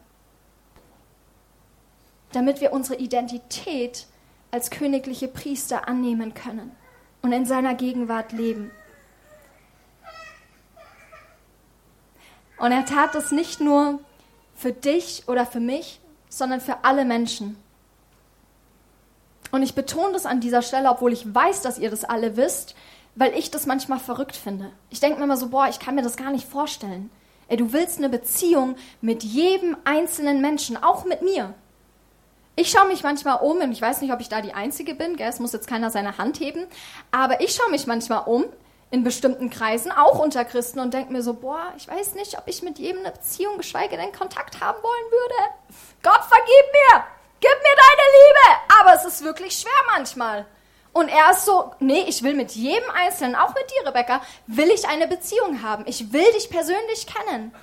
Damit 2.32 2.62
wir 2.62 2.72
unsere 2.72 2.98
Identität 2.98 4.06
als 4.50 4.70
königliche 4.70 5.28
Priester 5.28 5.88
annehmen 5.88 6.32
können 6.32 6.74
und 7.20 7.32
in 7.32 7.44
seiner 7.44 7.74
Gegenwart 7.74 8.32
leben. 8.32 8.70
Und 12.56 12.72
er 12.72 12.86
tat 12.86 13.14
das 13.14 13.30
nicht 13.30 13.60
nur 13.60 14.00
für 14.54 14.72
dich 14.72 15.24
oder 15.28 15.44
für 15.44 15.60
mich, 15.60 16.00
sondern 16.30 16.62
für 16.62 16.82
alle 16.82 17.04
Menschen. 17.04 17.62
Und 19.50 19.62
ich 19.62 19.74
betone 19.74 20.14
das 20.14 20.24
an 20.24 20.40
dieser 20.40 20.62
Stelle, 20.62 20.88
obwohl 20.88 21.12
ich 21.12 21.34
weiß, 21.34 21.60
dass 21.60 21.78
ihr 21.78 21.90
das 21.90 22.04
alle 22.04 22.38
wisst, 22.38 22.74
weil 23.14 23.36
ich 23.36 23.50
das 23.50 23.66
manchmal 23.66 23.98
verrückt 23.98 24.36
finde. 24.36 24.70
Ich 24.90 25.00
denke 25.00 25.18
mir 25.18 25.24
immer 25.24 25.36
so, 25.36 25.48
boah, 25.48 25.68
ich 25.68 25.78
kann 25.78 25.94
mir 25.94 26.02
das 26.02 26.16
gar 26.16 26.30
nicht 26.30 26.48
vorstellen. 26.48 27.10
Ey, 27.48 27.56
du 27.56 27.72
willst 27.72 27.98
eine 27.98 28.08
Beziehung 28.08 28.76
mit 29.00 29.22
jedem 29.22 29.76
einzelnen 29.84 30.40
Menschen, 30.40 30.82
auch 30.82 31.04
mit 31.04 31.22
mir. 31.22 31.54
Ich 32.54 32.70
schaue 32.70 32.88
mich 32.88 33.02
manchmal 33.02 33.38
um 33.40 33.58
und 33.58 33.72
ich 33.72 33.80
weiß 33.80 34.00
nicht, 34.02 34.12
ob 34.12 34.20
ich 34.20 34.28
da 34.28 34.40
die 34.40 34.54
Einzige 34.54 34.94
bin, 34.94 35.16
gell? 35.16 35.28
es 35.28 35.40
muss 35.40 35.52
jetzt 35.52 35.66
keiner 35.66 35.90
seine 35.90 36.18
Hand 36.18 36.38
heben, 36.38 36.66
aber 37.10 37.40
ich 37.40 37.54
schaue 37.54 37.70
mich 37.70 37.86
manchmal 37.86 38.24
um 38.26 38.44
in 38.90 39.04
bestimmten 39.04 39.48
Kreisen, 39.48 39.90
auch 39.90 40.18
unter 40.18 40.44
Christen 40.44 40.78
und 40.78 40.92
denke 40.92 41.12
mir 41.12 41.22
so, 41.22 41.32
boah, 41.32 41.72
ich 41.78 41.88
weiß 41.88 42.14
nicht, 42.14 42.36
ob 42.36 42.46
ich 42.46 42.62
mit 42.62 42.78
jedem 42.78 43.00
eine 43.00 43.10
Beziehung, 43.10 43.56
geschweige 43.56 43.96
denn 43.96 44.12
Kontakt 44.12 44.60
haben 44.60 44.82
wollen 44.82 45.10
würde. 45.10 45.54
Gott, 46.02 46.20
vergib 46.28 46.72
mir! 46.72 47.04
Gib 47.40 47.50
mir 47.50 47.76
deine 47.76 48.08
Liebe! 48.12 48.80
Aber 48.80 48.94
es 48.94 49.04
ist 49.06 49.24
wirklich 49.24 49.58
schwer 49.58 49.72
manchmal. 49.94 50.44
Und 50.92 51.08
er 51.08 51.30
ist 51.30 51.46
so, 51.46 51.72
nee, 51.80 52.04
ich 52.06 52.22
will 52.22 52.34
mit 52.34 52.52
jedem 52.52 52.88
Einzelnen, 52.94 53.34
auch 53.34 53.54
mit 53.54 53.64
dir, 53.70 53.88
Rebecca, 53.88 54.20
will 54.46 54.70
ich 54.70 54.86
eine 54.86 55.08
Beziehung 55.08 55.62
haben. 55.62 55.84
Ich 55.86 56.12
will 56.12 56.30
dich 56.32 56.50
persönlich 56.50 57.06
kennen. 57.06 57.54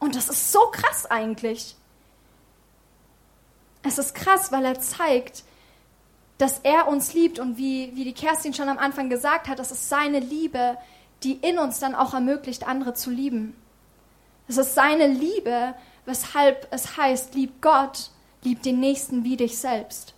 Und 0.00 0.16
das 0.16 0.28
ist 0.28 0.50
so 0.50 0.60
krass 0.72 1.06
eigentlich. 1.06 1.76
Es 3.82 3.98
ist 3.98 4.14
krass, 4.14 4.50
weil 4.50 4.64
er 4.64 4.80
zeigt, 4.80 5.44
dass 6.38 6.58
er 6.60 6.88
uns 6.88 7.14
liebt 7.14 7.38
und 7.38 7.56
wie, 7.56 7.92
wie 7.94 8.04
die 8.04 8.14
Kerstin 8.14 8.54
schon 8.54 8.68
am 8.68 8.78
Anfang 8.78 9.10
gesagt 9.10 9.46
hat, 9.46 9.58
das 9.58 9.70
ist 9.70 9.88
seine 9.88 10.20
Liebe, 10.20 10.76
die 11.22 11.34
in 11.34 11.58
uns 11.58 11.78
dann 11.78 11.94
auch 11.94 12.14
ermöglicht, 12.14 12.66
andere 12.66 12.94
zu 12.94 13.10
lieben. 13.10 13.54
Es 14.48 14.56
ist 14.56 14.74
seine 14.74 15.06
Liebe, 15.06 15.74
weshalb 16.06 16.66
es 16.70 16.96
heißt, 16.96 17.34
lieb 17.34 17.60
Gott, 17.60 18.10
lieb 18.42 18.62
den 18.62 18.80
Nächsten 18.80 19.22
wie 19.22 19.36
dich 19.36 19.58
selbst. 19.58 20.14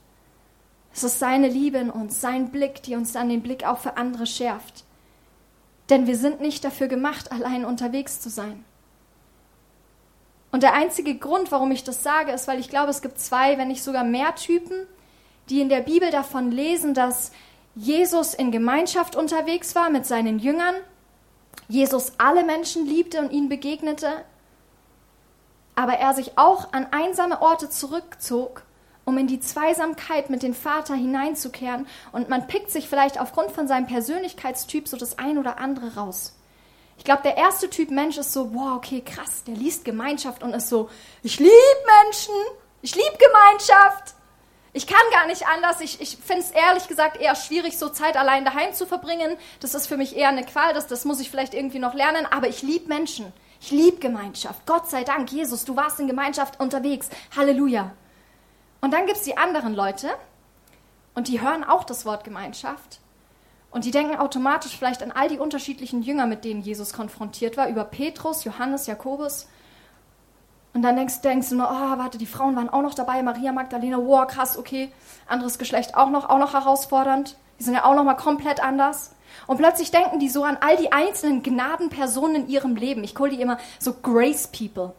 Es 0.94 1.04
ist 1.04 1.18
seine 1.18 1.48
Liebe 1.48 1.78
in 1.78 1.90
uns, 1.90 2.20
sein 2.20 2.50
Blick, 2.50 2.82
die 2.82 2.96
uns 2.96 3.12
dann 3.12 3.28
den 3.28 3.42
Blick 3.42 3.64
auch 3.64 3.78
für 3.78 3.96
andere 3.96 4.26
schärft. 4.26 4.84
Denn 5.88 6.06
wir 6.06 6.16
sind 6.16 6.40
nicht 6.40 6.64
dafür 6.64 6.88
gemacht, 6.88 7.32
allein 7.32 7.64
unterwegs 7.64 8.20
zu 8.20 8.30
sein. 8.30 8.64
Und 10.50 10.62
der 10.62 10.74
einzige 10.74 11.16
Grund, 11.16 11.50
warum 11.50 11.70
ich 11.70 11.82
das 11.82 12.02
sage, 12.02 12.30
ist, 12.32 12.46
weil 12.46 12.60
ich 12.60 12.68
glaube, 12.68 12.90
es 12.90 13.00
gibt 13.00 13.18
zwei, 13.18 13.56
wenn 13.56 13.68
nicht 13.68 13.82
sogar 13.82 14.04
mehr 14.04 14.34
Typen, 14.34 14.86
die 15.48 15.60
in 15.60 15.70
der 15.70 15.80
Bibel 15.80 16.10
davon 16.10 16.50
lesen, 16.50 16.92
dass 16.92 17.32
Jesus 17.74 18.34
in 18.34 18.52
Gemeinschaft 18.52 19.16
unterwegs 19.16 19.74
war 19.74 19.88
mit 19.88 20.04
seinen 20.04 20.38
Jüngern, 20.38 20.74
Jesus 21.68 22.12
alle 22.18 22.44
Menschen 22.44 22.86
liebte 22.86 23.18
und 23.20 23.32
ihnen 23.32 23.48
begegnete, 23.48 24.24
aber 25.74 25.94
er 25.94 26.12
sich 26.12 26.36
auch 26.36 26.72
an 26.74 26.86
einsame 26.90 27.40
Orte 27.40 27.70
zurückzog, 27.70 28.62
um 29.04 29.18
in 29.18 29.26
die 29.26 29.40
Zweisamkeit 29.40 30.30
mit 30.30 30.42
dem 30.42 30.54
Vater 30.54 30.94
hineinzukehren. 30.94 31.86
Und 32.12 32.28
man 32.28 32.46
pickt 32.46 32.70
sich 32.70 32.88
vielleicht 32.88 33.20
aufgrund 33.20 33.50
von 33.52 33.66
seinem 33.66 33.86
Persönlichkeitstyp 33.86 34.88
so 34.88 34.96
das 34.96 35.18
ein 35.18 35.38
oder 35.38 35.58
andere 35.58 35.94
raus. 35.96 36.36
Ich 36.98 37.04
glaube, 37.04 37.22
der 37.22 37.36
erste 37.36 37.68
Typ 37.68 37.90
Mensch 37.90 38.18
ist 38.18 38.32
so, 38.32 38.54
wow, 38.54 38.76
okay, 38.76 39.02
krass, 39.04 39.44
der 39.44 39.54
liest 39.54 39.84
Gemeinschaft 39.84 40.42
und 40.42 40.54
ist 40.54 40.68
so, 40.68 40.88
ich 41.22 41.38
liebe 41.38 41.52
Menschen, 42.04 42.34
ich 42.80 42.94
liebe 42.94 43.18
Gemeinschaft. 43.18 44.14
Ich 44.74 44.86
kann 44.86 45.02
gar 45.10 45.26
nicht 45.26 45.46
anders. 45.46 45.80
Ich, 45.80 46.00
ich 46.00 46.16
finde 46.16 46.42
es 46.42 46.50
ehrlich 46.50 46.88
gesagt 46.88 47.20
eher 47.20 47.34
schwierig, 47.34 47.76
so 47.76 47.88
Zeit 47.88 48.16
allein 48.16 48.44
daheim 48.44 48.72
zu 48.72 48.86
verbringen. 48.86 49.36
Das 49.60 49.74
ist 49.74 49.86
für 49.86 49.96
mich 49.96 50.16
eher 50.16 50.28
eine 50.28 50.44
Qual, 50.44 50.72
das, 50.72 50.86
das 50.86 51.04
muss 51.04 51.20
ich 51.20 51.30
vielleicht 51.30 51.52
irgendwie 51.54 51.78
noch 51.78 51.94
lernen. 51.94 52.26
Aber 52.30 52.48
ich 52.48 52.62
liebe 52.62 52.88
Menschen. 52.88 53.32
Ich 53.60 53.70
liebe 53.70 53.98
Gemeinschaft. 53.98 54.66
Gott 54.66 54.88
sei 54.90 55.04
Dank, 55.04 55.30
Jesus, 55.30 55.64
du 55.64 55.76
warst 55.76 56.00
in 56.00 56.08
Gemeinschaft 56.08 56.58
unterwegs. 56.58 57.10
Halleluja. 57.36 57.92
Und 58.82 58.90
dann 58.90 59.06
gibt 59.06 59.18
es 59.18 59.24
die 59.24 59.36
anderen 59.36 59.74
Leute 59.74 60.10
und 61.14 61.28
die 61.28 61.40
hören 61.40 61.62
auch 61.62 61.84
das 61.84 62.04
Wort 62.04 62.24
Gemeinschaft. 62.24 62.98
Und 63.70 63.84
die 63.84 63.92
denken 63.92 64.16
automatisch 64.16 64.76
vielleicht 64.76 65.04
an 65.04 65.12
all 65.12 65.28
die 65.28 65.38
unterschiedlichen 65.38 66.02
Jünger, 66.02 66.26
mit 66.26 66.44
denen 66.44 66.62
Jesus 66.62 66.92
konfrontiert 66.92 67.56
war, 67.56 67.68
über 67.68 67.84
Petrus, 67.84 68.42
Johannes, 68.42 68.88
Jakobus. 68.88 69.48
Und 70.74 70.82
dann 70.82 70.96
denkst, 70.96 71.20
denkst 71.20 71.50
du 71.50 71.54
nur, 71.54 71.70
oh, 71.70 71.98
warte, 71.98 72.18
die 72.18 72.26
Frauen 72.26 72.56
waren 72.56 72.68
auch 72.68 72.82
noch 72.82 72.94
dabei, 72.94 73.22
Maria 73.22 73.52
Magdalena, 73.52 73.98
wow, 73.98 74.26
krass, 74.26 74.58
okay, 74.58 74.92
anderes 75.28 75.58
Geschlecht 75.58 75.94
auch 75.96 76.10
noch, 76.10 76.28
auch 76.28 76.38
noch 76.38 76.52
herausfordernd. 76.52 77.36
Die 77.60 77.64
sind 77.64 77.74
ja 77.74 77.84
auch 77.84 77.94
noch 77.94 78.04
mal 78.04 78.14
komplett 78.14 78.60
anders. 78.60 79.14
Und 79.46 79.58
plötzlich 79.58 79.92
denken 79.92 80.18
die 80.18 80.28
so 80.28 80.42
an 80.42 80.58
all 80.60 80.76
die 80.76 80.92
einzelnen 80.92 81.44
Gnadenpersonen 81.44 82.34
in 82.34 82.48
ihrem 82.48 82.74
Leben. 82.74 83.04
Ich 83.04 83.14
call 83.14 83.30
die 83.30 83.40
immer 83.40 83.58
so 83.78 83.94
Grace 83.94 84.48
People. 84.48 84.92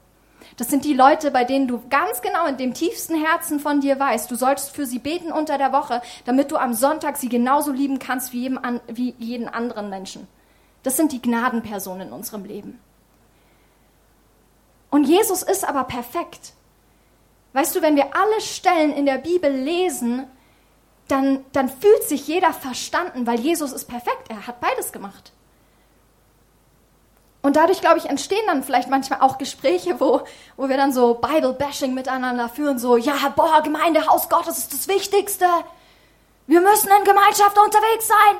Das 0.57 0.69
sind 0.69 0.85
die 0.85 0.93
Leute, 0.93 1.31
bei 1.31 1.43
denen 1.43 1.67
du 1.67 1.81
ganz 1.89 2.21
genau 2.21 2.45
in 2.45 2.57
dem 2.57 2.73
tiefsten 2.73 3.15
Herzen 3.15 3.59
von 3.59 3.81
dir 3.81 3.99
weißt, 3.99 4.29
du 4.29 4.35
solltest 4.35 4.75
für 4.75 4.85
sie 4.85 4.99
beten 4.99 5.31
unter 5.31 5.57
der 5.57 5.73
Woche, 5.73 6.01
damit 6.25 6.51
du 6.51 6.57
am 6.57 6.73
Sonntag 6.73 7.17
sie 7.17 7.29
genauso 7.29 7.71
lieben 7.71 7.99
kannst 7.99 8.33
wie, 8.33 8.41
jedem, 8.41 8.59
wie 8.87 9.15
jeden 9.17 9.47
anderen 9.47 9.89
Menschen. 9.89 10.27
Das 10.83 10.97
sind 10.97 11.11
die 11.11 11.21
Gnadenpersonen 11.21 12.09
in 12.09 12.13
unserem 12.13 12.45
Leben. 12.45 12.79
Und 14.91 15.05
Jesus 15.05 15.41
ist 15.41 15.67
aber 15.67 15.85
perfekt. 15.85 16.53
Weißt 17.53 17.75
du, 17.75 17.81
wenn 17.81 17.95
wir 17.95 18.15
alle 18.15 18.41
Stellen 18.41 18.91
in 18.91 19.05
der 19.05 19.17
Bibel 19.17 19.51
lesen, 19.51 20.27
dann, 21.07 21.43
dann 21.51 21.69
fühlt 21.69 22.03
sich 22.03 22.27
jeder 22.27 22.53
verstanden, 22.53 23.25
weil 23.25 23.39
Jesus 23.39 23.71
ist 23.71 23.85
perfekt. 23.85 24.29
Er 24.29 24.45
hat 24.45 24.59
beides 24.59 24.91
gemacht. 24.91 25.31
Und 27.43 27.57
dadurch, 27.57 27.81
glaube 27.81 27.97
ich, 27.97 28.05
entstehen 28.05 28.41
dann 28.47 28.63
vielleicht 28.63 28.89
manchmal 28.89 29.19
auch 29.19 29.37
Gespräche, 29.37 29.99
wo, 29.99 30.21
wo 30.55 30.69
wir 30.69 30.77
dann 30.77 30.93
so 30.93 31.15
Bible-Bashing 31.15 31.93
miteinander 31.93 32.47
führen, 32.47 32.79
so, 32.79 32.95
ja, 32.95 33.15
boah, 33.35 33.61
Gemeinde, 33.61 34.07
Haus 34.07 34.29
Gottes 34.29 34.57
ist 34.57 34.73
das 34.73 34.87
Wichtigste. 34.87 35.45
Wir 36.47 36.61
müssen 36.61 36.89
in 36.97 37.03
Gemeinschaft 37.03 37.57
unterwegs 37.57 38.07
sein. 38.07 38.37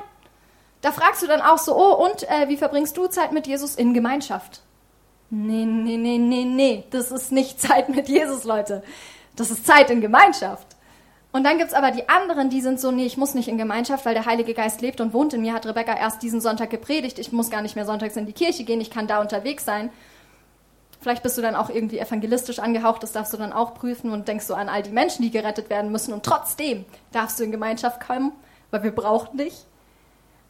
Da 0.81 0.93
fragst 0.93 1.21
du 1.21 1.27
dann 1.27 1.41
auch 1.41 1.57
so, 1.57 1.75
oh, 1.75 2.05
und 2.05 2.23
äh, 2.29 2.47
wie 2.47 2.55
verbringst 2.55 2.95
du 2.95 3.07
Zeit 3.07 3.33
mit 3.33 3.45
Jesus 3.45 3.75
in 3.75 3.93
Gemeinschaft? 3.93 4.61
Nee, 5.29 5.65
nee, 5.65 5.97
nee, 5.97 6.17
nee, 6.17 6.45
nee. 6.45 6.85
Das 6.91 7.11
ist 7.11 7.33
nicht 7.33 7.59
Zeit 7.61 7.89
mit 7.89 8.07
Jesus, 8.07 8.45
Leute. 8.45 8.83
Das 9.35 9.51
ist 9.51 9.67
Zeit 9.67 9.89
in 9.89 9.99
Gemeinschaft. 9.99 10.72
Und 11.33 11.43
dann 11.43 11.57
gibt 11.57 11.71
es 11.71 11.75
aber 11.75 11.89
die 11.89 12.07
anderen, 12.07 12.51
die 12.51 12.61
sind 12.61 12.79
so, 12.79 12.91
nee, 12.91 13.05
ich 13.05 13.17
muss 13.17 13.33
nicht 13.33 13.47
in 13.47 13.57
Gemeinschaft, 13.57 14.05
weil 14.05 14.13
der 14.13 14.27
Heilige 14.27 14.53
Geist 14.53 14.81
lebt 14.81 15.01
und 15.01 15.13
wohnt 15.13 15.33
in 15.33 15.41
mir, 15.41 15.53
hat 15.53 15.65
Rebecca 15.65 15.97
erst 15.97 16.21
diesen 16.21 16.41
Sonntag 16.41 16.69
gepredigt. 16.69 17.17
Ich 17.17 17.31
muss 17.31 17.49
gar 17.49 17.63
nicht 17.63 17.75
mehr 17.75 17.87
sonntags 17.87 18.15
in 18.15 18.27
die 18.27 18.33
Kirche 18.33 18.63
gehen, 18.63 18.79
ich 18.79 18.91
kann 18.91 19.07
da 19.07 19.19
unterwegs 19.19 19.65
sein. 19.65 19.89
Vielleicht 21.01 21.23
bist 21.23 21.35
du 21.37 21.41
dann 21.41 21.55
auch 21.55 21.69
irgendwie 21.71 21.97
evangelistisch 21.97 22.59
angehaucht, 22.59 23.01
das 23.01 23.13
darfst 23.13 23.33
du 23.33 23.37
dann 23.37 23.51
auch 23.51 23.73
prüfen 23.73 24.11
und 24.11 24.27
denkst 24.27 24.45
so 24.45 24.53
an 24.53 24.69
all 24.69 24.83
die 24.83 24.91
Menschen, 24.91 25.23
die 25.23 25.31
gerettet 25.31 25.71
werden 25.71 25.91
müssen. 25.91 26.13
Und 26.13 26.23
trotzdem 26.23 26.85
darfst 27.11 27.39
du 27.39 27.43
in 27.43 27.51
Gemeinschaft 27.51 27.99
kommen, 27.99 28.31
weil 28.69 28.83
wir 28.83 28.91
brauchen 28.91 29.39
dich. 29.39 29.65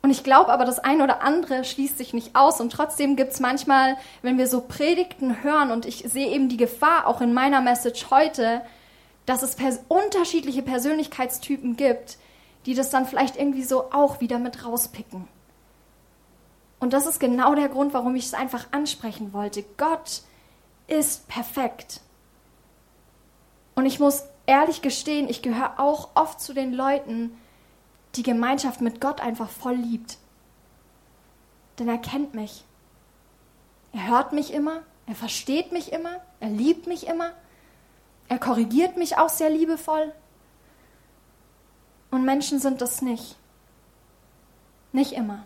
Und 0.01 0.11
ich 0.11 0.25
glaube 0.25 0.51
aber, 0.51 0.65
das 0.65 0.79
eine 0.79 1.05
oder 1.05 1.23
andere 1.23 1.63
schließt 1.63 1.97
sich 1.97 2.13
nicht 2.13 2.35
aus. 2.35 2.59
Und 2.59 2.73
trotzdem 2.73 3.15
gibt 3.15 3.31
es 3.31 3.39
manchmal, 3.39 3.95
wenn 4.21 4.37
wir 4.37 4.47
so 4.47 4.59
Predigten 4.59 5.43
hören, 5.43 5.71
und 5.71 5.85
ich 5.85 6.03
sehe 6.05 6.27
eben 6.27 6.49
die 6.49 6.57
Gefahr 6.57 7.07
auch 7.07 7.21
in 7.21 7.33
meiner 7.33 7.61
Message 7.61 8.07
heute, 8.11 8.61
dass 9.25 9.43
es 9.43 9.55
pers 9.55 9.79
unterschiedliche 9.87 10.61
Persönlichkeitstypen 10.61 11.77
gibt, 11.77 12.17
die 12.65 12.73
das 12.73 12.89
dann 12.89 13.05
vielleicht 13.05 13.37
irgendwie 13.37 13.63
so 13.63 13.91
auch 13.91 14.19
wieder 14.21 14.39
mit 14.39 14.65
rauspicken. 14.65 15.27
Und 16.79 16.93
das 16.93 17.05
ist 17.05 17.19
genau 17.19 17.55
der 17.55 17.69
Grund, 17.69 17.93
warum 17.93 18.15
ich 18.15 18.25
es 18.25 18.33
einfach 18.33 18.67
ansprechen 18.71 19.31
wollte. 19.31 19.63
Gott 19.77 20.21
ist 20.87 21.27
perfekt. 21.27 22.01
Und 23.75 23.85
ich 23.85 23.99
muss 23.99 24.23
ehrlich 24.45 24.81
gestehen, 24.81 25.29
ich 25.29 25.41
gehöre 25.41 25.79
auch 25.79 26.09
oft 26.15 26.41
zu 26.41 26.53
den 26.53 26.73
Leuten, 26.73 27.37
die 28.15 28.23
Gemeinschaft 28.23 28.81
mit 28.81 29.01
Gott 29.01 29.21
einfach 29.21 29.49
voll 29.49 29.75
liebt. 29.75 30.17
Denn 31.79 31.87
er 31.87 31.97
kennt 31.97 32.33
mich. 32.33 32.65
Er 33.93 34.07
hört 34.07 34.33
mich 34.33 34.53
immer, 34.53 34.81
er 35.07 35.15
versteht 35.15 35.71
mich 35.71 35.91
immer, 35.91 36.21
er 36.39 36.49
liebt 36.49 36.87
mich 36.87 37.07
immer, 37.07 37.31
er 38.33 38.39
korrigiert 38.39 38.97
mich 38.97 39.15
auch 39.15 39.29
sehr 39.29 39.51
liebevoll. 39.51 40.11
Und 42.09 42.25
Menschen 42.25 42.57
sind 42.57 42.81
das 42.81 43.03
nicht. 43.03 43.37
Nicht 44.91 45.13
immer. 45.13 45.43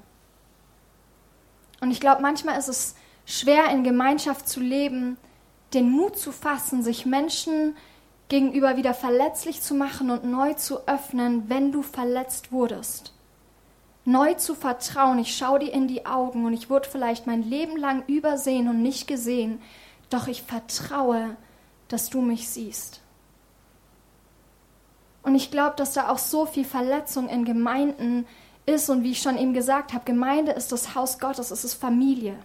Und 1.82 1.92
ich 1.92 2.00
glaube, 2.00 2.22
manchmal 2.22 2.58
ist 2.58 2.70
es 2.70 2.96
schwer, 3.26 3.70
in 3.72 3.84
Gemeinschaft 3.84 4.48
zu 4.48 4.62
leben, 4.62 5.18
den 5.74 5.92
Mut 5.92 6.18
zu 6.18 6.32
fassen, 6.32 6.82
sich 6.82 7.06
Menschen 7.06 7.76
gegenüber 8.30 8.78
wieder 8.78 8.94
verletzlich 8.94 9.62
zu 9.62 9.76
machen 9.76 10.10
und 10.10 10.24
neu 10.24 10.54
zu 10.54 10.88
öffnen, 10.88 11.50
wenn 11.50 11.74
du 11.74 11.82
verletzt 11.82 12.54
wurdest. 12.54 13.14
Neu 14.06 14.34
zu 14.36 14.56
vertrauen, 14.56 15.20
ich 15.20 15.36
schaue 15.36 15.60
dir 15.60 15.74
in 15.74 15.90
die 15.90 16.06
Augen 16.06 16.46
und 16.46 16.54
ich 16.54 16.70
wurde 16.70 16.88
vielleicht 16.88 17.28
mein 17.28 17.44
Leben 17.44 17.76
lang 17.76 18.06
übersehen 18.08 18.70
und 18.70 18.82
nicht 18.82 19.08
gesehen, 19.08 19.62
doch 20.10 20.28
ich 20.28 20.44
vertraue, 20.44 21.36
dass 21.88 22.10
du 22.10 22.22
mich 22.22 22.50
siehst. 22.50 23.02
Und 25.24 25.36
ich 25.36 25.52
glaube, 25.52 25.76
dass 25.76 25.94
da 25.94 26.10
auch 26.10 26.18
so 26.18 26.46
viel 26.46 26.66
Verletzung 26.66 27.28
in 27.28 27.44
Gemeinden 27.44 28.26
ist 28.66 28.90
und 28.90 29.04
wie 29.04 29.12
ich 29.12 29.22
schon 29.22 29.38
eben 29.38 29.54
gesagt 29.54 29.94
habe, 29.94 30.06
Gemeinde 30.06 30.54
ist 30.54 30.72
das 30.72 30.96
Haus 30.96 31.20
Gottes, 31.20 31.52
es 31.52 31.64
ist 31.64 31.74
Familie. 31.74 32.38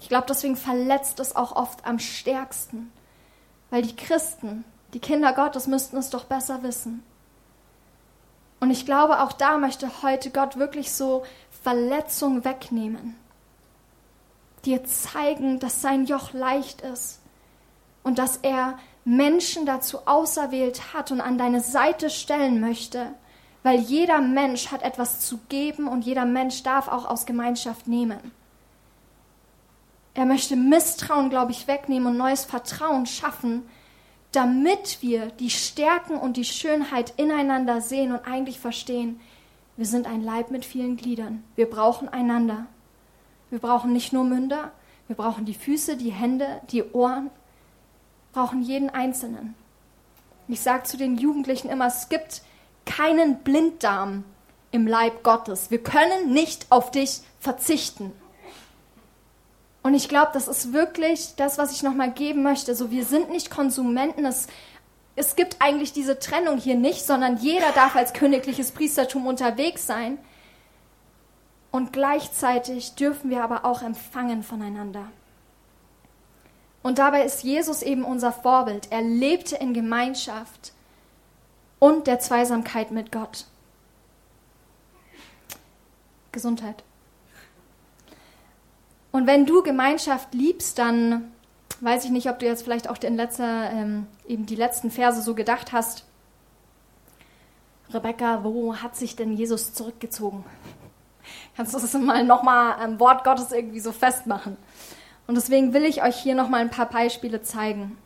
Ich 0.00 0.08
glaube, 0.08 0.26
deswegen 0.28 0.56
verletzt 0.56 1.20
es 1.20 1.36
auch 1.36 1.54
oft 1.54 1.84
am 1.84 1.98
stärksten, 1.98 2.92
weil 3.70 3.82
die 3.82 3.94
Christen 3.94 4.64
die 4.92 5.00
Kinder 5.00 5.32
Gottes 5.32 5.66
müssten 5.66 5.96
es 5.96 6.10
doch 6.10 6.24
besser 6.24 6.62
wissen. 6.62 7.02
Und 8.60 8.70
ich 8.70 8.84
glaube, 8.84 9.20
auch 9.20 9.32
da 9.32 9.58
möchte 9.58 10.02
heute 10.02 10.30
Gott 10.30 10.56
wirklich 10.56 10.92
so 10.92 11.24
Verletzung 11.62 12.44
wegnehmen. 12.44 13.16
Dir 14.64 14.84
zeigen, 14.84 15.58
dass 15.58 15.82
sein 15.82 16.04
Joch 16.04 16.32
leicht 16.32 16.82
ist 16.82 17.21
und 18.02 18.18
dass 18.18 18.38
er 18.38 18.78
Menschen 19.04 19.66
dazu 19.66 20.06
auserwählt 20.06 20.94
hat 20.94 21.10
und 21.10 21.20
an 21.20 21.38
deine 21.38 21.60
Seite 21.60 22.10
stellen 22.10 22.60
möchte, 22.60 23.14
weil 23.62 23.80
jeder 23.80 24.20
Mensch 24.20 24.70
hat 24.70 24.82
etwas 24.82 25.20
zu 25.20 25.38
geben 25.48 25.88
und 25.88 26.04
jeder 26.04 26.24
Mensch 26.24 26.62
darf 26.62 26.88
auch 26.88 27.04
aus 27.06 27.26
Gemeinschaft 27.26 27.86
nehmen. 27.86 28.32
Er 30.14 30.26
möchte 30.26 30.56
Misstrauen, 30.56 31.30
glaube 31.30 31.52
ich, 31.52 31.66
wegnehmen 31.66 32.08
und 32.08 32.16
neues 32.18 32.44
Vertrauen 32.44 33.06
schaffen, 33.06 33.62
damit 34.32 34.98
wir 35.00 35.26
die 35.26 35.50
Stärken 35.50 36.16
und 36.16 36.36
die 36.36 36.44
Schönheit 36.44 37.14
ineinander 37.16 37.80
sehen 37.80 38.12
und 38.12 38.26
eigentlich 38.26 38.60
verstehen, 38.60 39.20
wir 39.76 39.86
sind 39.86 40.06
ein 40.06 40.22
Leib 40.22 40.50
mit 40.50 40.64
vielen 40.64 40.96
Gliedern. 40.96 41.42
Wir 41.56 41.68
brauchen 41.68 42.08
einander. 42.08 42.66
Wir 43.48 43.58
brauchen 43.58 43.92
nicht 43.92 44.12
nur 44.12 44.24
Münder, 44.24 44.72
wir 45.08 45.16
brauchen 45.16 45.44
die 45.44 45.54
Füße, 45.54 45.98
die 45.98 46.12
Hände, 46.12 46.62
die 46.70 46.84
Ohren, 46.92 47.30
brauchen 48.32 48.62
jeden 48.62 48.90
Einzelnen. 48.90 49.54
Ich 50.48 50.60
sage 50.60 50.84
zu 50.84 50.96
den 50.96 51.16
Jugendlichen 51.16 51.68
immer, 51.68 51.86
es 51.86 52.08
gibt 52.08 52.42
keinen 52.84 53.38
Blinddarm 53.38 54.24
im 54.70 54.86
Leib 54.86 55.22
Gottes. 55.22 55.70
Wir 55.70 55.82
können 55.82 56.32
nicht 56.32 56.66
auf 56.70 56.90
dich 56.90 57.20
verzichten. 57.40 58.12
Und 59.82 59.94
ich 59.94 60.08
glaube, 60.08 60.30
das 60.32 60.48
ist 60.48 60.72
wirklich 60.72 61.34
das, 61.36 61.58
was 61.58 61.72
ich 61.72 61.82
nochmal 61.82 62.10
geben 62.10 62.42
möchte. 62.42 62.74
So, 62.74 62.90
wir 62.90 63.04
sind 63.04 63.30
nicht 63.30 63.50
Konsumenten. 63.50 64.24
Es, 64.24 64.46
es 65.16 65.36
gibt 65.36 65.56
eigentlich 65.60 65.92
diese 65.92 66.18
Trennung 66.18 66.58
hier 66.58 66.76
nicht, 66.76 67.04
sondern 67.04 67.36
jeder 67.36 67.72
darf 67.72 67.96
als 67.96 68.12
königliches 68.12 68.70
Priestertum 68.70 69.26
unterwegs 69.26 69.86
sein. 69.86 70.18
Und 71.70 71.92
gleichzeitig 71.92 72.94
dürfen 72.94 73.30
wir 73.30 73.42
aber 73.42 73.64
auch 73.64 73.82
empfangen 73.82 74.42
voneinander. 74.42 75.06
Und 76.82 76.98
dabei 76.98 77.24
ist 77.24 77.44
Jesus 77.44 77.82
eben 77.82 78.04
unser 78.04 78.32
Vorbild. 78.32 78.88
Er 78.90 79.02
lebte 79.02 79.56
in 79.56 79.72
Gemeinschaft 79.72 80.72
und 81.78 82.06
der 82.06 82.18
Zweisamkeit 82.18 82.90
mit 82.90 83.12
Gott. 83.12 83.46
Gesundheit. 86.32 86.82
Und 89.12 89.26
wenn 89.26 89.46
du 89.46 89.62
Gemeinschaft 89.62 90.32
liebst, 90.32 90.78
dann 90.78 91.32
weiß 91.80 92.04
ich 92.04 92.10
nicht, 92.10 92.30
ob 92.30 92.38
du 92.38 92.46
jetzt 92.46 92.62
vielleicht 92.62 92.88
auch 92.88 92.98
den 92.98 93.16
letzter, 93.16 93.70
ähm, 93.70 94.06
eben 94.26 94.46
die 94.46 94.56
letzten 94.56 94.90
Verse 94.90 95.20
so 95.20 95.34
gedacht 95.34 95.72
hast. 95.72 96.04
Rebecca, 97.90 98.42
wo 98.42 98.76
hat 98.76 98.96
sich 98.96 99.16
denn 99.16 99.32
Jesus 99.32 99.74
zurückgezogen? 99.74 100.44
Kannst 101.56 101.74
du 101.74 101.78
das 101.78 101.92
mal 101.94 102.24
nochmal 102.24 102.74
am 102.80 102.98
Wort 102.98 103.24
Gottes 103.24 103.52
irgendwie 103.52 103.80
so 103.80 103.92
festmachen? 103.92 104.56
Und 105.32 105.36
deswegen 105.36 105.72
will 105.72 105.86
ich 105.86 106.02
euch 106.02 106.16
hier 106.16 106.34
nochmal 106.34 106.60
ein 106.60 106.68
paar 106.68 106.90
Beispiele 106.90 107.40
zeigen. 107.40 107.96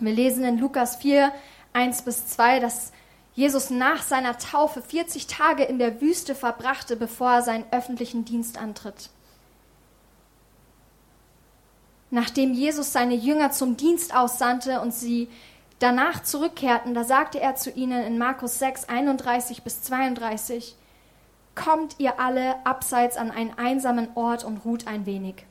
Wir 0.00 0.12
lesen 0.12 0.42
in 0.42 0.58
Lukas 0.58 0.96
4, 0.96 1.30
1 1.72 2.02
bis 2.02 2.26
2, 2.26 2.58
dass 2.58 2.90
Jesus 3.32 3.70
nach 3.70 4.02
seiner 4.02 4.38
Taufe 4.38 4.82
40 4.82 5.28
Tage 5.28 5.62
in 5.62 5.78
der 5.78 6.00
Wüste 6.00 6.34
verbrachte, 6.34 6.96
bevor 6.96 7.34
er 7.34 7.42
seinen 7.42 7.64
öffentlichen 7.70 8.24
Dienst 8.24 8.60
antritt. 8.60 9.10
Nachdem 12.10 12.54
Jesus 12.54 12.92
seine 12.92 13.14
Jünger 13.14 13.52
zum 13.52 13.76
Dienst 13.76 14.12
aussandte 14.12 14.80
und 14.80 14.92
sie 14.92 15.28
danach 15.78 16.24
zurückkehrten, 16.24 16.92
da 16.92 17.04
sagte 17.04 17.38
er 17.38 17.54
zu 17.54 17.70
ihnen 17.70 18.04
in 18.04 18.18
Markus 18.18 18.58
6, 18.58 18.88
31 18.88 19.62
bis 19.62 19.82
32, 19.82 20.74
Kommt 21.54 22.00
ihr 22.00 22.18
alle 22.18 22.66
abseits 22.66 23.16
an 23.16 23.30
einen 23.30 23.56
einsamen 23.56 24.08
Ort 24.16 24.42
und 24.42 24.64
ruht 24.64 24.88
ein 24.88 25.06
wenig. 25.06 25.46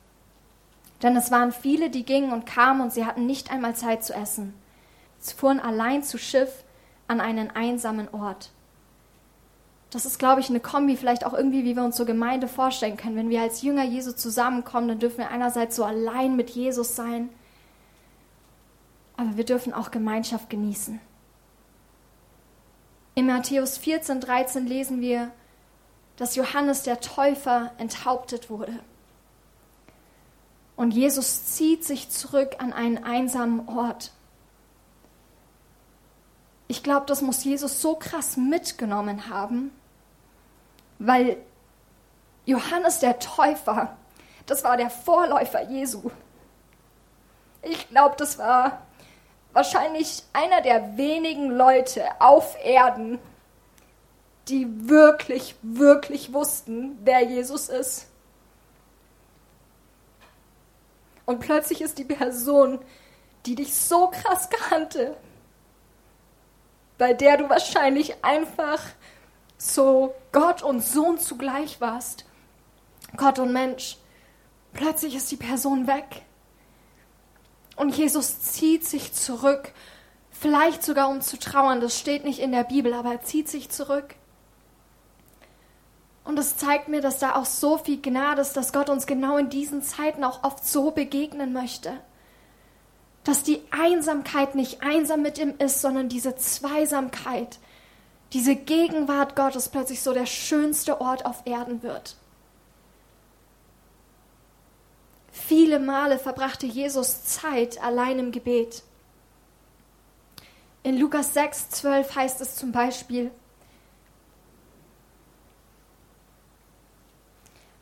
Denn 1.02 1.16
es 1.16 1.30
waren 1.30 1.52
viele, 1.52 1.90
die 1.90 2.04
gingen 2.04 2.32
und 2.32 2.46
kamen 2.46 2.80
und 2.80 2.92
sie 2.92 3.06
hatten 3.06 3.26
nicht 3.26 3.50
einmal 3.50 3.76
Zeit 3.76 4.04
zu 4.04 4.14
essen. 4.14 4.54
Sie 5.18 5.34
fuhren 5.34 5.60
allein 5.60 6.02
zu 6.02 6.18
Schiff 6.18 6.64
an 7.06 7.20
einen 7.20 7.50
einsamen 7.50 8.08
Ort. 8.12 8.50
Das 9.90 10.04
ist, 10.04 10.18
glaube 10.18 10.40
ich, 10.40 10.50
eine 10.50 10.60
Kombi, 10.60 10.96
vielleicht 10.96 11.24
auch 11.24 11.32
irgendwie, 11.32 11.64
wie 11.64 11.74
wir 11.74 11.84
uns 11.84 11.96
so 11.96 12.04
Gemeinde 12.04 12.46
vorstellen 12.46 12.96
können. 12.96 13.16
Wenn 13.16 13.30
wir 13.30 13.40
als 13.40 13.62
Jünger 13.62 13.84
Jesu 13.84 14.12
zusammenkommen, 14.12 14.88
dann 14.88 14.98
dürfen 14.98 15.18
wir 15.18 15.30
einerseits 15.30 15.76
so 15.76 15.84
allein 15.84 16.36
mit 16.36 16.50
Jesus 16.50 16.94
sein, 16.94 17.30
aber 19.16 19.36
wir 19.36 19.44
dürfen 19.44 19.72
auch 19.72 19.90
Gemeinschaft 19.90 20.50
genießen. 20.50 21.00
In 23.14 23.26
Matthäus 23.26 23.78
14, 23.78 24.20
13 24.20 24.66
lesen 24.66 25.00
wir, 25.00 25.32
dass 26.16 26.36
Johannes 26.36 26.82
der 26.82 27.00
Täufer 27.00 27.72
enthauptet 27.78 28.50
wurde. 28.50 28.78
Und 30.78 30.92
Jesus 30.92 31.44
zieht 31.44 31.84
sich 31.84 32.08
zurück 32.08 32.54
an 32.58 32.72
einen 32.72 33.02
einsamen 33.02 33.68
Ort. 33.68 34.12
Ich 36.68 36.84
glaube, 36.84 37.04
das 37.06 37.20
muss 37.20 37.42
Jesus 37.42 37.82
so 37.82 37.96
krass 37.96 38.36
mitgenommen 38.36 39.28
haben, 39.28 39.72
weil 41.00 41.36
Johannes 42.46 43.00
der 43.00 43.18
Täufer, 43.18 43.96
das 44.46 44.62
war 44.62 44.76
der 44.76 44.88
Vorläufer 44.88 45.68
Jesu. 45.68 46.12
Ich 47.62 47.88
glaube, 47.88 48.14
das 48.16 48.38
war 48.38 48.82
wahrscheinlich 49.52 50.22
einer 50.32 50.60
der 50.60 50.96
wenigen 50.96 51.50
Leute 51.50 52.04
auf 52.20 52.56
Erden, 52.62 53.18
die 54.46 54.88
wirklich, 54.88 55.56
wirklich 55.60 56.32
wussten, 56.32 57.00
wer 57.02 57.24
Jesus 57.24 57.68
ist. 57.68 58.06
Und 61.28 61.40
plötzlich 61.40 61.82
ist 61.82 61.98
die 61.98 62.06
Person, 62.06 62.78
die 63.44 63.54
dich 63.54 63.74
so 63.74 64.08
krass 64.08 64.48
kannte, 64.48 65.14
bei 66.96 67.12
der 67.12 67.36
du 67.36 67.50
wahrscheinlich 67.50 68.24
einfach 68.24 68.80
so 69.58 70.14
Gott 70.32 70.62
und 70.62 70.82
Sohn 70.82 71.18
zugleich 71.18 71.82
warst, 71.82 72.24
Gott 73.18 73.38
und 73.38 73.52
Mensch, 73.52 73.98
plötzlich 74.72 75.14
ist 75.16 75.30
die 75.30 75.36
Person 75.36 75.86
weg. 75.86 76.22
Und 77.76 77.94
Jesus 77.94 78.40
zieht 78.40 78.86
sich 78.86 79.12
zurück, 79.12 79.74
vielleicht 80.30 80.82
sogar 80.82 81.10
um 81.10 81.20
zu 81.20 81.38
trauern, 81.38 81.82
das 81.82 81.98
steht 81.98 82.24
nicht 82.24 82.38
in 82.38 82.52
der 82.52 82.64
Bibel, 82.64 82.94
aber 82.94 83.12
er 83.12 83.20
zieht 83.20 83.50
sich 83.50 83.68
zurück. 83.68 84.14
Und 86.28 86.36
das 86.36 86.58
zeigt 86.58 86.88
mir, 86.88 87.00
dass 87.00 87.18
da 87.18 87.36
auch 87.36 87.46
so 87.46 87.78
viel 87.78 88.02
Gnade 88.02 88.42
ist, 88.42 88.54
dass 88.54 88.74
Gott 88.74 88.90
uns 88.90 89.06
genau 89.06 89.38
in 89.38 89.48
diesen 89.48 89.80
Zeiten 89.80 90.22
auch 90.24 90.44
oft 90.44 90.62
so 90.62 90.90
begegnen 90.90 91.54
möchte. 91.54 91.94
Dass 93.24 93.44
die 93.44 93.62
Einsamkeit 93.70 94.54
nicht 94.54 94.82
einsam 94.82 95.22
mit 95.22 95.38
ihm 95.38 95.54
ist, 95.58 95.80
sondern 95.80 96.10
diese 96.10 96.36
Zweisamkeit, 96.36 97.58
diese 98.34 98.54
Gegenwart 98.54 99.36
Gottes 99.36 99.70
plötzlich 99.70 100.02
so 100.02 100.12
der 100.12 100.26
schönste 100.26 101.00
Ort 101.00 101.24
auf 101.24 101.46
Erden 101.46 101.82
wird. 101.82 102.16
Viele 105.32 105.78
Male 105.78 106.18
verbrachte 106.18 106.66
Jesus 106.66 107.24
Zeit 107.24 107.82
allein 107.82 108.18
im 108.18 108.32
Gebet. 108.32 108.82
In 110.82 110.98
Lukas 110.98 111.32
6, 111.32 111.70
12 111.70 112.14
heißt 112.14 112.42
es 112.42 112.54
zum 112.54 112.70
Beispiel, 112.70 113.30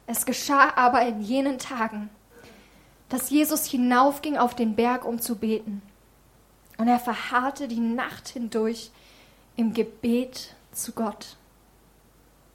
Es 0.06 0.24
geschah 0.24 0.72
aber 0.76 1.02
in 1.02 1.20
jenen 1.20 1.58
Tagen, 1.58 2.10
dass 3.08 3.30
Jesus 3.30 3.66
hinaufging 3.66 4.36
auf 4.36 4.54
den 4.54 4.76
Berg, 4.76 5.04
um 5.04 5.20
zu 5.20 5.36
beten. 5.36 5.82
Und 6.78 6.88
er 6.88 7.00
verharrte 7.00 7.68
die 7.68 7.80
Nacht 7.80 8.28
hindurch 8.28 8.90
im 9.56 9.72
Gebet 9.72 10.54
zu 10.72 10.92
Gott. 10.92 11.36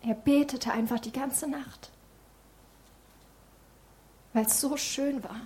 Er 0.03 0.15
betete 0.15 0.71
einfach 0.71 0.99
die 0.99 1.11
ganze 1.11 1.47
Nacht, 1.47 1.91
weil 4.33 4.45
es 4.45 4.59
so 4.59 4.77
schön 4.77 5.23
war, 5.23 5.41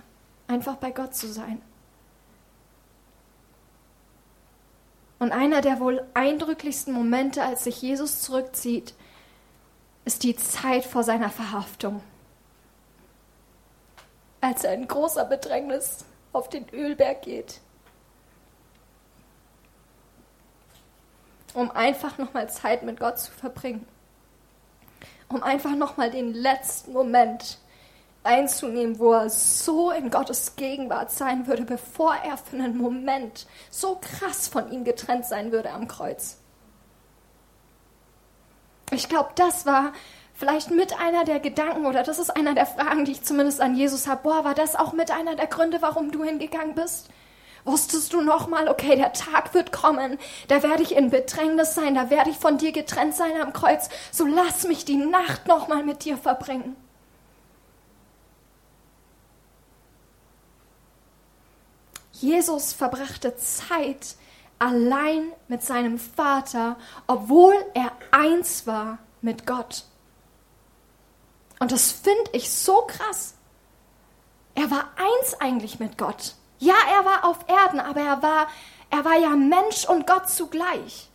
einfach 0.46 0.76
bei 0.76 0.90
Gott 0.90 1.14
zu 1.14 1.30
sein. 1.30 1.60
Und 5.18 5.32
einer 5.32 5.62
der 5.62 5.80
wohl 5.80 6.06
eindrücklichsten 6.14 6.92
Momente, 6.92 7.42
als 7.42 7.64
sich 7.64 7.80
Jesus 7.80 8.20
zurückzieht, 8.20 8.94
ist 10.06 10.22
die 10.22 10.36
Zeit 10.36 10.84
vor 10.84 11.02
seiner 11.02 11.30
Verhaftung. 11.30 12.00
Als 14.40 14.62
er 14.64 14.72
in 14.72 14.86
großer 14.86 15.24
Bedrängnis 15.24 16.04
auf 16.32 16.48
den 16.48 16.68
Ölberg 16.72 17.22
geht, 17.22 17.60
um 21.54 21.70
einfach 21.72 22.18
nochmal 22.18 22.48
Zeit 22.48 22.84
mit 22.84 23.00
Gott 23.00 23.18
zu 23.18 23.32
verbringen, 23.32 23.86
um 25.28 25.42
einfach 25.42 25.74
nochmal 25.74 26.12
den 26.12 26.32
letzten 26.32 26.92
Moment 26.92 27.58
einzunehmen, 28.22 29.00
wo 29.00 29.12
er 29.12 29.28
so 29.28 29.90
in 29.90 30.10
Gottes 30.10 30.54
Gegenwart 30.54 31.10
sein 31.10 31.48
würde, 31.48 31.64
bevor 31.64 32.14
er 32.14 32.36
für 32.36 32.56
einen 32.56 32.78
Moment 32.78 33.48
so 33.70 33.98
krass 34.00 34.46
von 34.46 34.70
ihm 34.70 34.84
getrennt 34.84 35.26
sein 35.26 35.50
würde 35.50 35.72
am 35.72 35.88
Kreuz. 35.88 36.38
Ich 38.96 39.10
glaube, 39.10 39.28
das 39.34 39.66
war 39.66 39.92
vielleicht 40.32 40.70
mit 40.70 40.98
einer 40.98 41.24
der 41.24 41.38
Gedanken 41.38 41.84
oder 41.84 42.02
das 42.02 42.18
ist 42.18 42.30
einer 42.30 42.54
der 42.54 42.64
Fragen, 42.64 43.04
die 43.04 43.12
ich 43.12 43.22
zumindest 43.22 43.60
an 43.60 43.76
Jesus 43.76 44.06
habe. 44.06 44.22
Boah, 44.22 44.42
war 44.42 44.54
das 44.54 44.74
auch 44.74 44.94
mit 44.94 45.10
einer 45.10 45.36
der 45.36 45.46
Gründe, 45.48 45.82
warum 45.82 46.10
du 46.10 46.24
hingegangen 46.24 46.74
bist? 46.74 47.10
Wusstest 47.66 48.14
du 48.14 48.22
nochmal, 48.22 48.68
okay, 48.68 48.96
der 48.96 49.12
Tag 49.12 49.52
wird 49.52 49.70
kommen, 49.70 50.18
da 50.48 50.62
werde 50.62 50.82
ich 50.82 50.94
in 50.96 51.10
Bedrängnis 51.10 51.74
sein, 51.74 51.94
da 51.94 52.08
werde 52.08 52.30
ich 52.30 52.38
von 52.38 52.56
dir 52.56 52.72
getrennt 52.72 53.14
sein 53.14 53.38
am 53.42 53.52
Kreuz, 53.52 53.90
so 54.12 54.24
lass 54.24 54.66
mich 54.66 54.86
die 54.86 54.96
Nacht 54.96 55.46
nochmal 55.46 55.82
mit 55.82 56.04
dir 56.04 56.16
verbringen. 56.16 56.76
Jesus 62.12 62.72
verbrachte 62.72 63.36
Zeit 63.36 64.16
allein 64.58 65.32
mit 65.48 65.62
seinem 65.62 65.98
Vater, 65.98 66.76
obwohl 67.06 67.54
er 67.74 67.92
eins 68.10 68.66
war 68.66 68.98
mit 69.20 69.46
Gott. 69.46 69.84
Und 71.58 71.72
das 71.72 71.92
finde 71.92 72.30
ich 72.32 72.50
so 72.50 72.82
krass. 72.82 73.34
Er 74.54 74.70
war 74.70 74.88
eins 74.96 75.40
eigentlich 75.40 75.78
mit 75.78 75.98
Gott. 75.98 76.34
Ja, 76.58 76.74
er 76.90 77.04
war 77.04 77.24
auf 77.24 77.38
Erden, 77.48 77.80
aber 77.80 78.00
er 78.00 78.22
war, 78.22 78.48
er 78.90 79.04
war 79.04 79.16
ja 79.16 79.30
Mensch 79.30 79.86
und 79.86 80.06
Gott 80.06 80.28
zugleich. 80.28 81.10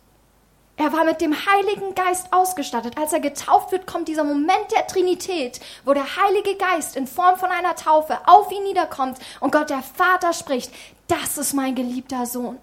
Er 0.76 0.92
war 0.92 1.04
mit 1.04 1.20
dem 1.20 1.34
Heiligen 1.34 1.94
Geist 1.94 2.32
ausgestattet. 2.32 2.96
Als 2.98 3.12
er 3.12 3.20
getauft 3.20 3.72
wird, 3.72 3.86
kommt 3.86 4.08
dieser 4.08 4.24
Moment 4.24 4.72
der 4.74 4.86
Trinität, 4.86 5.60
wo 5.84 5.92
der 5.92 6.16
Heilige 6.16 6.56
Geist 6.56 6.96
in 6.96 7.06
Form 7.06 7.36
von 7.36 7.50
einer 7.50 7.74
Taufe 7.76 8.18
auf 8.26 8.50
ihn 8.50 8.62
niederkommt 8.64 9.18
und 9.40 9.52
Gott 9.52 9.70
der 9.70 9.82
Vater 9.82 10.32
spricht, 10.32 10.72
das 11.08 11.36
ist 11.36 11.52
mein 11.52 11.74
geliebter 11.74 12.26
Sohn. 12.26 12.58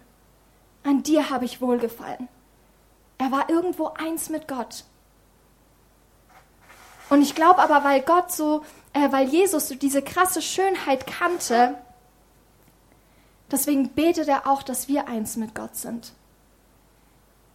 An 0.83 1.03
dir 1.03 1.29
habe 1.29 1.45
ich 1.45 1.61
wohlgefallen. 1.61 2.27
Er 3.17 3.31
war 3.31 3.49
irgendwo 3.49 3.87
eins 3.87 4.29
mit 4.29 4.47
Gott. 4.47 4.85
Und 7.09 7.21
ich 7.21 7.35
glaube 7.35 7.59
aber, 7.59 7.83
weil 7.83 8.01
Gott 8.01 8.31
so, 8.31 8.63
äh, 8.93 9.11
weil 9.11 9.27
Jesus 9.27 9.67
so 9.67 9.75
diese 9.75 10.01
krasse 10.01 10.41
Schönheit 10.41 11.07
kannte, 11.07 11.75
deswegen 13.51 13.89
betet 13.89 14.27
er 14.27 14.47
auch, 14.47 14.63
dass 14.63 14.87
wir 14.87 15.07
eins 15.07 15.35
mit 15.35 15.55
Gott 15.55 15.75
sind. 15.75 16.13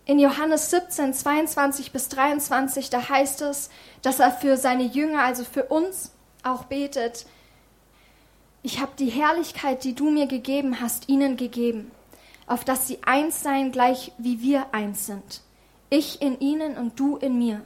In 0.07 0.19
Johannes 0.19 0.71
17, 0.71 1.15
22 1.15 1.93
bis 1.93 2.11
23, 2.11 2.91
da 2.91 3.09
heißt 3.09 3.41
es, 3.41 3.71
dass 4.03 4.21
er 4.21 4.33
für 4.33 4.59
seine 4.59 4.83
Jünger, 4.83 5.23
also 5.23 5.45
für 5.45 5.65
uns, 5.65 6.11
auch 6.43 6.65
betet. 6.65 7.25
Ich 8.63 8.81
habe 8.81 8.93
die 8.99 9.09
Herrlichkeit, 9.09 9.83
die 9.83 9.95
du 9.95 10.11
mir 10.11 10.27
gegeben 10.27 10.81
hast, 10.83 11.09
ihnen 11.09 11.39
gegeben, 11.39 11.91
auf 12.47 12.65
dass 12.65 12.87
sie 12.87 13.03
eins 13.05 13.43
seien, 13.43 13.73
gleich 13.73 14.13
wie 14.19 14.41
wir 14.41 14.67
eins 14.73 15.07
sind. 15.07 15.43
Ich 15.91 16.21
in 16.21 16.41
ihnen 16.41 16.77
und 16.77 16.99
du 16.99 17.17
in 17.17 17.39
mir, 17.39 17.63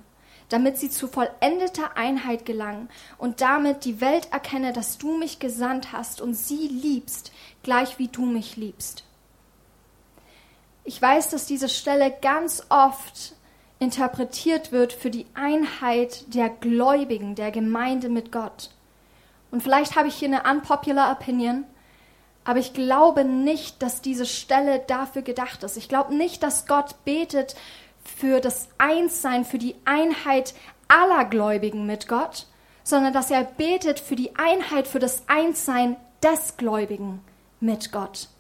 damit 0.48 0.78
sie 0.78 0.90
zu 0.90 1.08
vollendeter 1.08 1.96
Einheit 1.96 2.46
gelangen 2.46 2.88
und 3.16 3.40
damit 3.40 3.84
die 3.84 4.00
Welt 4.00 4.28
erkenne, 4.32 4.72
dass 4.72 4.98
du 4.98 5.16
mich 5.16 5.38
gesandt 5.38 5.92
hast 5.92 6.20
und 6.20 6.34
sie 6.34 6.68
liebst, 6.68 7.32
gleich 7.62 7.98
wie 7.98 8.08
du 8.08 8.22
mich 8.22 8.56
liebst. 8.56 9.04
Ich 10.84 11.00
weiß, 11.00 11.28
dass 11.30 11.46
diese 11.46 11.68
Stelle 11.68 12.14
ganz 12.22 12.64
oft 12.70 13.34
interpretiert 13.78 14.72
wird 14.72 14.92
für 14.92 15.10
die 15.10 15.26
Einheit 15.34 16.34
der 16.34 16.48
Gläubigen, 16.48 17.34
der 17.34 17.50
Gemeinde 17.50 18.08
mit 18.08 18.32
Gott. 18.32 18.70
Und 19.50 19.62
vielleicht 19.62 19.96
habe 19.96 20.08
ich 20.08 20.16
hier 20.16 20.28
eine 20.28 20.50
unpopular 20.50 21.12
Opinion, 21.12 21.64
aber 22.48 22.60
ich 22.60 22.72
glaube 22.72 23.26
nicht, 23.26 23.82
dass 23.82 24.00
diese 24.00 24.24
Stelle 24.24 24.78
dafür 24.78 25.20
gedacht 25.20 25.64
ist. 25.64 25.76
Ich 25.76 25.86
glaube 25.86 26.14
nicht, 26.14 26.42
dass 26.42 26.66
Gott 26.66 27.04
betet 27.04 27.54
für 28.02 28.40
das 28.40 28.68
Einssein, 28.78 29.44
für 29.44 29.58
die 29.58 29.74
Einheit 29.84 30.54
aller 30.88 31.26
Gläubigen 31.26 31.84
mit 31.84 32.08
Gott, 32.08 32.46
sondern 32.84 33.12
dass 33.12 33.30
er 33.30 33.44
betet 33.44 34.00
für 34.00 34.16
die 34.16 34.34
Einheit, 34.36 34.88
für 34.88 34.98
das 34.98 35.24
Einssein 35.28 35.96
des 36.22 36.56
Gläubigen 36.56 37.20
mit 37.60 37.92
Gott. 37.92 38.30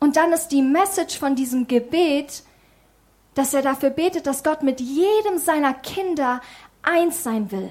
Und 0.00 0.16
dann 0.16 0.32
ist 0.32 0.48
die 0.48 0.62
Message 0.62 1.18
von 1.18 1.36
diesem 1.36 1.68
Gebet, 1.68 2.44
dass 3.34 3.52
er 3.52 3.60
dafür 3.60 3.90
betet, 3.90 4.26
dass 4.26 4.42
Gott 4.42 4.62
mit 4.62 4.80
jedem 4.80 5.36
seiner 5.36 5.74
Kinder 5.74 6.40
eins 6.82 7.22
sein 7.22 7.50
will. 7.50 7.68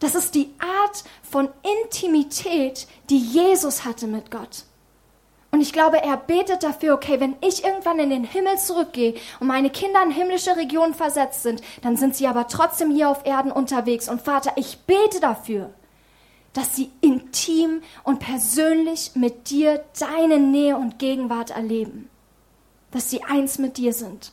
Das 0.00 0.14
ist 0.14 0.34
die 0.34 0.50
Art 0.58 1.04
von 1.22 1.48
Intimität, 1.82 2.86
die 3.10 3.18
Jesus 3.18 3.84
hatte 3.84 4.06
mit 4.06 4.30
Gott. 4.30 4.64
Und 5.50 5.62
ich 5.62 5.72
glaube, 5.72 6.02
er 6.02 6.16
betet 6.16 6.62
dafür, 6.62 6.94
okay, 6.94 7.20
wenn 7.20 7.36
ich 7.40 7.64
irgendwann 7.64 7.98
in 7.98 8.10
den 8.10 8.24
Himmel 8.24 8.58
zurückgehe 8.58 9.14
und 9.40 9.46
meine 9.46 9.70
Kinder 9.70 10.02
in 10.02 10.10
himmlische 10.10 10.56
Regionen 10.56 10.94
versetzt 10.94 11.42
sind, 11.42 11.62
dann 11.82 11.96
sind 11.96 12.14
sie 12.14 12.26
aber 12.26 12.48
trotzdem 12.48 12.90
hier 12.90 13.08
auf 13.08 13.24
Erden 13.24 13.50
unterwegs. 13.50 14.08
Und 14.08 14.20
Vater, 14.20 14.52
ich 14.56 14.80
bete 14.80 15.20
dafür, 15.20 15.70
dass 16.52 16.76
sie 16.76 16.90
intim 17.00 17.82
und 18.04 18.18
persönlich 18.18 19.12
mit 19.14 19.48
dir 19.48 19.84
deine 19.98 20.38
Nähe 20.38 20.76
und 20.76 20.98
Gegenwart 20.98 21.50
erleben, 21.50 22.10
dass 22.90 23.10
sie 23.10 23.24
eins 23.24 23.58
mit 23.58 23.78
dir 23.78 23.94
sind. 23.94 24.32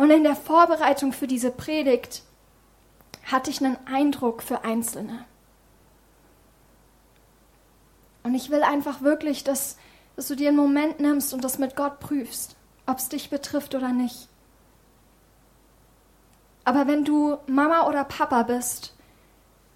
Und 0.00 0.10
in 0.10 0.24
der 0.24 0.34
Vorbereitung 0.34 1.12
für 1.12 1.26
diese 1.26 1.50
Predigt 1.50 2.22
hatte 3.30 3.50
ich 3.50 3.62
einen 3.62 3.76
Eindruck 3.86 4.42
für 4.42 4.64
Einzelne. 4.64 5.26
Und 8.22 8.34
ich 8.34 8.48
will 8.48 8.62
einfach 8.62 9.02
wirklich, 9.02 9.44
dass, 9.44 9.76
dass 10.16 10.28
du 10.28 10.36
dir 10.36 10.48
einen 10.48 10.56
Moment 10.56 11.00
nimmst 11.00 11.34
und 11.34 11.44
das 11.44 11.58
mit 11.58 11.76
Gott 11.76 12.00
prüfst, 12.00 12.56
ob 12.86 12.96
es 12.96 13.10
dich 13.10 13.28
betrifft 13.28 13.74
oder 13.74 13.90
nicht. 13.90 14.28
Aber 16.64 16.86
wenn 16.86 17.04
du 17.04 17.36
Mama 17.46 17.86
oder 17.86 18.04
Papa 18.04 18.44
bist, 18.44 18.94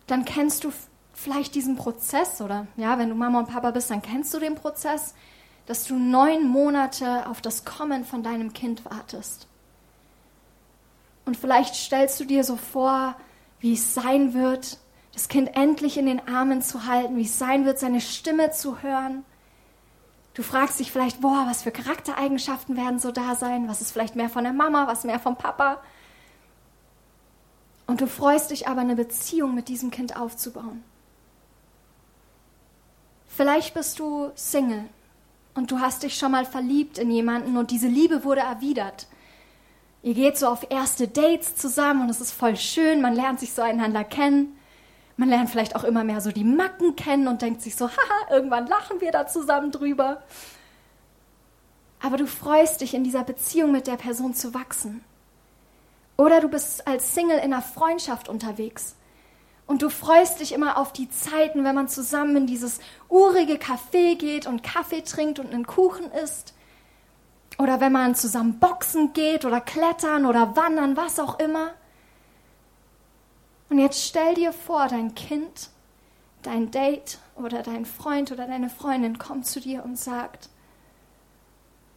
dann 0.07 0.25
kennst 0.25 0.65
du 0.65 0.73
vielleicht 1.13 1.55
diesen 1.55 1.77
Prozess 1.77 2.41
oder 2.41 2.67
ja, 2.79 2.99
wenn 2.99 3.11
du 3.11 3.15
Mama 3.15 3.41
und 3.41 3.51
Papa 3.51 3.73
bist, 3.73 3.91
dann 3.91 4.01
kennst 4.01 4.33
du 4.33 4.39
den 4.39 4.55
Prozess, 4.55 5.15
dass 5.67 5.85
du 5.85 5.97
neun 5.97 6.49
Monate 6.49 7.29
auf 7.29 7.43
das 7.43 7.67
Kommen 7.67 8.07
von 8.07 8.23
deinem 8.23 8.55
Kind 8.55 8.87
wartest. 8.87 9.49
Und 11.25 11.37
vielleicht 11.37 11.75
stellst 11.75 12.21
du 12.21 12.25
dir 12.25 12.45
so 12.45 12.57
vor, 12.57 13.17
wie 13.61 13.75
es 13.75 13.95
sein 13.95 14.35
wird, 14.35 14.79
das 15.13 15.29
Kind 15.29 15.57
endlich 15.57 15.97
in 15.97 16.07
den 16.07 16.27
Armen 16.29 16.61
zu 16.61 16.87
halten, 16.87 17.17
wie 17.17 17.23
es 17.23 17.39
sein 17.39 17.65
wird, 17.65 17.79
seine 17.79 18.01
Stimme 18.01 18.51
zu 18.51 18.83
hören. 18.83 19.25
Du 20.35 20.43
fragst 20.43 20.81
dich 20.81 20.91
vielleicht, 20.91 21.21
boah, 21.21 21.47
was 21.49 21.63
für 21.63 21.71
Charaktereigenschaften 21.71 22.77
werden 22.77 22.99
so 22.99 23.13
da 23.13 23.37
sein? 23.37 23.69
Was 23.69 23.81
ist 23.81 23.93
vielleicht 23.93 24.17
mehr 24.17 24.29
von 24.29 24.43
der 24.43 24.53
Mama, 24.53 24.89
was 24.89 25.05
mehr 25.05 25.21
vom 25.21 25.37
Papa? 25.37 25.81
Und 27.87 28.01
du 28.01 28.09
freust 28.09 28.51
dich 28.51 28.67
aber, 28.67 28.81
eine 28.81 28.97
Beziehung 28.97 29.55
mit 29.55 29.69
diesem 29.69 29.91
Kind 29.91 30.17
aufzubauen. 30.17 30.83
Vielleicht 33.29 33.75
bist 33.75 33.99
du 33.99 34.31
Single 34.35 34.85
und 35.55 35.71
du 35.71 35.81
hast 35.81 36.03
dich 36.03 36.17
schon 36.19 36.33
mal 36.33 36.45
verliebt 36.45 36.99
in 36.99 37.11
jemanden 37.11 37.57
und 37.57 37.71
diese 37.71 37.89
Liebe 37.89 38.25
wurde 38.25 38.41
erwidert. 38.41 39.07
Ihr 40.05 40.13
geht 40.13 40.37
so 40.37 40.49
auf 40.49 40.67
erste 40.69 41.09
Dates 41.09 41.57
zusammen 41.57 42.03
und 42.03 42.11
es 42.11 42.21
ist 42.21 42.33
voll 42.33 42.59
schön, 42.59 43.01
man 43.01 43.15
lernt 43.15 43.41
sich 43.41 43.55
so 43.55 43.63
einander 43.63 44.05
kennen. 44.05 44.55
Man 45.17 45.31
lernt 45.31 45.49
vielleicht 45.49 45.77
auch 45.77 45.85
immer 45.85 46.05
mehr 46.05 46.21
so 46.21 46.31
die 46.31 46.45
Macken 46.45 46.95
kennen 46.95 47.27
und 47.27 47.41
denkt 47.41 47.63
sich 47.63 47.75
so, 47.75 47.89
haha, 47.89 48.35
irgendwann 48.35 48.67
lachen 48.67 49.01
wir 49.01 49.13
da 49.13 49.27
zusammen 49.27 49.71
drüber. 49.71 50.23
Aber 52.03 52.19
du 52.19 52.27
freust 52.27 52.83
dich, 52.83 52.93
in 52.93 53.03
dieser 53.03 53.25
Beziehung 53.25 53.73
mit 53.73 53.87
der 53.87 53.97
Person 53.97 54.35
zu 54.35 54.53
wachsen. 54.53 55.03
Oder 56.19 56.43
du 56.43 56.49
bist 56.49 56.87
als 56.87 57.15
Single 57.15 57.39
in 57.39 57.55
einer 57.55 57.63
Freundschaft 57.63 58.29
unterwegs. 58.29 58.97
Und 59.67 59.81
du 59.81 59.89
freust 59.89 60.41
dich 60.41 60.53
immer 60.53 60.77
auf 60.77 60.93
die 60.93 61.09
Zeiten, 61.09 61.65
wenn 61.65 61.75
man 61.75 61.89
zusammen 61.89 62.37
in 62.37 62.47
dieses 62.47 62.79
urige 63.09 63.55
Café 63.55 64.17
geht 64.17 64.47
und 64.47 64.63
Kaffee 64.63 65.01
trinkt 65.01 65.39
und 65.39 65.51
einen 65.51 65.67
Kuchen 65.67 66.11
isst. 66.13 66.54
Oder 67.59 67.81
wenn 67.81 67.93
man 67.93 68.15
zusammen 68.15 68.59
boxen 68.59 69.13
geht 69.13 69.45
oder 69.45 69.61
klettern 69.61 70.27
oder 70.27 70.57
wandern, 70.57 70.97
was 70.97 71.21
auch 71.21 71.39
immer. 71.39 71.71
Und 73.71 73.79
jetzt 73.79 74.05
stell 74.05 74.35
dir 74.35 74.53
vor, 74.53 74.89
dein 74.89 75.15
Kind, 75.15 75.71
dein 76.43 76.71
Date 76.71 77.19
oder 77.37 77.63
dein 77.63 77.87
Freund 77.87 78.33
oder 78.33 78.47
deine 78.47 78.71
Freundin 78.71 79.19
kommt 79.19 79.47
zu 79.47 79.61
dir 79.61 79.85
und 79.85 79.99
sagt, 79.99 80.49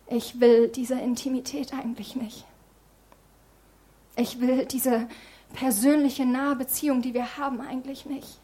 ich 0.10 0.40
will 0.40 0.70
diese 0.70 0.96
Intimität 0.96 1.74
eigentlich 1.74 2.16
nicht. 2.16 2.46
Ich 4.16 4.40
will 4.40 4.66
diese 4.66 5.08
persönliche 5.54 6.26
nahe 6.26 6.56
Beziehung, 6.56 7.02
die 7.02 7.14
wir 7.14 7.38
haben, 7.38 7.62
eigentlich 7.62 8.06
nicht. 8.06 8.40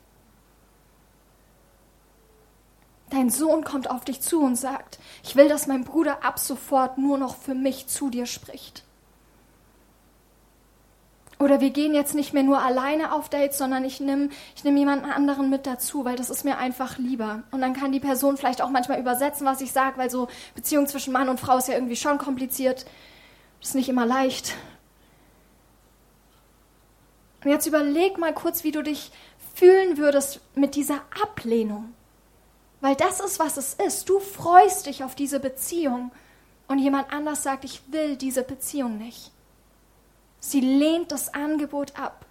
Dein 3.13 3.29
Sohn 3.29 3.63
kommt 3.63 3.91
auf 3.91 4.05
dich 4.05 4.21
zu 4.21 4.41
und 4.41 4.55
sagt, 4.55 4.97
ich 5.23 5.35
will, 5.35 5.47
dass 5.47 5.67
mein 5.67 5.83
Bruder 5.83 6.25
ab 6.25 6.39
sofort 6.39 6.97
nur 6.97 7.19
noch 7.19 7.37
für 7.37 7.53
mich 7.53 7.85
zu 7.85 8.09
dir 8.09 8.25
spricht. 8.25 8.83
Oder 11.37 11.61
wir 11.61 11.69
gehen 11.69 11.93
jetzt 11.93 12.15
nicht 12.15 12.33
mehr 12.33 12.41
nur 12.41 12.63
alleine 12.63 13.13
auf 13.13 13.29
Dates, 13.29 13.59
sondern 13.59 13.85
ich 13.85 13.99
nehme 13.99 14.29
ich 14.55 14.63
nehm 14.63 14.77
jemanden 14.77 15.05
anderen 15.05 15.51
mit 15.51 15.67
dazu, 15.67 16.05
weil 16.05 16.15
das 16.15 16.31
ist 16.31 16.43
mir 16.43 16.57
einfach 16.57 16.97
lieber. 16.97 17.43
Und 17.51 17.61
dann 17.61 17.75
kann 17.75 17.91
die 17.91 17.99
Person 17.99 18.35
vielleicht 18.35 18.63
auch 18.63 18.71
manchmal 18.71 18.99
übersetzen, 18.99 19.45
was 19.45 19.61
ich 19.61 19.71
sage, 19.71 19.97
weil 19.97 20.09
so 20.09 20.27
Beziehung 20.55 20.87
zwischen 20.87 21.13
Mann 21.13 21.29
und 21.29 21.39
Frau 21.39 21.57
ist 21.57 21.67
ja 21.67 21.75
irgendwie 21.75 21.95
schon 21.95 22.17
kompliziert. 22.17 22.87
Ist 23.61 23.75
nicht 23.75 23.89
immer 23.89 24.07
leicht. 24.07 24.55
Und 27.43 27.51
jetzt 27.51 27.67
überleg 27.67 28.17
mal 28.17 28.33
kurz, 28.33 28.63
wie 28.63 28.71
du 28.71 28.81
dich 28.81 29.11
fühlen 29.53 29.97
würdest 29.97 30.41
mit 30.55 30.73
dieser 30.73 31.01
Ablehnung. 31.21 31.93
Weil 32.83 32.97
das 32.97 33.21
ist, 33.21 33.39
was 33.39 33.55
es 33.55 33.75
ist. 33.75 34.09
Du 34.09 34.19
freust 34.19 34.87
dich 34.87 35.05
auf 35.05 35.15
diese 35.15 35.39
Beziehung 35.39 36.11
und 36.67 36.79
jemand 36.79 37.13
anders 37.13 37.41
sagt, 37.41 37.63
ich 37.63 37.81
will 37.93 38.17
diese 38.17 38.43
Beziehung 38.43 38.97
nicht. 38.97 39.31
Sie 40.41 40.59
lehnt 40.59 41.13
das 41.13 41.33
Angebot 41.33 41.97
ab. 41.97 42.25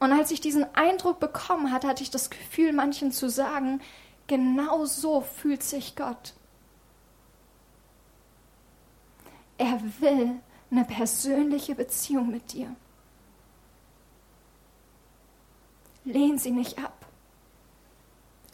Und 0.00 0.12
als 0.12 0.30
ich 0.30 0.40
diesen 0.40 0.64
Eindruck 0.74 1.20
bekommen 1.20 1.70
hatte, 1.70 1.86
hatte 1.86 2.02
ich 2.02 2.10
das 2.10 2.30
Gefühl, 2.30 2.72
manchen 2.72 3.12
zu 3.12 3.28
sagen, 3.28 3.82
genau 4.28 4.86
so 4.86 5.20
fühlt 5.20 5.62
sich 5.62 5.94
Gott. 5.94 6.32
Er 9.58 9.78
will 10.00 10.40
eine 10.70 10.86
persönliche 10.86 11.74
Beziehung 11.74 12.30
mit 12.30 12.54
dir. 12.54 12.74
Lehn 16.06 16.38
sie 16.38 16.50
nicht 16.50 16.78
ab. 16.78 17.01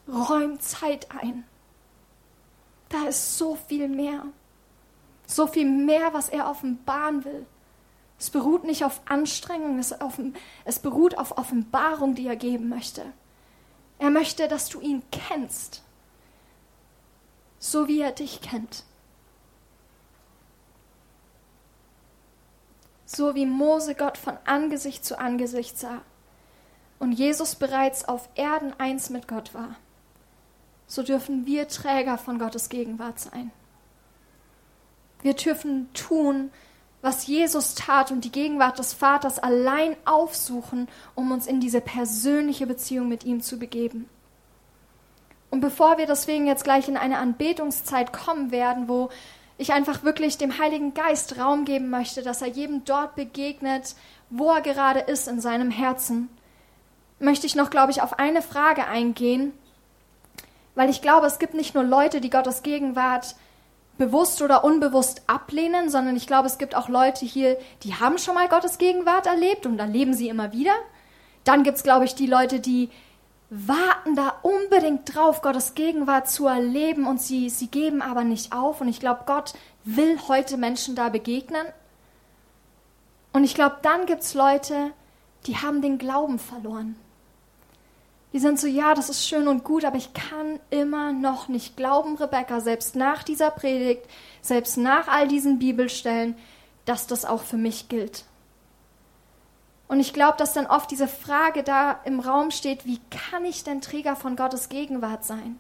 Räum 0.09 0.59
Zeit 0.61 1.09
ein. 1.11 1.45
Da 2.89 3.05
ist 3.05 3.37
so 3.39 3.57
viel 3.57 3.89
mehr. 3.89 4.25
So 5.27 5.47
viel 5.47 5.69
mehr, 5.69 6.15
was 6.15 6.31
er 6.31 6.51
offenbaren 6.51 7.25
will. 7.25 7.47
Es 8.19 8.31
beruht 8.31 8.65
nicht 8.65 8.85
auf 8.85 9.01
Anstrengung, 9.05 9.79
es, 9.79 10.01
auf, 10.01 10.19
es 10.65 10.79
beruht 10.81 11.17
auf 11.19 11.39
Offenbarung, 11.39 12.15
die 12.15 12.27
er 12.27 12.37
geben 12.37 12.69
möchte. 12.69 13.05
Er 13.99 14.11
möchte, 14.11 14.49
dass 14.49 14.69
du 14.69 14.81
ihn 14.81 15.03
kennst, 15.13 15.83
so 17.59 17.87
wie 17.89 18.01
er 18.01 18.13
dich 18.13 18.41
kennt. 18.41 18.85
So 23.05 23.35
wie 23.35 23.47
Mose 23.47 23.95
Gott 23.95 24.19
von 24.19 24.37
Angesicht 24.45 25.05
zu 25.05 25.19
Angesicht 25.19 25.79
sah 25.79 26.03
und 26.99 27.13
Jesus 27.13 27.55
bereits 27.55 28.07
auf 28.07 28.29
Erden 28.35 28.75
eins 28.79 29.11
mit 29.11 29.29
Gott 29.29 29.55
war, 29.55 29.77
so 30.89 31.03
dürfen 31.03 31.47
wir 31.47 31.69
Träger 31.69 32.19
von 32.19 32.39
Gottes 32.39 32.71
Gegenwart 32.71 33.21
sein. 33.21 33.53
Wir 35.23 35.35
dürfen 35.35 35.93
tun, 35.93 36.51
was 37.03 37.27
Jesus 37.27 37.75
tat 37.75 38.11
und 38.11 38.25
die 38.25 38.33
Gegenwart 38.33 38.79
des 38.79 38.95
Vaters 38.95 39.39
allein 39.39 39.97
aufsuchen, 40.05 40.89
um 41.15 41.31
uns 41.31 41.47
in 41.47 41.61
diese 41.61 41.81
persönliche 41.81 42.67
Beziehung 42.67 43.09
mit 43.09 43.25
ihm 43.25 43.41
zu 43.41 43.59
begeben. 43.59 44.09
Und 45.51 45.61
bevor 45.61 45.99
wir 45.99 46.07
deswegen 46.07 46.47
jetzt 46.47 46.65
gleich 46.65 46.89
in 46.89 46.97
eine 46.97 47.19
Anbetungszeit 47.19 48.13
kommen 48.13 48.51
werden, 48.51 48.89
wo 48.89 49.11
ich 49.59 49.73
einfach 49.73 50.03
wirklich 50.05 50.39
dem 50.39 50.59
Heiligen 50.59 50.95
Geist 50.95 51.39
Raum 51.39 51.65
geben 51.65 51.91
möchte, 51.91 52.23
dass 52.23 52.43
er 52.43 52.49
jedem 52.49 52.85
dort 52.85 53.15
begegnet, 53.15 53.95
wo 54.31 54.51
er 54.51 54.61
gerade 54.61 55.01
ist 55.01 55.29
in 55.29 55.41
seinem 55.41 55.71
Herzen, 55.71 56.29
möchte 57.19 57.47
ich 57.47 57.57
noch, 57.57 57.71
glaube 57.71 57.91
ich, 57.91 58.03
auf 58.03 58.19
eine 58.19 58.43
Frage 58.43 58.87
eingehen, 58.87 59.53
weil 60.79 60.91
ich 60.91 61.03
glaube, 61.03 61.27
es 61.27 61.41
gibt 61.41 61.55
nicht 61.55 61.75
nur 61.75 61.83
Leute, 61.83 62.21
die 62.21 62.31
Gottes 62.31 62.63
Gegenwart 62.63 63.35
bewusst 63.97 64.41
oder 64.43 64.63
unbewusst 64.63 65.23
ablehnen, 65.27 65.91
sondern 65.91 66.15
ich 66.15 66.29
glaube, 66.29 66.47
es 66.47 66.57
gibt 66.57 66.77
auch 66.77 66.89
Leute 66.89 67.27
hier, 67.27 67.59
die 67.83 67.97
haben 67.97 68.17
schon 68.17 68.37
mal 68.37 68.49
Gottes 68.49 68.79
Gegenwart 68.79 69.27
erlebt 69.27 69.67
und 69.67 69.81
erleben 69.81 70.15
sie 70.15 70.29
immer 70.29 70.53
wieder. 70.53 70.71
Dann 71.43 71.65
gibt 71.65 71.79
es, 71.79 71.83
glaube 71.83 72.05
ich, 72.05 72.15
die 72.15 72.29
Leute, 72.29 72.61
die 72.61 72.91
warten 73.51 74.15
da 74.15 74.37
unbedingt 74.43 75.13
drauf, 75.13 75.43
Gottes 75.43 75.75
Gegenwart 75.75 76.31
zu 76.31 76.47
erleben 76.47 77.09
und 77.09 77.21
sie, 77.21 77.51
sie 77.51 77.67
geben 77.67 78.01
aber 78.01 78.23
nicht 78.23 78.53
auf. 78.53 78.81
Und 78.81 78.87
ich 78.87 79.01
glaube, 79.01 79.23
Gott 79.27 79.55
will 79.83 80.17
heute 80.29 80.59
Menschen 80.59 80.95
da 80.95 81.09
begegnen. 81.09 81.67
Und 83.33 83.43
ich 83.43 83.57
glaube, 83.57 83.79
dann 83.83 84.07
gibt 84.07 84.23
es 84.23 84.35
Leute, 84.35 84.93
die 85.47 85.57
haben 85.57 85.83
den 85.83 85.99
Glauben 85.99 86.39
verloren. 86.39 86.95
Die 88.39 88.43
sind 88.43 88.61
so, 88.61 88.69
ja, 88.69 88.95
das 88.95 89.11
ist 89.11 89.27
schön 89.27 89.49
und 89.49 89.65
gut, 89.65 89.85
aber 89.85 89.97
ich 89.97 90.13
kann 90.15 90.61
immer 90.71 91.13
noch 91.13 91.49
nicht 91.49 91.77
glauben, 91.77 92.15
Rebecca, 92.15 92.61
selbst 92.61 92.95
nach 92.95 93.25
dieser 93.25 93.51
Predigt, 93.51 94.07
selbst 94.43 94.77
nach 94.77 95.09
all 95.09 95.27
diesen 95.27 95.59
Bibelstellen, 95.59 96.37
dass 96.85 97.09
das 97.09 97.25
auch 97.25 97.43
für 97.43 97.57
mich 97.57 97.89
gilt. 97.89 98.27
Und 99.89 99.99
ich 99.99 100.13
glaube, 100.13 100.39
dass 100.39 100.53
dann 100.53 100.69
oft 100.69 100.89
diese 100.89 101.09
Frage 101.09 101.65
da 101.65 102.01
im 102.05 102.21
Raum 102.21 102.53
steht, 102.53 102.87
wie 102.87 103.01
kann 103.11 103.45
ich 103.45 103.65
denn 103.65 103.81
Träger 103.81 104.15
von 104.15 104.37
Gottes 104.37 104.69
Gegenwart 104.69 105.25
sein? 105.25 105.59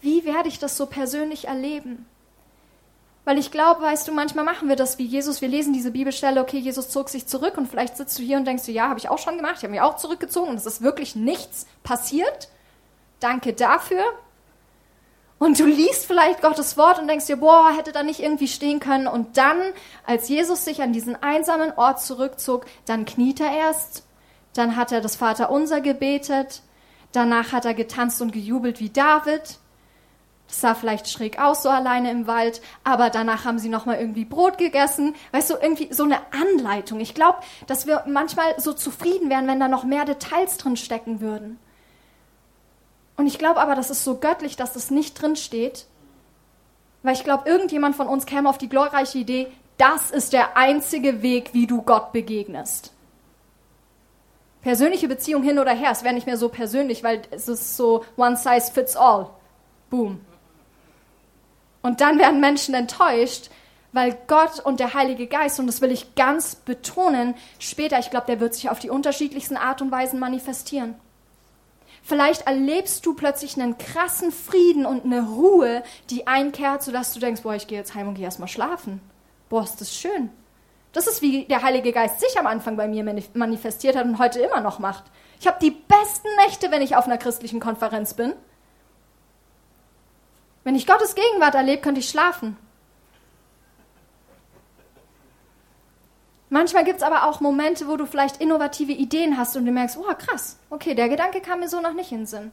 Wie 0.00 0.24
werde 0.24 0.48
ich 0.48 0.60
das 0.60 0.76
so 0.76 0.86
persönlich 0.86 1.48
erleben? 1.48 2.06
Weil 3.24 3.38
ich 3.38 3.50
glaube, 3.50 3.80
weißt 3.82 4.06
du, 4.06 4.12
manchmal 4.12 4.44
machen 4.44 4.68
wir 4.68 4.76
das 4.76 4.98
wie 4.98 5.04
Jesus. 5.04 5.40
Wir 5.40 5.48
lesen 5.48 5.72
diese 5.72 5.90
Bibelstelle, 5.90 6.40
okay, 6.40 6.58
Jesus 6.58 6.90
zog 6.90 7.08
sich 7.08 7.26
zurück 7.26 7.56
und 7.56 7.68
vielleicht 7.68 7.96
sitzt 7.96 8.18
du 8.18 8.22
hier 8.22 8.36
und 8.36 8.44
denkst 8.44 8.66
du, 8.66 8.72
ja, 8.72 8.88
habe 8.88 8.98
ich 8.98 9.08
auch 9.08 9.18
schon 9.18 9.36
gemacht, 9.36 9.56
ich 9.58 9.62
habe 9.62 9.72
mich 9.72 9.80
auch 9.80 9.96
zurückgezogen 9.96 10.50
und 10.50 10.56
es 10.56 10.66
ist 10.66 10.82
wirklich 10.82 11.16
nichts 11.16 11.66
passiert. 11.82 12.48
Danke 13.20 13.54
dafür. 13.54 14.04
Und 15.38 15.58
du 15.58 15.66
liest 15.66 16.06
vielleicht 16.06 16.42
Gottes 16.42 16.76
Wort 16.76 16.98
und 16.98 17.08
denkst 17.08 17.26
dir, 17.26 17.36
boah, 17.36 17.72
hätte 17.76 17.92
da 17.92 18.02
nicht 18.02 18.20
irgendwie 18.20 18.48
stehen 18.48 18.78
können. 18.78 19.06
Und 19.06 19.36
dann, 19.36 19.58
als 20.06 20.28
Jesus 20.28 20.64
sich 20.64 20.82
an 20.82 20.92
diesen 20.92 21.20
einsamen 21.22 21.72
Ort 21.72 22.00
zurückzog, 22.00 22.66
dann 22.86 23.04
kniet 23.04 23.40
er 23.40 23.52
erst, 23.52 24.04
dann 24.54 24.76
hat 24.76 24.92
er 24.92 25.00
das 25.00 25.16
Vaterunser 25.16 25.80
gebetet, 25.80 26.62
danach 27.12 27.52
hat 27.52 27.64
er 27.64 27.74
getanzt 27.74 28.22
und 28.22 28.32
gejubelt 28.32 28.80
wie 28.80 28.90
David, 28.90 29.58
das 30.46 30.60
sah 30.60 30.74
vielleicht 30.74 31.08
schräg 31.08 31.40
aus, 31.40 31.62
so 31.62 31.68
alleine 31.68 32.10
im 32.10 32.26
Wald, 32.26 32.60
aber 32.84 33.10
danach 33.10 33.44
haben 33.44 33.58
sie 33.58 33.68
nochmal 33.68 33.98
irgendwie 33.98 34.24
Brot 34.24 34.58
gegessen. 34.58 35.14
Weißt 35.32 35.50
du, 35.50 35.54
irgendwie 35.54 35.92
so 35.92 36.04
eine 36.04 36.18
Anleitung. 36.32 37.00
Ich 37.00 37.14
glaube, 37.14 37.38
dass 37.66 37.86
wir 37.86 38.04
manchmal 38.06 38.58
so 38.60 38.72
zufrieden 38.72 39.30
wären, 39.30 39.46
wenn 39.46 39.60
da 39.60 39.68
noch 39.68 39.84
mehr 39.84 40.04
Details 40.04 40.58
drin 40.58 40.76
stecken 40.76 41.20
würden. 41.20 41.58
Und 43.16 43.26
ich 43.26 43.38
glaube 43.38 43.60
aber, 43.60 43.74
das 43.74 43.90
ist 43.90 44.04
so 44.04 44.18
göttlich, 44.18 44.56
dass 44.56 44.72
das 44.72 44.90
nicht 44.90 45.20
drin 45.20 45.36
steht, 45.36 45.86
weil 47.02 47.14
ich 47.14 47.24
glaube, 47.24 47.48
irgendjemand 47.48 47.96
von 47.96 48.08
uns 48.08 48.26
käme 48.26 48.48
auf 48.48 48.58
die 48.58 48.68
glorreiche 48.68 49.18
Idee, 49.18 49.48
das 49.76 50.10
ist 50.10 50.32
der 50.32 50.56
einzige 50.56 51.22
Weg, 51.22 51.50
wie 51.52 51.66
du 51.66 51.82
Gott 51.82 52.12
begegnest. 52.12 52.92
Persönliche 54.62 55.08
Beziehung 55.08 55.42
hin 55.42 55.58
oder 55.58 55.72
her, 55.72 55.90
es 55.90 56.04
wäre 56.04 56.14
nicht 56.14 56.26
mehr 56.26 56.38
so 56.38 56.48
persönlich, 56.48 57.04
weil 57.04 57.22
es 57.30 57.48
ist 57.48 57.76
so 57.76 58.04
one 58.16 58.36
size 58.36 58.72
fits 58.72 58.96
all. 58.96 59.30
Boom. 59.90 60.20
Und 61.84 62.00
dann 62.00 62.18
werden 62.18 62.40
Menschen 62.40 62.74
enttäuscht, 62.74 63.50
weil 63.92 64.16
Gott 64.26 64.58
und 64.58 64.80
der 64.80 64.94
Heilige 64.94 65.26
Geist, 65.26 65.60
und 65.60 65.66
das 65.66 65.82
will 65.82 65.92
ich 65.92 66.14
ganz 66.14 66.54
betonen, 66.54 67.34
später, 67.58 67.98
ich 67.98 68.08
glaube, 68.08 68.24
der 68.26 68.40
wird 68.40 68.54
sich 68.54 68.70
auf 68.70 68.78
die 68.78 68.88
unterschiedlichsten 68.88 69.58
Art 69.58 69.82
und 69.82 69.90
Weisen 69.90 70.18
manifestieren. 70.18 70.94
Vielleicht 72.02 72.46
erlebst 72.46 73.04
du 73.04 73.12
plötzlich 73.12 73.60
einen 73.60 73.76
krassen 73.76 74.32
Frieden 74.32 74.86
und 74.86 75.04
eine 75.04 75.28
Ruhe, 75.28 75.82
die 76.08 76.26
einkehrt, 76.26 76.82
sodass 76.82 77.12
du 77.12 77.20
denkst, 77.20 77.42
boah, 77.42 77.54
ich 77.54 77.66
gehe 77.66 77.76
jetzt 77.76 77.94
heim 77.94 78.08
und 78.08 78.14
gehe 78.14 78.24
erstmal 78.24 78.48
schlafen. 78.48 79.02
Boah, 79.50 79.64
ist 79.64 79.78
das 79.78 79.94
schön. 79.94 80.30
Das 80.92 81.06
ist, 81.06 81.20
wie 81.20 81.44
der 81.44 81.62
Heilige 81.62 81.92
Geist 81.92 82.18
sich 82.18 82.38
am 82.38 82.46
Anfang 82.46 82.78
bei 82.78 82.88
mir 82.88 83.04
manifestiert 83.34 83.94
hat 83.94 84.06
und 84.06 84.18
heute 84.18 84.40
immer 84.40 84.62
noch 84.62 84.78
macht. 84.78 85.04
Ich 85.38 85.46
habe 85.46 85.58
die 85.60 85.72
besten 85.72 86.28
Nächte, 86.46 86.70
wenn 86.70 86.80
ich 86.80 86.96
auf 86.96 87.04
einer 87.04 87.18
christlichen 87.18 87.60
Konferenz 87.60 88.14
bin. 88.14 88.32
Wenn 90.64 90.74
ich 90.74 90.86
Gottes 90.86 91.14
Gegenwart 91.14 91.54
erlebe, 91.54 91.82
könnte 91.82 92.00
ich 92.00 92.08
schlafen. 92.08 92.56
Manchmal 96.48 96.84
gibt 96.84 96.98
es 96.98 97.02
aber 97.02 97.24
auch 97.24 97.40
Momente, 97.40 97.88
wo 97.88 97.96
du 97.96 98.06
vielleicht 98.06 98.40
innovative 98.40 98.92
Ideen 98.92 99.36
hast 99.36 99.56
und 99.56 99.66
du 99.66 99.72
merkst, 99.72 99.98
oh 99.98 100.14
krass, 100.16 100.56
okay, 100.70 100.94
der 100.94 101.08
Gedanke 101.08 101.40
kam 101.40 101.60
mir 101.60 101.68
so 101.68 101.80
noch 101.80 101.94
nicht 101.94 102.12
in 102.12 102.18
den 102.18 102.26
Sinn. 102.26 102.52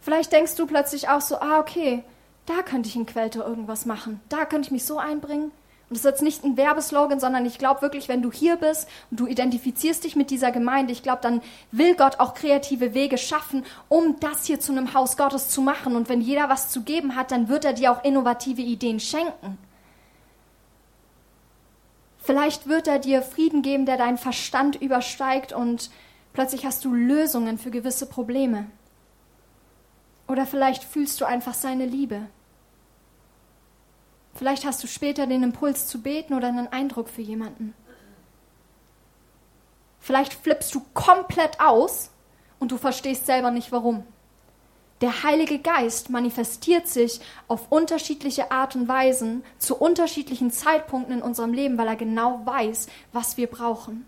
Vielleicht 0.00 0.32
denkst 0.32 0.54
du 0.56 0.66
plötzlich 0.66 1.08
auch 1.08 1.22
so, 1.22 1.38
ah 1.38 1.58
okay, 1.60 2.04
da 2.46 2.62
könnte 2.62 2.90
ich 2.90 2.96
in 2.96 3.06
Quelltor 3.06 3.46
irgendwas 3.46 3.86
machen, 3.86 4.20
da 4.28 4.44
könnte 4.44 4.66
ich 4.66 4.72
mich 4.72 4.84
so 4.84 4.98
einbringen. 4.98 5.50
Das 5.94 6.00
ist 6.00 6.10
jetzt 6.10 6.22
nicht 6.22 6.42
ein 6.42 6.56
Werbeslogan, 6.56 7.20
sondern 7.20 7.46
ich 7.46 7.56
glaube 7.56 7.80
wirklich, 7.80 8.08
wenn 8.08 8.20
du 8.20 8.32
hier 8.32 8.56
bist 8.56 8.88
und 9.12 9.20
du 9.20 9.26
identifizierst 9.28 10.02
dich 10.02 10.16
mit 10.16 10.30
dieser 10.30 10.50
Gemeinde, 10.50 10.92
ich 10.92 11.04
glaube, 11.04 11.22
dann 11.22 11.40
will 11.70 11.94
Gott 11.94 12.18
auch 12.18 12.34
kreative 12.34 12.94
Wege 12.94 13.16
schaffen, 13.16 13.64
um 13.88 14.18
das 14.18 14.44
hier 14.44 14.58
zu 14.58 14.72
einem 14.72 14.92
Haus 14.92 15.16
Gottes 15.16 15.50
zu 15.50 15.62
machen. 15.62 15.94
Und 15.94 16.08
wenn 16.08 16.20
jeder 16.20 16.48
was 16.48 16.68
zu 16.68 16.82
geben 16.82 17.14
hat, 17.14 17.30
dann 17.30 17.48
wird 17.48 17.64
er 17.64 17.74
dir 17.74 17.92
auch 17.92 18.02
innovative 18.02 18.60
Ideen 18.60 18.98
schenken. 18.98 19.56
Vielleicht 22.18 22.66
wird 22.66 22.88
er 22.88 22.98
dir 22.98 23.22
Frieden 23.22 23.62
geben, 23.62 23.86
der 23.86 23.96
deinen 23.96 24.18
Verstand 24.18 24.82
übersteigt 24.82 25.52
und 25.52 25.90
plötzlich 26.32 26.66
hast 26.66 26.84
du 26.84 26.92
Lösungen 26.92 27.56
für 27.56 27.70
gewisse 27.70 28.06
Probleme. 28.06 28.66
Oder 30.26 30.44
vielleicht 30.44 30.82
fühlst 30.82 31.20
du 31.20 31.24
einfach 31.24 31.54
seine 31.54 31.86
Liebe. 31.86 32.22
Vielleicht 34.34 34.64
hast 34.64 34.82
du 34.82 34.86
später 34.86 35.26
den 35.26 35.42
Impuls 35.42 35.86
zu 35.86 36.02
beten 36.02 36.34
oder 36.34 36.48
einen 36.48 36.68
Eindruck 36.68 37.08
für 37.08 37.22
jemanden. 37.22 37.74
Vielleicht 40.00 40.34
flippst 40.34 40.74
du 40.74 40.82
komplett 40.92 41.60
aus 41.60 42.10
und 42.58 42.72
du 42.72 42.76
verstehst 42.76 43.26
selber 43.26 43.50
nicht 43.50 43.72
warum. 43.72 44.04
Der 45.00 45.22
Heilige 45.22 45.58
Geist 45.58 46.10
manifestiert 46.10 46.88
sich 46.88 47.20
auf 47.48 47.70
unterschiedliche 47.70 48.50
Art 48.50 48.76
und 48.76 48.88
Weisen 48.88 49.44
zu 49.58 49.76
unterschiedlichen 49.76 50.50
Zeitpunkten 50.50 51.16
in 51.16 51.22
unserem 51.22 51.52
Leben, 51.52 51.78
weil 51.78 51.88
er 51.88 51.96
genau 51.96 52.40
weiß, 52.44 52.86
was 53.12 53.36
wir 53.36 53.46
brauchen. 53.46 54.06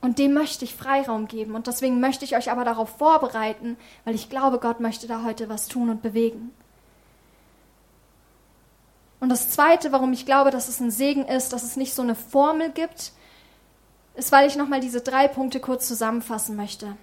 Und 0.00 0.18
dem 0.18 0.34
möchte 0.34 0.64
ich 0.64 0.74
Freiraum 0.74 1.28
geben. 1.28 1.54
Und 1.54 1.66
deswegen 1.66 1.98
möchte 1.98 2.24
ich 2.24 2.36
euch 2.36 2.50
aber 2.50 2.64
darauf 2.64 2.90
vorbereiten, 2.90 3.76
weil 4.04 4.14
ich 4.14 4.28
glaube, 4.28 4.58
Gott 4.58 4.80
möchte 4.80 5.06
da 5.06 5.24
heute 5.24 5.48
was 5.48 5.66
tun 5.66 5.88
und 5.88 6.02
bewegen. 6.02 6.52
Und 9.24 9.30
das 9.30 9.48
Zweite, 9.48 9.90
warum 9.90 10.12
ich 10.12 10.26
glaube, 10.26 10.50
dass 10.50 10.68
es 10.68 10.80
ein 10.80 10.90
Segen 10.90 11.24
ist, 11.24 11.54
dass 11.54 11.62
es 11.62 11.78
nicht 11.78 11.94
so 11.94 12.02
eine 12.02 12.14
Formel 12.14 12.68
gibt, 12.68 13.12
ist, 14.16 14.32
weil 14.32 14.46
ich 14.46 14.54
nochmal 14.54 14.80
diese 14.80 15.00
drei 15.00 15.28
Punkte 15.28 15.60
kurz 15.60 15.88
zusammenfassen 15.88 16.56
möchte. 16.56 16.94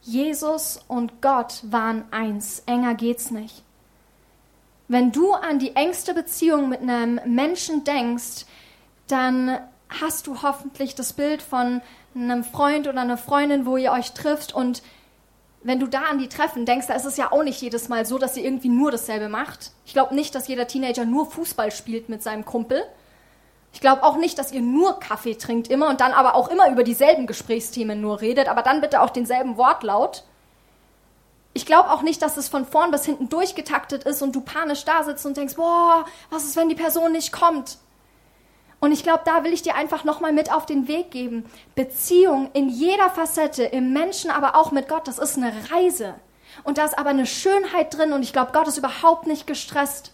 Jesus 0.00 0.78
und 0.86 1.22
Gott 1.22 1.64
waren 1.64 2.04
eins. 2.12 2.62
Enger 2.66 2.94
geht's 2.94 3.32
nicht. 3.32 3.64
Wenn 4.86 5.10
du 5.10 5.32
an 5.32 5.58
die 5.58 5.74
engste 5.74 6.14
Beziehung 6.14 6.68
mit 6.68 6.82
einem 6.82 7.18
Menschen 7.26 7.82
denkst, 7.82 8.46
dann 9.08 9.58
hast 9.88 10.28
du 10.28 10.40
hoffentlich 10.42 10.94
das 10.94 11.14
Bild 11.14 11.42
von 11.42 11.82
einem 12.14 12.44
Freund 12.44 12.86
oder 12.86 13.00
einer 13.00 13.18
Freundin, 13.18 13.66
wo 13.66 13.76
ihr 13.76 13.90
euch 13.90 14.12
trifft 14.12 14.54
und 14.54 14.84
wenn 15.62 15.78
du 15.78 15.86
da 15.86 16.02
an 16.10 16.18
die 16.18 16.28
Treffen 16.28 16.64
denkst, 16.64 16.86
da 16.86 16.94
ist 16.94 17.04
es 17.04 17.16
ja 17.16 17.32
auch 17.32 17.42
nicht 17.42 17.60
jedes 17.60 17.88
Mal 17.88 18.06
so, 18.06 18.18
dass 18.18 18.36
ihr 18.36 18.44
irgendwie 18.44 18.70
nur 18.70 18.90
dasselbe 18.90 19.28
macht. 19.28 19.72
Ich 19.84 19.92
glaube 19.92 20.14
nicht, 20.14 20.34
dass 20.34 20.48
jeder 20.48 20.66
Teenager 20.66 21.04
nur 21.04 21.30
Fußball 21.30 21.70
spielt 21.70 22.08
mit 22.08 22.22
seinem 22.22 22.44
Kumpel. 22.44 22.82
Ich 23.72 23.80
glaube 23.80 24.02
auch 24.02 24.16
nicht, 24.16 24.38
dass 24.38 24.52
ihr 24.52 24.62
nur 24.62 24.98
Kaffee 24.98 25.34
trinkt 25.34 25.68
immer 25.68 25.88
und 25.88 26.00
dann 26.00 26.12
aber 26.12 26.34
auch 26.34 26.48
immer 26.48 26.70
über 26.70 26.82
dieselben 26.82 27.26
Gesprächsthemen 27.26 28.00
nur 28.00 28.20
redet, 28.20 28.48
aber 28.48 28.62
dann 28.62 28.80
bitte 28.80 29.00
auch 29.00 29.10
denselben 29.10 29.58
Wortlaut. 29.58 30.24
Ich 31.52 31.66
glaube 31.66 31.90
auch 31.90 32.02
nicht, 32.02 32.22
dass 32.22 32.36
es 32.36 32.48
von 32.48 32.64
vorn 32.64 32.90
bis 32.90 33.04
hinten 33.04 33.28
durchgetaktet 33.28 34.04
ist 34.04 34.22
und 34.22 34.34
du 34.34 34.40
panisch 34.40 34.84
da 34.84 35.04
sitzt 35.04 35.26
und 35.26 35.36
denkst, 35.36 35.56
boah, 35.56 36.04
was 36.30 36.44
ist, 36.44 36.56
wenn 36.56 36.68
die 36.68 36.74
Person 36.74 37.12
nicht 37.12 37.32
kommt? 37.32 37.78
Und 38.80 38.92
ich 38.92 39.02
glaube, 39.02 39.20
da 39.26 39.44
will 39.44 39.52
ich 39.52 39.62
dir 39.62 39.74
einfach 39.74 40.04
nochmal 40.04 40.32
mit 40.32 40.52
auf 40.52 40.64
den 40.64 40.88
Weg 40.88 41.10
geben. 41.10 41.44
Beziehung 41.74 42.50
in 42.54 42.68
jeder 42.68 43.10
Facette, 43.10 43.64
im 43.64 43.92
Menschen, 43.92 44.30
aber 44.30 44.56
auch 44.56 44.72
mit 44.72 44.88
Gott, 44.88 45.06
das 45.06 45.18
ist 45.18 45.36
eine 45.36 45.52
Reise. 45.70 46.14
Und 46.64 46.78
da 46.78 46.84
ist 46.86 46.98
aber 46.98 47.10
eine 47.10 47.26
Schönheit 47.26 47.96
drin 47.96 48.12
und 48.12 48.22
ich 48.22 48.32
glaube, 48.32 48.52
Gott 48.52 48.68
ist 48.68 48.78
überhaupt 48.78 49.26
nicht 49.26 49.46
gestresst. 49.46 50.12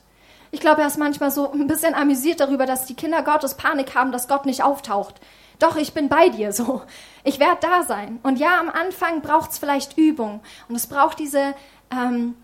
Ich 0.50 0.60
glaube, 0.60 0.80
er 0.80 0.86
ist 0.88 0.98
manchmal 0.98 1.30
so 1.30 1.50
ein 1.50 1.66
bisschen 1.66 1.94
amüsiert 1.94 2.40
darüber, 2.40 2.66
dass 2.66 2.86
die 2.86 2.94
Kinder 2.94 3.22
Gottes 3.22 3.54
Panik 3.54 3.94
haben, 3.94 4.12
dass 4.12 4.28
Gott 4.28 4.46
nicht 4.46 4.62
auftaucht. 4.62 5.14
Doch, 5.58 5.76
ich 5.76 5.94
bin 5.94 6.08
bei 6.08 6.28
dir 6.28 6.52
so. 6.52 6.82
Ich 7.24 7.40
werde 7.40 7.58
da 7.60 7.82
sein. 7.82 8.20
Und 8.22 8.38
ja, 8.38 8.60
am 8.60 8.68
Anfang 8.68 9.22
braucht 9.22 9.52
es 9.52 9.58
vielleicht 9.58 9.96
Übung. 9.96 10.40
Und 10.68 10.76
es 10.76 10.86
braucht 10.86 11.18
diese 11.18 11.54
ähm, 11.90 12.36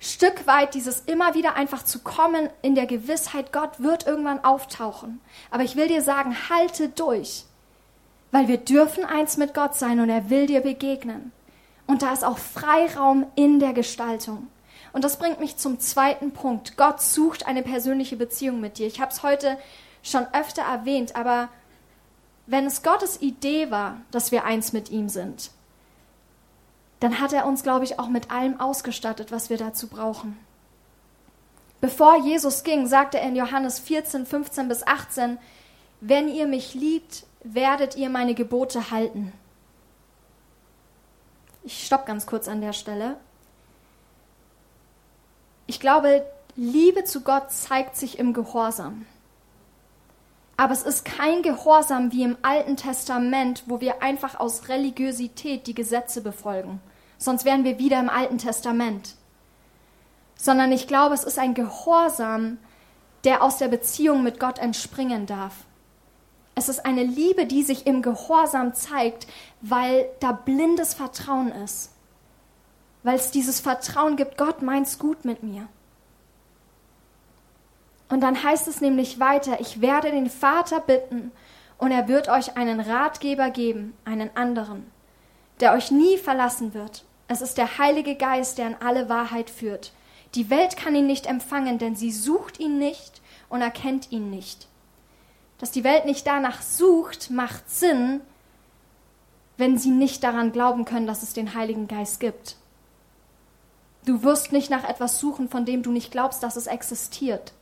Stück 0.00 0.46
weit 0.46 0.74
dieses 0.74 1.00
immer 1.00 1.34
wieder 1.34 1.56
einfach 1.56 1.82
zu 1.84 2.00
kommen 2.00 2.50
in 2.62 2.74
der 2.74 2.86
Gewissheit, 2.86 3.52
Gott 3.52 3.80
wird 3.80 4.06
irgendwann 4.06 4.44
auftauchen. 4.44 5.20
Aber 5.50 5.62
ich 5.62 5.76
will 5.76 5.88
dir 5.88 6.02
sagen, 6.02 6.36
halte 6.50 6.88
durch, 6.90 7.44
weil 8.30 8.48
wir 8.48 8.58
dürfen 8.58 9.04
eins 9.04 9.36
mit 9.36 9.54
Gott 9.54 9.74
sein 9.74 10.00
und 10.00 10.10
er 10.10 10.28
will 10.28 10.46
dir 10.46 10.60
begegnen. 10.60 11.32
Und 11.86 12.02
da 12.02 12.12
ist 12.12 12.24
auch 12.24 12.38
Freiraum 12.38 13.26
in 13.34 13.60
der 13.60 13.72
Gestaltung. 13.72 14.48
Und 14.92 15.04
das 15.04 15.18
bringt 15.18 15.40
mich 15.40 15.56
zum 15.56 15.80
zweiten 15.80 16.32
Punkt. 16.32 16.76
Gott 16.76 17.00
sucht 17.00 17.46
eine 17.46 17.62
persönliche 17.62 18.16
Beziehung 18.16 18.60
mit 18.60 18.78
dir. 18.78 18.86
Ich 18.86 19.00
habe 19.00 19.10
es 19.10 19.22
heute 19.22 19.58
schon 20.02 20.26
öfter 20.32 20.62
erwähnt, 20.62 21.16
aber 21.16 21.48
wenn 22.46 22.66
es 22.66 22.82
Gottes 22.82 23.20
Idee 23.20 23.70
war, 23.70 23.96
dass 24.10 24.32
wir 24.32 24.44
eins 24.44 24.72
mit 24.72 24.90
ihm 24.90 25.08
sind, 25.08 25.50
dann 27.04 27.20
hat 27.20 27.34
er 27.34 27.44
uns, 27.44 27.62
glaube 27.62 27.84
ich, 27.84 27.98
auch 27.98 28.08
mit 28.08 28.30
allem 28.30 28.58
ausgestattet, 28.58 29.30
was 29.30 29.50
wir 29.50 29.58
dazu 29.58 29.88
brauchen. 29.88 30.38
Bevor 31.82 32.16
Jesus 32.24 32.62
ging, 32.62 32.86
sagte 32.86 33.20
er 33.20 33.28
in 33.28 33.36
Johannes 33.36 33.78
14, 33.78 34.24
15 34.24 34.68
bis 34.68 34.86
18, 34.86 35.36
wenn 36.00 36.30
ihr 36.30 36.46
mich 36.46 36.72
liebt, 36.72 37.26
werdet 37.42 37.94
ihr 37.96 38.08
meine 38.08 38.32
Gebote 38.34 38.90
halten. 38.90 39.34
Ich 41.62 41.84
stopp 41.84 42.06
ganz 42.06 42.24
kurz 42.24 42.48
an 42.48 42.62
der 42.62 42.72
Stelle. 42.72 43.18
Ich 45.66 45.78
glaube, 45.78 46.24
Liebe 46.56 47.04
zu 47.04 47.20
Gott 47.20 47.52
zeigt 47.52 47.96
sich 47.96 48.18
im 48.18 48.32
Gehorsam. 48.32 49.04
Aber 50.56 50.72
es 50.72 50.84
ist 50.84 51.04
kein 51.04 51.42
Gehorsam 51.42 52.12
wie 52.12 52.22
im 52.22 52.38
Alten 52.40 52.78
Testament, 52.78 53.64
wo 53.66 53.82
wir 53.82 54.02
einfach 54.02 54.40
aus 54.40 54.70
Religiosität 54.70 55.66
die 55.66 55.74
Gesetze 55.74 56.22
befolgen 56.22 56.80
sonst 57.24 57.44
wären 57.44 57.64
wir 57.64 57.78
wieder 57.78 57.98
im 58.00 58.08
Alten 58.08 58.38
Testament. 58.38 59.14
Sondern 60.36 60.72
ich 60.72 60.86
glaube, 60.86 61.14
es 61.14 61.24
ist 61.24 61.38
ein 61.38 61.54
Gehorsam, 61.54 62.58
der 63.24 63.42
aus 63.42 63.56
der 63.56 63.68
Beziehung 63.68 64.22
mit 64.22 64.38
Gott 64.38 64.58
entspringen 64.58 65.26
darf. 65.26 65.54
Es 66.54 66.68
ist 66.68 66.84
eine 66.84 67.02
Liebe, 67.02 67.46
die 67.46 67.62
sich 67.62 67.86
im 67.86 68.02
Gehorsam 68.02 68.74
zeigt, 68.74 69.26
weil 69.60 70.08
da 70.20 70.32
blindes 70.32 70.94
Vertrauen 70.94 71.50
ist. 71.50 71.90
Weil 73.02 73.16
es 73.16 73.30
dieses 73.30 73.60
Vertrauen 73.60 74.16
gibt, 74.16 74.38
Gott 74.38 74.62
meint's 74.62 74.98
gut 74.98 75.24
mit 75.24 75.42
mir. 75.42 75.66
Und 78.08 78.20
dann 78.20 78.42
heißt 78.42 78.68
es 78.68 78.80
nämlich 78.80 79.18
weiter, 79.18 79.60
ich 79.60 79.80
werde 79.80 80.10
den 80.10 80.30
Vater 80.30 80.80
bitten 80.80 81.32
und 81.78 81.90
er 81.90 82.06
wird 82.06 82.28
euch 82.28 82.56
einen 82.56 82.80
Ratgeber 82.80 83.50
geben, 83.50 83.94
einen 84.04 84.30
anderen, 84.36 84.88
der 85.60 85.72
euch 85.72 85.90
nie 85.90 86.18
verlassen 86.18 86.74
wird. 86.74 87.04
Es 87.26 87.40
ist 87.40 87.56
der 87.58 87.78
Heilige 87.78 88.16
Geist, 88.16 88.58
der 88.58 88.68
in 88.68 88.76
alle 88.80 89.08
Wahrheit 89.08 89.50
führt. 89.50 89.92
Die 90.34 90.50
Welt 90.50 90.76
kann 90.76 90.94
ihn 90.94 91.06
nicht 91.06 91.26
empfangen, 91.26 91.78
denn 91.78 91.96
sie 91.96 92.10
sucht 92.10 92.58
ihn 92.60 92.78
nicht 92.78 93.22
und 93.48 93.62
erkennt 93.62 94.10
ihn 94.12 94.30
nicht. 94.30 94.68
Dass 95.58 95.70
die 95.70 95.84
Welt 95.84 96.04
nicht 96.04 96.26
danach 96.26 96.60
sucht, 96.60 97.30
macht 97.30 97.70
Sinn, 97.70 98.20
wenn 99.56 99.78
sie 99.78 99.90
nicht 99.90 100.24
daran 100.24 100.52
glauben 100.52 100.84
können, 100.84 101.06
dass 101.06 101.22
es 101.22 101.32
den 101.32 101.54
Heiligen 101.54 101.86
Geist 101.86 102.20
gibt. 102.20 102.56
Du 104.04 104.22
wirst 104.22 104.52
nicht 104.52 104.70
nach 104.70 104.86
etwas 104.86 105.18
suchen, 105.18 105.48
von 105.48 105.64
dem 105.64 105.82
du 105.82 105.92
nicht 105.92 106.10
glaubst, 106.10 106.42
dass 106.42 106.56
es 106.56 106.66
existiert. 106.66 107.52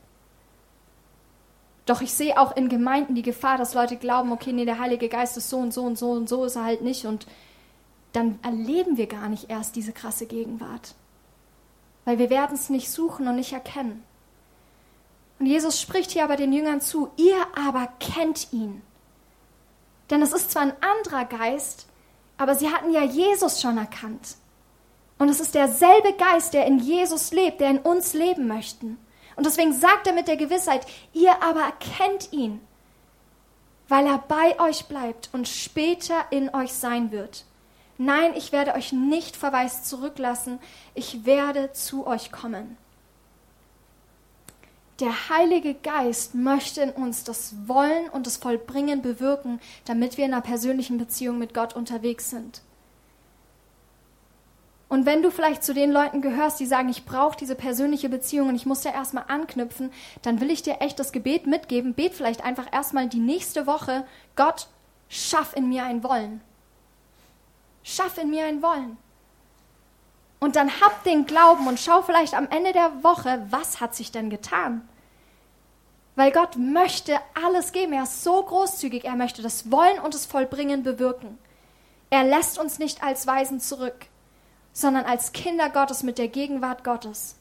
Doch 1.86 2.00
ich 2.00 2.14
sehe 2.14 2.38
auch 2.38 2.56
in 2.56 2.68
Gemeinden 2.68 3.14
die 3.14 3.22
Gefahr, 3.22 3.58
dass 3.58 3.74
Leute 3.74 3.96
glauben, 3.96 4.32
okay, 4.32 4.52
nee, 4.52 4.64
der 4.64 4.78
Heilige 4.78 5.08
Geist 5.08 5.36
ist 5.36 5.50
so 5.50 5.58
und 5.58 5.74
so 5.74 5.82
und 5.82 5.98
so 5.98 6.12
und 6.12 6.28
so 6.28 6.44
ist 6.44 6.56
er 6.56 6.64
halt 6.64 6.82
nicht 6.82 7.06
und 7.06 7.26
dann 8.12 8.38
erleben 8.42 8.96
wir 8.96 9.06
gar 9.06 9.28
nicht 9.28 9.50
erst 9.50 9.76
diese 9.76 9.92
krasse 9.92 10.26
Gegenwart. 10.26 10.94
Weil 12.04 12.18
wir 12.18 12.30
werden 12.30 12.54
es 12.54 12.68
nicht 12.68 12.90
suchen 12.90 13.28
und 13.28 13.36
nicht 13.36 13.52
erkennen. 13.52 14.02
Und 15.38 15.46
Jesus 15.46 15.80
spricht 15.80 16.10
hier 16.10 16.24
aber 16.24 16.36
den 16.36 16.52
Jüngern 16.52 16.80
zu, 16.80 17.10
ihr 17.16 17.36
aber 17.56 17.88
kennt 17.98 18.52
ihn. 18.52 18.82
Denn 20.10 20.22
es 20.22 20.32
ist 20.32 20.50
zwar 20.50 20.62
ein 20.62 20.74
anderer 20.80 21.24
Geist, 21.24 21.86
aber 22.36 22.54
sie 22.54 22.70
hatten 22.70 22.92
ja 22.92 23.02
Jesus 23.02 23.60
schon 23.60 23.78
erkannt. 23.78 24.36
Und 25.18 25.28
es 25.28 25.40
ist 25.40 25.54
derselbe 25.54 26.12
Geist, 26.14 26.52
der 26.54 26.66
in 26.66 26.78
Jesus 26.78 27.32
lebt, 27.32 27.60
der 27.60 27.70
in 27.70 27.78
uns 27.78 28.12
leben 28.12 28.46
möchte. 28.48 28.86
Und 29.36 29.46
deswegen 29.46 29.72
sagt 29.72 30.06
er 30.06 30.12
mit 30.12 30.28
der 30.28 30.36
Gewissheit, 30.36 30.86
ihr 31.12 31.42
aber 31.42 31.60
erkennt 31.60 32.32
ihn, 32.32 32.60
weil 33.88 34.06
er 34.06 34.18
bei 34.18 34.58
euch 34.60 34.86
bleibt 34.86 35.30
und 35.32 35.48
später 35.48 36.24
in 36.30 36.54
euch 36.54 36.72
sein 36.72 37.12
wird. 37.12 37.44
Nein, 37.98 38.32
ich 38.36 38.52
werde 38.52 38.74
euch 38.74 38.92
nicht 38.92 39.36
verwaist 39.36 39.86
zurücklassen, 39.86 40.58
ich 40.94 41.24
werde 41.24 41.72
zu 41.72 42.06
euch 42.06 42.32
kommen. 42.32 42.76
Der 45.00 45.28
Heilige 45.28 45.74
Geist 45.74 46.34
möchte 46.34 46.80
in 46.80 46.90
uns 46.90 47.24
das 47.24 47.54
Wollen 47.66 48.08
und 48.10 48.26
das 48.26 48.36
Vollbringen 48.36 49.02
bewirken, 49.02 49.60
damit 49.84 50.16
wir 50.16 50.24
in 50.24 50.32
einer 50.32 50.42
persönlichen 50.42 50.98
Beziehung 50.98 51.38
mit 51.38 51.54
Gott 51.54 51.74
unterwegs 51.74 52.30
sind. 52.30 52.62
Und 54.88 55.06
wenn 55.06 55.22
du 55.22 55.30
vielleicht 55.30 55.64
zu 55.64 55.72
den 55.72 55.90
Leuten 55.90 56.20
gehörst, 56.20 56.60
die 56.60 56.66
sagen, 56.66 56.90
ich 56.90 57.06
brauche 57.06 57.36
diese 57.36 57.54
persönliche 57.54 58.10
Beziehung 58.10 58.50
und 58.50 58.56
ich 58.56 58.66
muss 58.66 58.82
da 58.82 58.90
erstmal 58.90 59.24
anknüpfen, 59.26 59.90
dann 60.20 60.40
will 60.40 60.50
ich 60.50 60.62
dir 60.62 60.82
echt 60.82 60.98
das 60.98 61.12
Gebet 61.12 61.46
mitgeben. 61.46 61.94
Bet 61.94 62.12
vielleicht 62.12 62.44
einfach 62.44 62.70
erstmal 62.70 63.08
die 63.08 63.18
nächste 63.18 63.66
Woche, 63.66 64.06
Gott, 64.36 64.68
schaff 65.08 65.56
in 65.56 65.70
mir 65.70 65.84
ein 65.84 66.04
Wollen. 66.04 66.42
Schaff 67.82 68.18
in 68.18 68.30
mir 68.30 68.46
ein 68.46 68.62
Wollen. 68.62 68.96
Und 70.40 70.56
dann 70.56 70.80
hab 70.80 71.04
den 71.04 71.26
Glauben 71.26 71.68
und 71.68 71.78
schau 71.78 72.02
vielleicht 72.02 72.34
am 72.34 72.48
Ende 72.48 72.72
der 72.72 73.04
Woche, 73.04 73.46
was 73.50 73.80
hat 73.80 73.94
sich 73.94 74.10
denn 74.10 74.28
getan? 74.28 74.88
Weil 76.16 76.32
Gott 76.32 76.56
möchte 76.56 77.18
alles 77.34 77.72
geben. 77.72 77.92
Er 77.92 78.02
ist 78.02 78.22
so 78.22 78.42
großzügig. 78.42 79.04
Er 79.04 79.16
möchte 79.16 79.40
das 79.40 79.70
Wollen 79.70 79.98
und 80.00 80.14
das 80.14 80.26
Vollbringen 80.26 80.82
bewirken. 80.82 81.38
Er 82.10 82.24
lässt 82.24 82.58
uns 82.58 82.78
nicht 82.78 83.02
als 83.02 83.26
Weisen 83.26 83.60
zurück, 83.60 84.06
sondern 84.72 85.04
als 85.04 85.32
Kinder 85.32 85.70
Gottes 85.70 86.02
mit 86.02 86.18
der 86.18 86.28
Gegenwart 86.28 86.84
Gottes, 86.84 87.36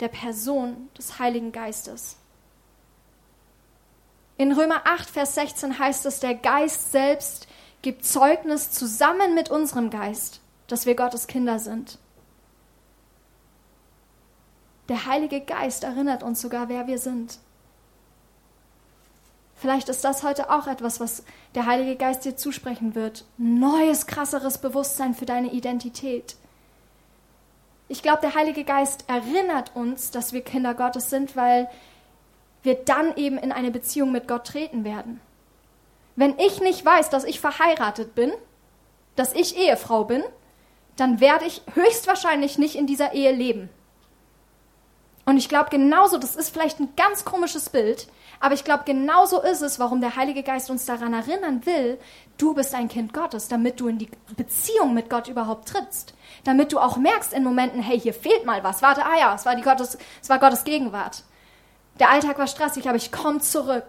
der 0.00 0.08
Person 0.08 0.88
des 0.96 1.18
Heiligen 1.18 1.52
Geistes. 1.52 2.16
In 4.36 4.52
Römer 4.52 4.82
8, 4.84 5.08
Vers 5.10 5.34
16 5.34 5.78
heißt 5.78 6.06
es, 6.06 6.20
der 6.20 6.34
Geist 6.34 6.90
selbst 6.90 7.46
gibt 7.84 8.06
Zeugnis 8.06 8.70
zusammen 8.70 9.34
mit 9.34 9.50
unserem 9.50 9.90
Geist, 9.90 10.40
dass 10.68 10.86
wir 10.86 10.96
Gottes 10.96 11.26
Kinder 11.26 11.58
sind. 11.58 11.98
Der 14.88 15.04
Heilige 15.04 15.42
Geist 15.42 15.84
erinnert 15.84 16.22
uns 16.22 16.40
sogar, 16.40 16.70
wer 16.70 16.86
wir 16.86 16.96
sind. 16.98 17.38
Vielleicht 19.54 19.90
ist 19.90 20.02
das 20.02 20.22
heute 20.22 20.48
auch 20.50 20.66
etwas, 20.66 20.98
was 20.98 21.24
der 21.54 21.66
Heilige 21.66 21.96
Geist 21.96 22.24
dir 22.24 22.36
zusprechen 22.36 22.94
wird. 22.94 23.26
Neues, 23.36 24.06
krasseres 24.06 24.56
Bewusstsein 24.56 25.14
für 25.14 25.26
deine 25.26 25.52
Identität. 25.52 26.36
Ich 27.88 28.02
glaube, 28.02 28.22
der 28.22 28.34
Heilige 28.34 28.64
Geist 28.64 29.04
erinnert 29.08 29.76
uns, 29.76 30.10
dass 30.10 30.32
wir 30.32 30.40
Kinder 30.40 30.72
Gottes 30.72 31.10
sind, 31.10 31.36
weil 31.36 31.68
wir 32.62 32.76
dann 32.76 33.14
eben 33.16 33.36
in 33.36 33.52
eine 33.52 33.70
Beziehung 33.70 34.10
mit 34.10 34.26
Gott 34.26 34.46
treten 34.46 34.84
werden. 34.84 35.20
Wenn 36.16 36.38
ich 36.38 36.60
nicht 36.60 36.84
weiß, 36.84 37.10
dass 37.10 37.24
ich 37.24 37.40
verheiratet 37.40 38.14
bin, 38.14 38.32
dass 39.16 39.32
ich 39.32 39.56
Ehefrau 39.56 40.04
bin, 40.04 40.22
dann 40.96 41.20
werde 41.20 41.44
ich 41.44 41.62
höchstwahrscheinlich 41.74 42.58
nicht 42.58 42.76
in 42.76 42.86
dieser 42.86 43.14
Ehe 43.14 43.32
leben. 43.32 43.68
Und 45.26 45.38
ich 45.38 45.48
glaube 45.48 45.70
genauso, 45.70 46.18
das 46.18 46.36
ist 46.36 46.50
vielleicht 46.50 46.80
ein 46.80 46.94
ganz 46.96 47.24
komisches 47.24 47.70
Bild, 47.70 48.08
aber 48.40 48.54
ich 48.54 48.64
glaube 48.64 48.84
genauso 48.84 49.40
ist 49.40 49.62
es, 49.62 49.78
warum 49.78 50.02
der 50.02 50.16
Heilige 50.16 50.42
Geist 50.42 50.68
uns 50.68 50.84
daran 50.84 51.14
erinnern 51.14 51.64
will, 51.64 51.98
du 52.36 52.52
bist 52.52 52.74
ein 52.74 52.88
Kind 52.88 53.14
Gottes, 53.14 53.48
damit 53.48 53.80
du 53.80 53.88
in 53.88 53.98
die 53.98 54.10
Beziehung 54.36 54.92
mit 54.92 55.08
Gott 55.08 55.28
überhaupt 55.28 55.68
trittst. 55.68 56.14
Damit 56.44 56.72
du 56.72 56.78
auch 56.78 56.98
merkst 56.98 57.32
in 57.32 57.42
Momenten, 57.42 57.80
hey, 57.80 57.98
hier 57.98 58.12
fehlt 58.12 58.44
mal 58.44 58.62
was. 58.62 58.82
Warte, 58.82 59.06
ah 59.06 59.18
ja, 59.18 59.34
es 59.34 59.46
war, 59.46 59.56
die 59.56 59.62
Gottes, 59.62 59.96
es 60.20 60.28
war 60.28 60.38
Gottes 60.38 60.64
Gegenwart. 60.64 61.22
Der 61.98 62.10
Alltag 62.10 62.38
war 62.38 62.46
stressig, 62.46 62.86
aber 62.86 62.96
ich 62.96 63.10
komme 63.10 63.38
zurück. 63.38 63.86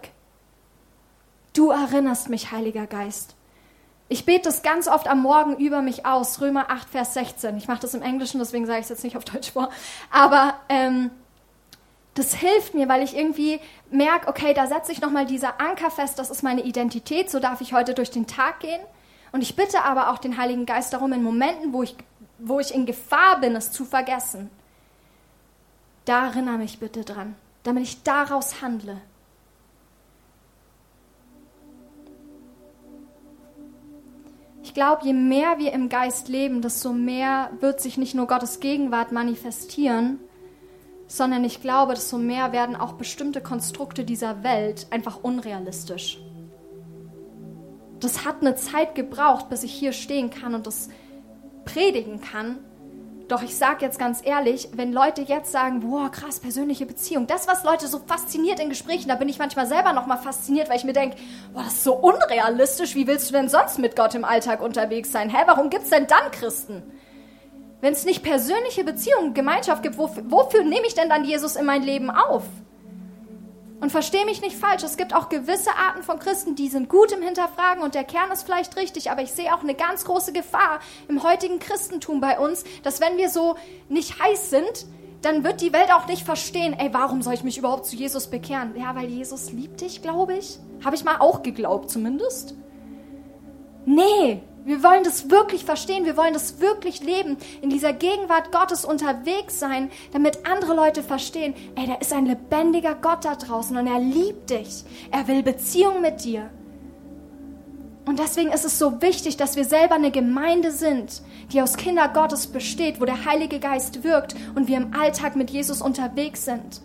Du 1.56 1.70
erinnerst 1.70 2.28
mich, 2.28 2.52
Heiliger 2.52 2.86
Geist. 2.86 3.34
Ich 4.10 4.26
bete 4.26 4.42
das 4.42 4.62
ganz 4.62 4.88
oft 4.88 5.08
am 5.08 5.22
Morgen 5.22 5.56
über 5.56 5.80
mich 5.80 6.04
aus, 6.04 6.42
Römer 6.42 6.70
8, 6.70 6.90
Vers 6.90 7.14
16. 7.14 7.56
Ich 7.56 7.66
mache 7.66 7.80
das 7.80 7.94
im 7.94 8.02
Englischen, 8.02 8.38
deswegen 8.38 8.66
sage 8.66 8.80
ich 8.80 8.84
es 8.84 8.90
jetzt 8.90 9.04
nicht 9.04 9.16
auf 9.16 9.24
Deutsch 9.24 9.52
vor. 9.52 9.70
Aber 10.10 10.52
ähm, 10.68 11.10
das 12.12 12.34
hilft 12.34 12.74
mir, 12.74 12.90
weil 12.90 13.02
ich 13.02 13.16
irgendwie 13.16 13.58
merke, 13.90 14.28
okay, 14.28 14.52
da 14.52 14.66
setze 14.66 14.92
ich 14.92 15.00
nochmal 15.00 15.24
dieser 15.24 15.58
Anker 15.58 15.90
fest, 15.90 16.18
das 16.18 16.28
ist 16.28 16.42
meine 16.42 16.60
Identität, 16.60 17.30
so 17.30 17.40
darf 17.40 17.62
ich 17.62 17.72
heute 17.72 17.94
durch 17.94 18.10
den 18.10 18.26
Tag 18.26 18.60
gehen. 18.60 18.80
Und 19.32 19.40
ich 19.40 19.56
bitte 19.56 19.82
aber 19.82 20.10
auch 20.10 20.18
den 20.18 20.36
Heiligen 20.36 20.66
Geist 20.66 20.92
darum, 20.92 21.14
in 21.14 21.22
Momenten, 21.22 21.72
wo 21.72 21.82
ich, 21.82 21.96
wo 22.38 22.60
ich 22.60 22.74
in 22.74 22.84
Gefahr 22.84 23.40
bin, 23.40 23.56
es 23.56 23.72
zu 23.72 23.86
vergessen, 23.86 24.50
da 26.04 26.26
erinnere 26.26 26.58
mich 26.58 26.80
bitte 26.80 27.02
dran, 27.02 27.34
damit 27.62 27.84
ich 27.84 28.02
daraus 28.02 28.60
handle. 28.60 29.00
Ich 34.66 34.74
glaube, 34.74 35.04
je 35.04 35.12
mehr 35.12 35.58
wir 35.58 35.72
im 35.72 35.88
Geist 35.88 36.26
leben, 36.26 36.60
desto 36.60 36.92
mehr 36.92 37.52
wird 37.60 37.80
sich 37.80 37.98
nicht 37.98 38.16
nur 38.16 38.26
Gottes 38.26 38.58
Gegenwart 38.58 39.12
manifestieren, 39.12 40.18
sondern 41.06 41.44
ich 41.44 41.62
glaube, 41.62 41.94
desto 41.94 42.18
mehr 42.18 42.50
werden 42.50 42.74
auch 42.74 42.94
bestimmte 42.94 43.40
Konstrukte 43.40 44.04
dieser 44.04 44.42
Welt 44.42 44.88
einfach 44.90 45.22
unrealistisch. 45.22 46.18
Das 48.00 48.26
hat 48.26 48.40
eine 48.40 48.56
Zeit 48.56 48.96
gebraucht, 48.96 49.48
bis 49.50 49.62
ich 49.62 49.72
hier 49.72 49.92
stehen 49.92 50.30
kann 50.30 50.52
und 50.52 50.66
das 50.66 50.88
predigen 51.64 52.20
kann, 52.20 52.58
doch 53.28 53.42
ich 53.42 53.56
sage 53.56 53.84
jetzt 53.84 53.98
ganz 53.98 54.20
ehrlich, 54.24 54.68
wenn 54.74 54.92
Leute 54.92 55.22
jetzt 55.22 55.50
sagen, 55.50 55.80
boah, 55.80 56.10
krass, 56.10 56.38
persönliche 56.38 56.86
Beziehung, 56.86 57.26
das, 57.26 57.48
was 57.48 57.64
Leute 57.64 57.88
so 57.88 57.98
fasziniert 57.98 58.60
in 58.60 58.68
Gesprächen, 58.68 59.08
da 59.08 59.16
bin 59.16 59.28
ich 59.28 59.38
manchmal 59.38 59.66
selber 59.66 59.92
nochmal 59.92 60.18
fasziniert, 60.18 60.68
weil 60.68 60.76
ich 60.76 60.84
mir 60.84 60.92
denke, 60.92 61.16
boah, 61.52 61.64
das 61.64 61.74
ist 61.74 61.84
so 61.84 61.94
unrealistisch, 61.94 62.94
wie 62.94 63.06
willst 63.06 63.28
du 63.28 63.32
denn 63.32 63.48
sonst 63.48 63.78
mit 63.78 63.96
Gott 63.96 64.14
im 64.14 64.24
Alltag 64.24 64.60
unterwegs 64.62 65.10
sein? 65.10 65.28
Hä, 65.28 65.42
warum 65.46 65.70
gibt's 65.70 65.90
denn 65.90 66.06
dann 66.06 66.30
Christen? 66.30 66.82
Wenn 67.80 67.92
es 67.92 68.04
nicht 68.04 68.22
persönliche 68.22 68.84
Beziehungen, 68.84 69.34
Gemeinschaft 69.34 69.82
gibt, 69.82 69.98
wofür, 69.98 70.22
wofür 70.30 70.62
nehme 70.62 70.86
ich 70.86 70.94
denn 70.94 71.08
dann 71.08 71.24
Jesus 71.24 71.56
in 71.56 71.66
mein 71.66 71.82
Leben 71.82 72.10
auf? 72.10 72.44
Und 73.80 73.90
verstehe 73.90 74.24
mich 74.24 74.40
nicht 74.40 74.56
falsch, 74.56 74.82
es 74.82 74.96
gibt 74.96 75.14
auch 75.14 75.28
gewisse 75.28 75.70
Arten 75.70 76.02
von 76.02 76.18
Christen, 76.18 76.54
die 76.54 76.68
sind 76.68 76.88
gut 76.88 77.12
im 77.12 77.20
Hinterfragen 77.20 77.82
und 77.82 77.94
der 77.94 78.04
Kern 78.04 78.30
ist 78.32 78.44
vielleicht 78.44 78.76
richtig, 78.76 79.10
aber 79.10 79.22
ich 79.22 79.32
sehe 79.32 79.54
auch 79.54 79.60
eine 79.62 79.74
ganz 79.74 80.04
große 80.04 80.32
Gefahr 80.32 80.80
im 81.08 81.22
heutigen 81.22 81.58
Christentum 81.58 82.20
bei 82.20 82.38
uns, 82.38 82.64
dass 82.82 83.02
wenn 83.02 83.18
wir 83.18 83.28
so 83.28 83.56
nicht 83.90 84.18
heiß 84.18 84.48
sind, 84.48 84.86
dann 85.20 85.44
wird 85.44 85.60
die 85.60 85.72
Welt 85.72 85.92
auch 85.92 86.06
nicht 86.06 86.24
verstehen, 86.24 86.74
ey, 86.78 86.92
warum 86.92 87.20
soll 87.20 87.34
ich 87.34 87.44
mich 87.44 87.58
überhaupt 87.58 87.84
zu 87.84 87.96
Jesus 87.96 88.28
bekehren? 88.28 88.74
Ja, 88.76 88.94
weil 88.94 89.08
Jesus 89.08 89.52
liebt 89.52 89.80
dich, 89.80 90.00
glaube 90.00 90.34
ich. 90.34 90.58
Habe 90.84 90.96
ich 90.96 91.04
mal 91.04 91.18
auch 91.18 91.42
geglaubt 91.42 91.90
zumindest. 91.90 92.54
Nee, 93.84 94.42
wir 94.66 94.82
wollen 94.82 95.04
das 95.04 95.30
wirklich 95.30 95.64
verstehen, 95.64 96.04
wir 96.04 96.16
wollen 96.16 96.34
das 96.34 96.60
wirklich 96.60 97.00
leben, 97.00 97.36
in 97.62 97.70
dieser 97.70 97.92
Gegenwart 97.92 98.50
Gottes 98.50 98.84
unterwegs 98.84 99.60
sein, 99.60 99.90
damit 100.12 100.40
andere 100.44 100.74
Leute 100.74 101.04
verstehen, 101.04 101.54
ey, 101.76 101.86
da 101.86 101.94
ist 101.94 102.12
ein 102.12 102.26
lebendiger 102.26 102.96
Gott 102.96 103.24
da 103.24 103.36
draußen 103.36 103.76
und 103.76 103.86
er 103.86 104.00
liebt 104.00 104.50
dich. 104.50 104.84
Er 105.12 105.28
will 105.28 105.44
Beziehung 105.44 106.02
mit 106.02 106.24
dir. 106.24 106.50
Und 108.06 108.18
deswegen 108.18 108.50
ist 108.50 108.64
es 108.64 108.78
so 108.78 109.00
wichtig, 109.02 109.36
dass 109.36 109.54
wir 109.54 109.64
selber 109.64 109.94
eine 109.94 110.10
Gemeinde 110.10 110.72
sind, 110.72 111.22
die 111.52 111.62
aus 111.62 111.76
Kinder 111.76 112.08
Gottes 112.08 112.48
besteht, 112.48 113.00
wo 113.00 113.04
der 113.04 113.24
Heilige 113.24 113.60
Geist 113.60 114.02
wirkt 114.02 114.34
und 114.56 114.66
wir 114.66 114.78
im 114.78 114.94
Alltag 114.94 115.36
mit 115.36 115.50
Jesus 115.50 115.80
unterwegs 115.80 116.44
sind 116.44 116.80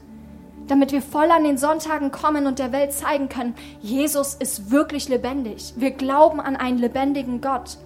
damit 0.68 0.92
wir 0.92 1.02
voll 1.02 1.30
an 1.32 1.44
den 1.44 1.58
Sonntagen 1.58 2.12
kommen 2.12 2.48
und 2.48 2.60
der 2.60 2.72
Welt 2.72 2.94
zeigen 2.94 3.30
können, 3.30 3.56
Jesus 3.82 4.36
ist 4.36 4.72
wirklich 4.72 5.10
lebendig. 5.10 5.74
Wir 5.78 5.92
glauben 5.92 6.40
an 6.40 6.56
einen 6.56 6.78
lebendigen 6.78 7.42
Gott. 7.42 7.78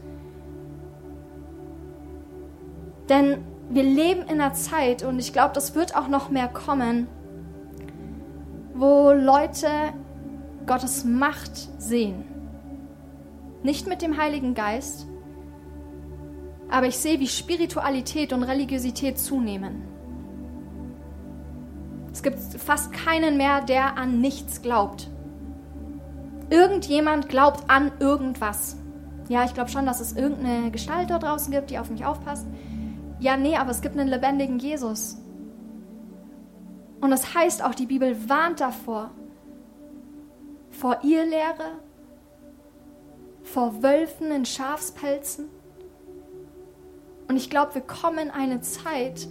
Denn 3.10 3.44
wir 3.70 3.84
leben 3.84 4.22
in 4.24 4.42
einer 4.42 4.54
Zeit, 4.54 5.04
und 5.04 5.20
ich 5.20 5.34
glaube, 5.34 5.54
das 5.54 5.76
wird 5.76 5.96
auch 5.96 6.08
noch 6.08 6.30
mehr 6.30 6.48
kommen, 6.48 7.08
wo 8.74 9.12
Leute 9.12 9.68
Gottes 10.66 11.06
Macht 11.06 11.56
sehen. 11.82 12.24
Nicht 13.64 13.88
mit 13.88 14.02
dem 14.02 14.18
Heiligen 14.18 14.54
Geist, 14.54 15.08
aber 16.70 16.88
ich 16.88 16.98
sehe, 16.98 17.20
wie 17.20 17.28
Spiritualität 17.28 18.34
und 18.34 18.44
Religiosität 18.44 19.18
zunehmen. 19.18 19.95
Es 22.16 22.24
gibt 22.24 22.39
fast 22.39 22.93
keinen 22.93 23.36
mehr, 23.36 23.59
der 23.59 23.97
an 23.97 24.22
nichts 24.22 24.61
glaubt. 24.61 25.09
Irgendjemand 26.49 27.28
glaubt 27.28 27.70
an 27.70 27.91
irgendwas. 27.99 28.78
Ja, 29.28 29.43
ich 29.43 29.53
glaube 29.53 29.70
schon, 29.70 29.86
dass 29.86 29.99
es 29.99 30.13
irgendeine 30.13 30.72
Gestalt 30.72 31.09
dort 31.09 31.24
draußen 31.24 31.51
gibt, 31.51 31.72
die 31.72 31.78
auf 31.78 31.89
mich 31.89 32.05
aufpasst. 32.05 32.47
Ja, 33.20 33.36
nee, 33.36 33.57
aber 33.57 33.72
es 33.72 33.82
gibt 33.82 33.97
einen 33.97 34.07
lebendigen 34.07 34.59
Jesus. 34.59 35.18
Und 37.01 37.11
das 37.11 37.36
heißt 37.36 37.61
auch, 37.61 37.76
die 37.76 37.86
Bibel 37.86 38.30
warnt 38.30 38.61
davor, 38.61 39.11
vor 40.72 40.99
Irrlehre, 41.03 41.82
vor 43.43 43.84
Wölfen 43.84 44.32
in 44.32 44.45
Schafspelzen. 44.45 45.49
Und 47.28 47.36
ich 47.36 47.49
glaube, 47.49 47.76
wir 47.76 47.82
kommen 47.82 48.20
in 48.20 48.32
eine 48.32 48.61
Zeit, 48.61 49.28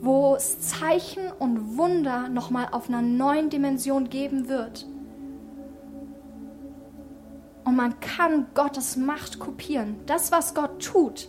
wo 0.00 0.36
es 0.36 0.60
Zeichen 0.60 1.30
und 1.38 1.76
Wunder 1.76 2.28
nochmal 2.28 2.68
auf 2.70 2.88
einer 2.88 3.02
neuen 3.02 3.50
Dimension 3.50 4.08
geben 4.08 4.48
wird. 4.48 4.86
Und 7.64 7.76
man 7.76 8.00
kann 8.00 8.46
Gottes 8.54 8.96
Macht 8.96 9.38
kopieren. 9.38 9.96
Das, 10.06 10.32
was 10.32 10.54
Gott 10.54 10.82
tut, 10.82 11.28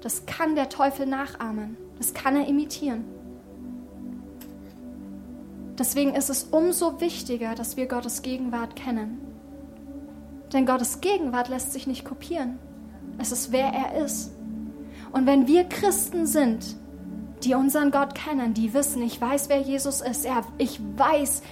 das 0.00 0.24
kann 0.24 0.54
der 0.54 0.68
Teufel 0.68 1.06
nachahmen. 1.06 1.76
Das 1.98 2.14
kann 2.14 2.36
er 2.36 2.46
imitieren. 2.46 3.04
Deswegen 5.78 6.14
ist 6.14 6.30
es 6.30 6.44
umso 6.44 7.00
wichtiger, 7.00 7.54
dass 7.54 7.76
wir 7.76 7.86
Gottes 7.86 8.22
Gegenwart 8.22 8.76
kennen. 8.76 9.18
Denn 10.52 10.66
Gottes 10.66 11.00
Gegenwart 11.00 11.48
lässt 11.48 11.72
sich 11.72 11.86
nicht 11.86 12.04
kopieren. 12.04 12.58
Es 13.18 13.32
ist, 13.32 13.52
wer 13.52 13.66
er 13.66 14.02
ist. 14.04 14.32
Und 15.12 15.26
wenn 15.26 15.46
wir 15.46 15.64
Christen 15.64 16.26
sind, 16.26 16.76
die 17.44 17.54
unseren 17.54 17.90
Gott 17.90 18.14
kennen, 18.14 18.54
die 18.54 18.74
wissen, 18.74 19.02
ich 19.02 19.20
weiß, 19.20 19.48
wer 19.48 19.60
Jesus 19.60 20.00
ist. 20.00 20.24
Er, 20.24 20.42
ich 20.58 20.80
weiß, 20.96 21.42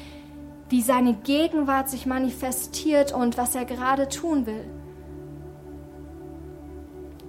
wie 0.68 0.82
seine 0.82 1.14
Gegenwart 1.14 1.88
sich 1.88 2.06
manifestiert 2.06 3.12
und 3.12 3.38
was 3.38 3.54
er 3.54 3.64
gerade 3.64 4.08
tun 4.08 4.46
will. 4.46 4.64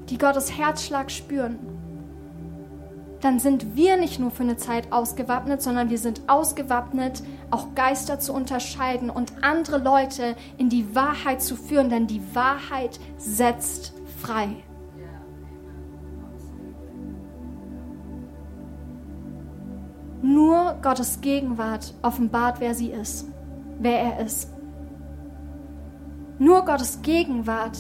Die 0.09 0.17
Gottes 0.17 0.57
Herzschlag 0.57 1.11
spüren. 1.11 1.59
Dann 3.21 3.39
sind 3.39 3.75
wir 3.75 3.97
nicht 3.97 4.19
nur 4.19 4.31
für 4.31 4.43
eine 4.43 4.57
Zeit 4.57 4.91
ausgewappnet, 4.91 5.61
sondern 5.61 5.89
wir 5.89 5.97
sind 5.97 6.21
ausgewappnet, 6.27 7.21
auch 7.51 7.75
Geister 7.75 8.19
zu 8.19 8.33
unterscheiden 8.33 9.09
und 9.09 9.43
andere 9.43 9.77
Leute 9.77 10.35
in 10.57 10.69
die 10.69 10.95
Wahrheit 10.95 11.41
zu 11.41 11.55
führen, 11.55 11.89
denn 11.89 12.07
die 12.07 12.21
Wahrheit 12.33 12.99
setzt 13.17 13.93
frei. 14.21 14.55
Nur 20.29 20.77
Gottes 20.83 21.21
Gegenwart 21.21 21.95
offenbart, 22.03 22.59
wer 22.59 22.75
sie 22.75 22.91
ist, 22.91 23.25
wer 23.79 23.99
er 23.99 24.23
ist. 24.23 24.53
Nur 26.37 26.65
Gottes 26.65 27.01
Gegenwart 27.01 27.75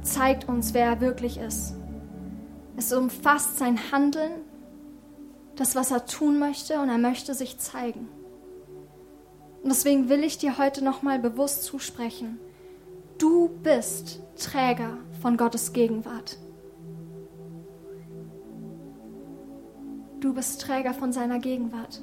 zeigt 0.00 0.48
uns, 0.48 0.72
wer 0.72 0.86
er 0.86 1.00
wirklich 1.02 1.36
ist. 1.36 1.74
Es 2.78 2.94
umfasst 2.94 3.58
sein 3.58 3.92
Handeln, 3.92 4.32
das, 5.54 5.76
was 5.76 5.90
er 5.90 6.06
tun 6.06 6.38
möchte, 6.38 6.80
und 6.80 6.88
er 6.88 6.96
möchte 6.96 7.34
sich 7.34 7.58
zeigen. 7.58 8.08
Und 9.62 9.68
deswegen 9.68 10.08
will 10.08 10.24
ich 10.24 10.38
dir 10.38 10.56
heute 10.56 10.82
nochmal 10.82 11.18
bewusst 11.18 11.64
zusprechen. 11.64 12.38
Du 13.18 13.50
bist 13.62 14.20
Träger 14.34 14.96
von 15.20 15.36
Gottes 15.36 15.74
Gegenwart. 15.74 16.38
Du 20.20 20.34
bist 20.34 20.60
Träger 20.60 20.92
von 20.92 21.12
seiner 21.12 21.38
Gegenwart. 21.38 22.02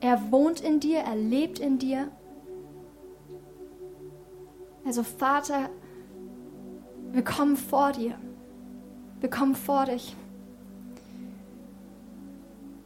Er 0.00 0.32
wohnt 0.32 0.60
in 0.60 0.80
dir, 0.80 0.98
er 0.98 1.14
lebt 1.14 1.60
in 1.60 1.78
dir. 1.78 2.08
Also 4.84 5.04
Vater, 5.04 5.70
wir 7.12 7.22
kommen 7.22 7.56
vor 7.56 7.92
dir. 7.92 8.16
Wir 9.20 9.30
kommen 9.30 9.54
vor 9.54 9.84
dich. 9.84 10.16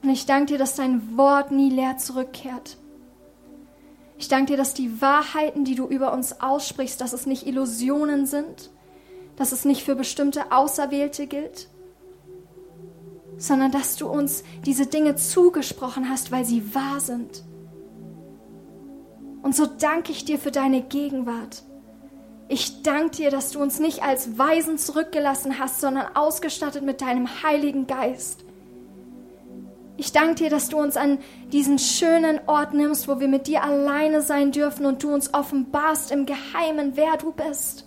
Und 0.03 0.11
ich 0.11 0.27
danke 0.27 0.53
dir, 0.53 0.59
dass 0.59 0.77
dein 0.77 1.17
Wort 1.17 1.51
nie 1.51 1.71
leer 1.71 1.97
zurückkehrt. 1.97 2.77
Ich 4.19 4.29
danke 4.29 4.53
dir, 4.53 4.57
dass 4.59 4.75
die 4.75 5.01
Wahrheiten, 5.01 5.65
die 5.65 5.75
du 5.75 5.87
über 5.87 6.13
uns 6.13 6.41
aussprichst, 6.43 7.01
dass 7.01 7.15
es 7.15 7.25
nicht 7.25 7.47
Illusionen 7.47 8.27
sind, 8.27 8.71
dass 9.37 9.53
es 9.53 9.65
nicht 9.65 9.83
für 9.83 9.95
bestimmte 9.95 10.53
Auserwählte 10.53 11.27
gilt, 11.27 11.69
sondern 13.41 13.73
dass 13.73 13.97
du 13.97 14.07
uns 14.07 14.45
diese 14.67 14.87
Dinge 14.87 15.17
zugesprochen 15.17 16.09
hast, 16.09 16.31
weil 16.31 16.45
sie 16.45 16.75
wahr 16.75 17.01
sind. 17.01 17.43
Und 19.43 19.57
so 19.57 19.67
danke 19.67 20.13
ich 20.13 20.27
dir 20.27 20.39
für 20.39 20.51
deine 20.51 20.83
Gegenwart. 20.83 21.63
Ich 22.49 22.83
danke 22.83 23.17
dir, 23.17 23.31
dass 23.31 23.53
du 23.53 23.63
uns 23.63 23.81
nicht 23.81 24.03
als 24.03 24.39
Weisen 24.39 24.77
zurückgelassen 24.77 25.59
hast, 25.59 25.81
sondern 25.81 26.15
ausgestattet 26.15 26.85
mit 26.85 27.01
deinem 27.01 27.43
Heiligen 27.43 27.87
Geist. 27.87 28.45
Ich 29.97 30.13
danke 30.13 30.35
dir, 30.35 30.51
dass 30.51 30.69
du 30.69 30.79
uns 30.79 30.97
an 30.97 31.19
diesen 31.53 31.79
schönen 31.79 32.41
Ort 32.47 32.75
nimmst, 32.75 33.09
wo 33.09 33.21
wir 33.21 33.29
mit 33.29 33.47
dir 33.47 33.63
alleine 33.63 34.21
sein 34.21 34.53
dürfen 34.53 34.85
und 34.85 35.03
du 35.03 35.13
uns 35.13 35.33
offenbarst 35.33 36.11
im 36.11 36.27
Geheimen, 36.27 36.93
wer 36.97 37.17
du 37.17 37.33
bist. 37.33 37.87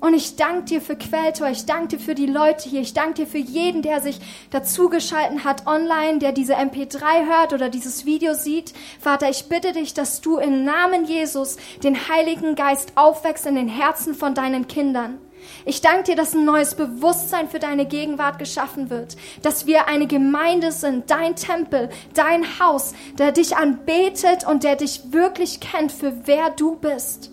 Und 0.00 0.14
ich 0.14 0.36
danke 0.36 0.64
dir 0.64 0.80
für 0.80 0.96
Quelltor, 0.96 1.48
ich 1.48 1.66
danke 1.66 1.96
dir 1.96 1.98
für 1.98 2.14
die 2.14 2.26
Leute 2.26 2.68
hier, 2.68 2.80
ich 2.80 2.94
danke 2.94 3.14
dir 3.22 3.26
für 3.26 3.38
jeden, 3.38 3.82
der 3.82 4.00
sich 4.00 4.18
dazugeschalten 4.50 5.44
hat 5.44 5.66
online, 5.66 6.18
der 6.18 6.32
diese 6.32 6.56
MP3 6.56 7.26
hört 7.26 7.52
oder 7.52 7.68
dieses 7.68 8.06
Video 8.06 8.32
sieht. 8.32 8.72
Vater, 8.98 9.28
ich 9.28 9.50
bitte 9.50 9.72
dich, 9.72 9.92
dass 9.92 10.22
du 10.22 10.38
im 10.38 10.64
Namen 10.64 11.04
Jesus 11.04 11.58
den 11.84 12.08
Heiligen 12.08 12.54
Geist 12.54 12.92
aufwächst 12.94 13.44
in 13.44 13.56
den 13.56 13.68
Herzen 13.68 14.14
von 14.14 14.34
deinen 14.34 14.66
Kindern. 14.68 15.18
Ich 15.64 15.80
danke 15.82 16.04
dir, 16.04 16.16
dass 16.16 16.34
ein 16.34 16.44
neues 16.44 16.74
Bewusstsein 16.74 17.48
für 17.48 17.58
deine 17.58 17.86
Gegenwart 17.86 18.38
geschaffen 18.38 18.88
wird, 18.90 19.16
dass 19.42 19.66
wir 19.66 19.88
eine 19.88 20.06
Gemeinde 20.06 20.72
sind, 20.72 21.10
dein 21.10 21.36
Tempel, 21.36 21.90
dein 22.14 22.58
Haus, 22.58 22.94
der 23.18 23.32
dich 23.32 23.56
anbetet 23.56 24.46
und 24.46 24.64
der 24.64 24.76
dich 24.76 25.12
wirklich 25.12 25.60
kennt 25.60 25.92
für 25.92 26.26
wer 26.26 26.50
du 26.50 26.76
bist. 26.76 27.30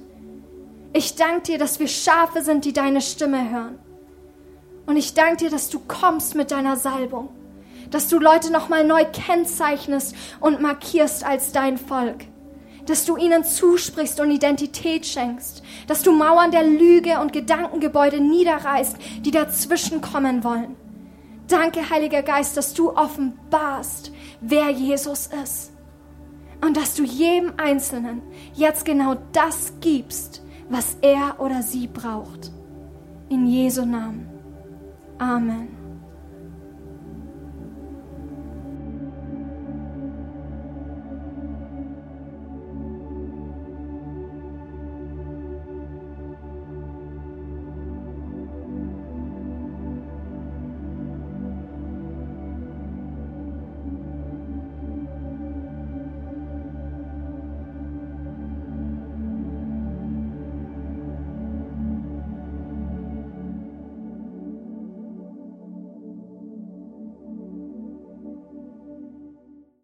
Ich 0.97 1.13
danke 1.13 1.43
dir, 1.43 1.57
dass 1.59 1.79
wir 1.79 1.87
Schafe 1.87 2.41
sind, 2.41 2.65
die 2.65 2.73
deine 2.73 3.01
Stimme 3.01 3.51
hören. 3.51 3.77
Und 4.87 4.97
ich 4.97 5.13
danke 5.13 5.37
dir, 5.37 5.49
dass 5.51 5.69
du 5.69 5.79
kommst 5.87 6.33
mit 6.33 6.49
deiner 6.49 6.75
Salbung, 6.75 7.29
dass 7.91 8.07
du 8.07 8.17
Leute 8.17 8.51
nochmal 8.51 8.83
neu 8.83 9.05
kennzeichnest 9.05 10.15
und 10.39 10.59
markierst 10.59 11.23
als 11.23 11.51
dein 11.51 11.77
Volk, 11.77 12.25
dass 12.87 13.05
du 13.05 13.15
ihnen 13.15 13.43
zusprichst 13.43 14.19
und 14.19 14.31
Identität 14.31 15.05
schenkst, 15.05 15.61
dass 15.85 16.01
du 16.01 16.13
Mauern 16.13 16.49
der 16.49 16.63
Lüge 16.63 17.19
und 17.19 17.31
Gedankengebäude 17.31 18.19
niederreißt, 18.19 18.97
die 19.19 19.29
dazwischen 19.29 20.01
kommen 20.01 20.43
wollen. 20.43 20.75
Danke, 21.47 21.91
Heiliger 21.91 22.23
Geist, 22.23 22.57
dass 22.57 22.73
du 22.73 22.89
offenbarst, 22.89 24.11
wer 24.41 24.71
Jesus 24.71 25.29
ist 25.43 25.71
und 26.65 26.75
dass 26.75 26.95
du 26.95 27.03
jedem 27.03 27.53
Einzelnen 27.57 28.23
jetzt 28.55 28.83
genau 28.83 29.15
das 29.31 29.73
gibst, 29.79 30.41
was 30.69 30.97
er 31.01 31.39
oder 31.39 31.61
sie 31.61 31.87
braucht. 31.87 32.51
In 33.29 33.47
Jesu 33.47 33.85
Namen. 33.85 34.27
Amen. 35.17 35.76